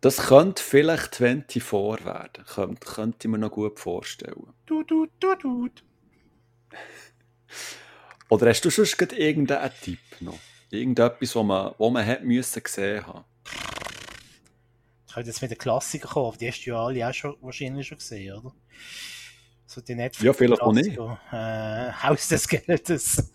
[0.00, 1.72] das könnte vielleicht 24
[2.06, 2.44] werden.
[2.46, 4.54] Könnte, könnte ich mir noch gut vorstellen.
[4.64, 5.68] Du, du, du, du.
[8.30, 8.86] Oder hast du schon
[9.16, 10.38] irgendeinen Tipp noch?
[10.70, 13.24] Irgendetwas, was man, was man hat müssen gesehen haben?
[15.06, 17.36] Ich könnte jetzt mit den Klassiker kommen, aber die hast du ja alle auch schon,
[17.40, 18.52] wahrscheinlich schon gesehen, oder?
[19.64, 20.98] So die Netflix ja, vielleicht auch nicht.
[20.98, 23.32] Äh, Haus des Geldes.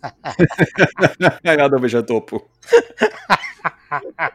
[1.42, 2.40] ja, du bist ein Doppel.
[3.90, 4.30] ja,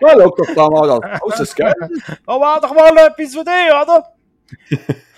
[0.00, 2.02] schau doch da mal das Haus des Geldes.
[2.26, 4.14] Da war doch mal etwas für dich, oder?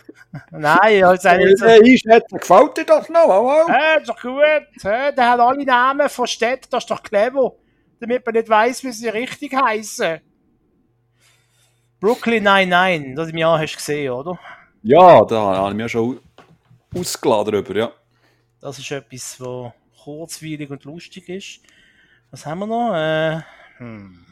[0.50, 1.66] Nein, also nicht so.
[1.66, 3.28] Einschätzen, gefällt dir das noch?
[3.28, 4.42] Oh, Ja, ist doch gut.
[4.82, 7.54] Ja, der hat alle Namen von Städten, das ist doch clever.
[8.00, 10.20] Damit man nicht weiss, wie sie richtig heißen.
[12.00, 14.38] Brooklyn 99, das im Jahr hast du gesehen, oder?
[14.82, 16.20] Ja, da habe ich mir schon
[16.94, 17.92] ausgeladen darüber, ja.
[18.60, 21.60] Das ist etwas, was kurzweilig und lustig ist.
[22.30, 22.94] Was haben wir noch?
[22.94, 23.40] Äh,
[23.78, 24.26] hm.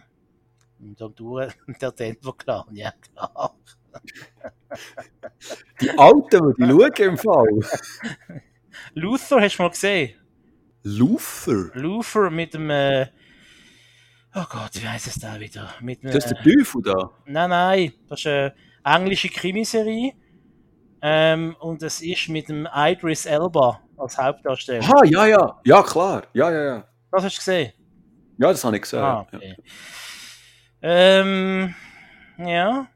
[1.81, 3.55] Der Denver Clan, ja klar.
[5.81, 7.61] Die Alten, die schauen im Fall.
[8.95, 10.15] Luther hast du mal gesehen?
[10.83, 11.71] Luther?
[11.75, 12.71] Luther mit dem.
[12.71, 13.07] Äh,
[14.35, 15.75] oh Gott, wie heißt es da wieder?
[15.81, 17.11] Mit, das ist der Teufel da?
[17.27, 18.55] Nein, nein, das ist eine
[18.85, 20.15] englische Krimiserie.
[21.05, 24.85] Ähm, und es ist mit dem Idris Elba als Hauptdarsteller.
[24.89, 25.61] Ah, ja, ja.
[25.65, 26.23] Ja, klar.
[26.33, 26.85] Ja, ja, ja.
[27.11, 27.73] Das hast du gesehen?
[28.39, 29.01] Ja, das habe ich gesehen.
[29.01, 29.57] Ah, okay.
[29.57, 29.65] ja.
[30.83, 31.75] Ähm,
[32.39, 32.89] ja.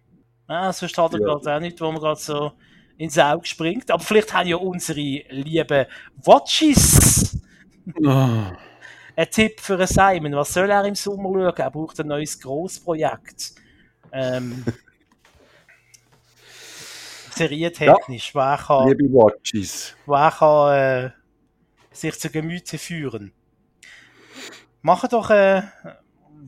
[0.47, 1.27] Ah, sonst hat er ja.
[1.27, 2.53] gerade auch nicht, wo man gerade so
[2.99, 3.91] ins Auge springt.
[3.91, 5.87] Aber vielleicht haben ja unsere lieben
[6.25, 7.39] Watches
[8.05, 8.53] oh.
[9.17, 10.35] ein Tipp für einen Simon.
[10.35, 11.57] Was soll er im Sommer schauen?
[11.57, 13.55] Er braucht ein neues Großprojekt.
[14.13, 14.65] Ähm,
[17.31, 18.33] serientechnisch.
[18.35, 18.41] Ja.
[18.53, 19.95] Wer kann, liebe Watches.
[20.07, 21.11] Wer kann äh,
[21.91, 23.33] sich zu Gemüte führen?
[24.83, 25.63] Machen doch, äh,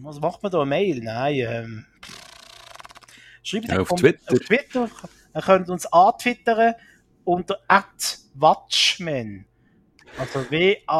[0.01, 0.61] was macht man da?
[0.61, 1.03] Eine Mail?
[1.03, 1.87] Nein, ähm,
[3.49, 4.31] Schreibt ja, auf, Twitter.
[4.31, 4.91] auf Twitter.
[5.35, 6.75] Ihr könnt uns antwittern
[7.25, 7.59] unter
[8.35, 9.47] @watchmen.
[10.19, 10.93] Also W-A-T-S-C-H-M-E-N.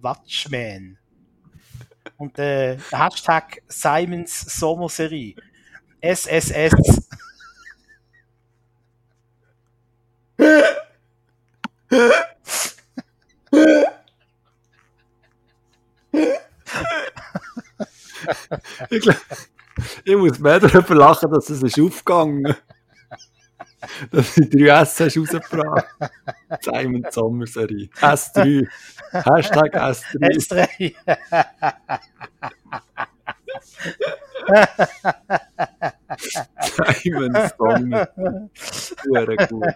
[0.00, 0.98] Watchmen.
[2.16, 5.34] Und äh, der Hashtag Simons Sommerserie.
[6.00, 7.08] SSS.
[18.90, 19.18] ich glaube,
[20.04, 22.56] ich muss mehr darüber lachen, dass es ist aufgegangen
[24.10, 25.86] dass du 3S hast rausgebracht.
[26.60, 27.88] Simon Sommerserie.
[28.00, 28.66] S3.
[29.12, 30.14] Hashtag S3.
[30.36, 30.94] S3.
[37.02, 38.08] Simon Sommer.
[38.54, 39.74] Sehr gut.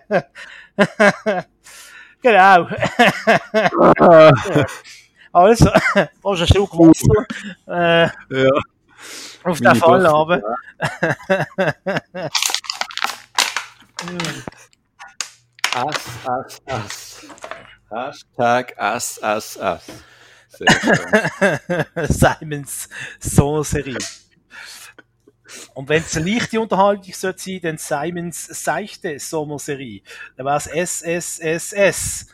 [2.23, 2.69] Genau.
[5.33, 5.71] also,
[6.23, 7.27] auch ein Stück Wasser.
[7.67, 8.09] Äh,
[8.45, 8.51] ja.
[9.45, 10.43] Auf den Fall aber.
[15.75, 15.97] Ass,
[16.27, 17.27] Ass, Ass.
[17.91, 19.83] Hashtag SSS.
[20.49, 22.07] Sehr schön.
[22.09, 22.89] Simons
[23.19, 23.99] Sommerserie.
[25.75, 30.03] Und wenn es eine leichte Unterhaltung sollte sein, dann Simons seichte Sommerserie.
[30.37, 32.27] Dann war es SSSS.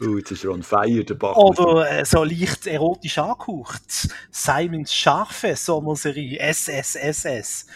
[0.00, 1.36] Uh, jetzt ist er on fire, der Bach.
[1.36, 4.08] Oder äh, so leicht erotisch angehaucht.
[4.30, 6.38] Simons scharfe Sommerserie.
[6.38, 7.66] SSSS.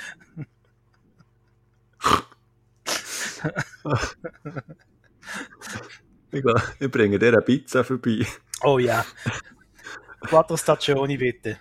[6.31, 6.44] Ich,
[6.81, 8.27] ich bringe dir eine Pizza vorbei.
[8.62, 9.05] Oh ja.
[10.20, 11.59] Quattro Stagioni bitte.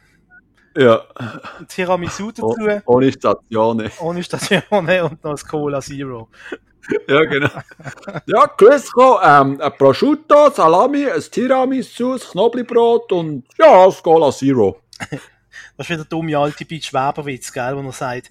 [0.77, 1.01] Ja.
[1.67, 3.91] Tiramisu Oh, dazu, ohne Stationen.
[3.99, 6.29] ohne Stagione und noch ein Cola Zero.
[7.07, 7.49] Ja, genau.
[8.25, 14.81] Ja, Crisco, ähm, ein Prosciutto, Salami, ein Tiramisu, ein Knoblauchbrot und ja, das Cola Zero.
[15.77, 18.29] Das ist wieder der dumme alte Beach Weberwitz, gell, wo er sagt,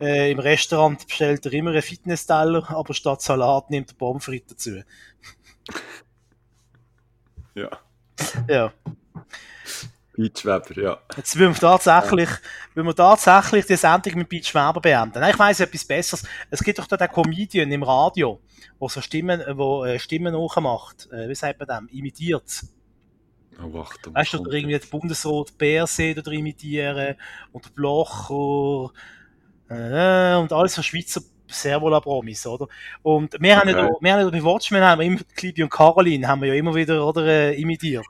[0.00, 4.56] äh, im Restaurant bestellt er immer einen Fitnessteller, aber statt Salat nimmt er Pommes frites
[4.56, 4.82] dazu.
[7.54, 7.70] Ja.
[8.48, 8.72] Ja.
[10.16, 10.98] Beachweber, ja.
[11.16, 12.28] Jetzt wollen wir tatsächlich,
[12.74, 15.20] wollen wir tatsächlich die Sendung mit Beach Weber beenden.
[15.20, 16.24] Nein, ich weiss etwas Besseres.
[16.50, 18.40] Es gibt doch da den Comedian im Radio,
[18.78, 21.08] wo so Stimmen, äh, wo äh, Stimmen nachmacht.
[21.12, 21.88] Äh, wie sagt man dem?
[21.96, 22.62] Imitiert.
[23.62, 24.12] Oh, warte.
[24.14, 27.16] Weißt du, oder irgendwie den Bundesrat Bersee oder imitieren
[27.52, 28.90] und der Blocher
[29.70, 32.66] äh, und alles so Schweizer Servola-Promis, oder?
[33.02, 33.88] Und wir haben ja, Okay.
[33.88, 36.54] da- wir haben ja bei Watchmen haben wir immer Clibi und Caroline haben wir ja
[36.54, 38.04] immer wieder, oder, äh, imitiert.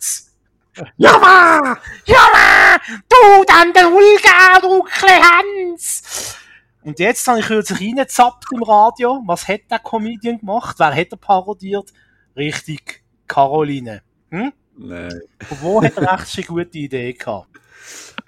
[0.96, 1.78] Ja, ma!
[2.04, 2.76] Ja, ma,
[3.08, 6.36] du, dann der Vulgar, du Hans!
[6.82, 9.22] Und jetzt habe ich kürzlich reingezappt im Radio.
[9.26, 10.76] Was hat der Comedian gemacht?
[10.78, 11.92] Wer hat er parodiert?
[12.36, 14.02] Richtig, Caroline.
[14.30, 14.52] Hm?
[14.76, 15.20] Nein.
[15.48, 17.48] Von wo hat er echt eine gute Idee gehabt?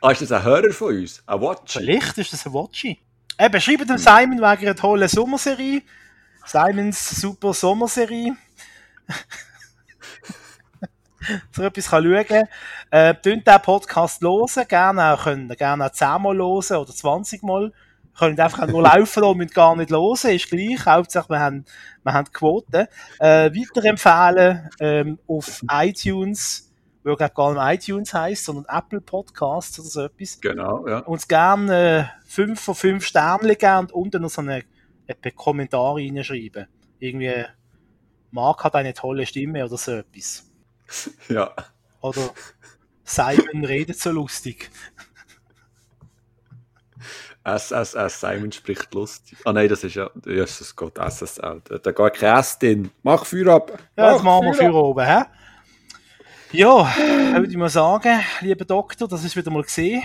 [0.00, 1.22] Ah, ist das ein Hörer von uns?
[1.26, 1.74] Ein Watch?
[1.74, 3.00] Vielleicht ist das ein Watchi.
[3.38, 5.82] Eben, schreibt dem Simon wegen einer tollen Sommerserie.
[6.44, 8.36] Simons super Sommerserie.
[11.52, 12.48] so etwas kann schauen.
[12.90, 14.68] Äh, tönt den Podcast hören.
[14.68, 17.72] Gerne auch, können, gerne auch 10 Mal hören oder 20 Mal.
[18.18, 20.30] Können einfach nur laufen lassen, müssen gar nicht hören.
[20.30, 20.84] Ist gleich.
[20.86, 21.64] Hauptsache, wir haben,
[22.02, 22.88] wir haben die Quote.
[23.20, 26.72] Äh, weiterempfehlen, ähm, auf iTunes,
[27.04, 30.98] wo glaub gar nicht iTunes heisst, sondern Apple Podcasts oder so etwas Genau, ja.
[31.00, 34.64] uns gerne äh, 5 von 5 Sterne geben und unten noch so einen,
[35.06, 36.66] einen Kommentar reinschreiben.
[36.98, 37.44] Irgendwie,
[38.32, 40.47] Marc hat eine tolle Stimme oder so etwas.
[41.28, 41.54] Ja.
[42.00, 42.30] Oder
[43.04, 44.70] Simon redet so lustig.
[47.44, 49.38] SSS, Simon spricht lustig.
[49.44, 51.62] Ah nein, das ist ja, Jesus Gott, SSL.
[51.82, 52.90] Da, geht kein S drin.
[53.02, 53.72] Mach Feuer ab.
[53.96, 55.24] Ja, das machen wir Feuer oben, hä?
[56.52, 60.02] Ja, dann würde ich mal sagen, lieber Doktor, das ist wieder mal gesehen.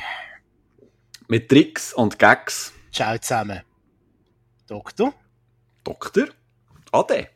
[1.28, 2.74] Mit Tricks und Gags.
[2.92, 3.62] Ciao zusammen.
[4.68, 5.14] Doktor?
[5.84, 6.28] Doktor,
[6.92, 7.30] Ade.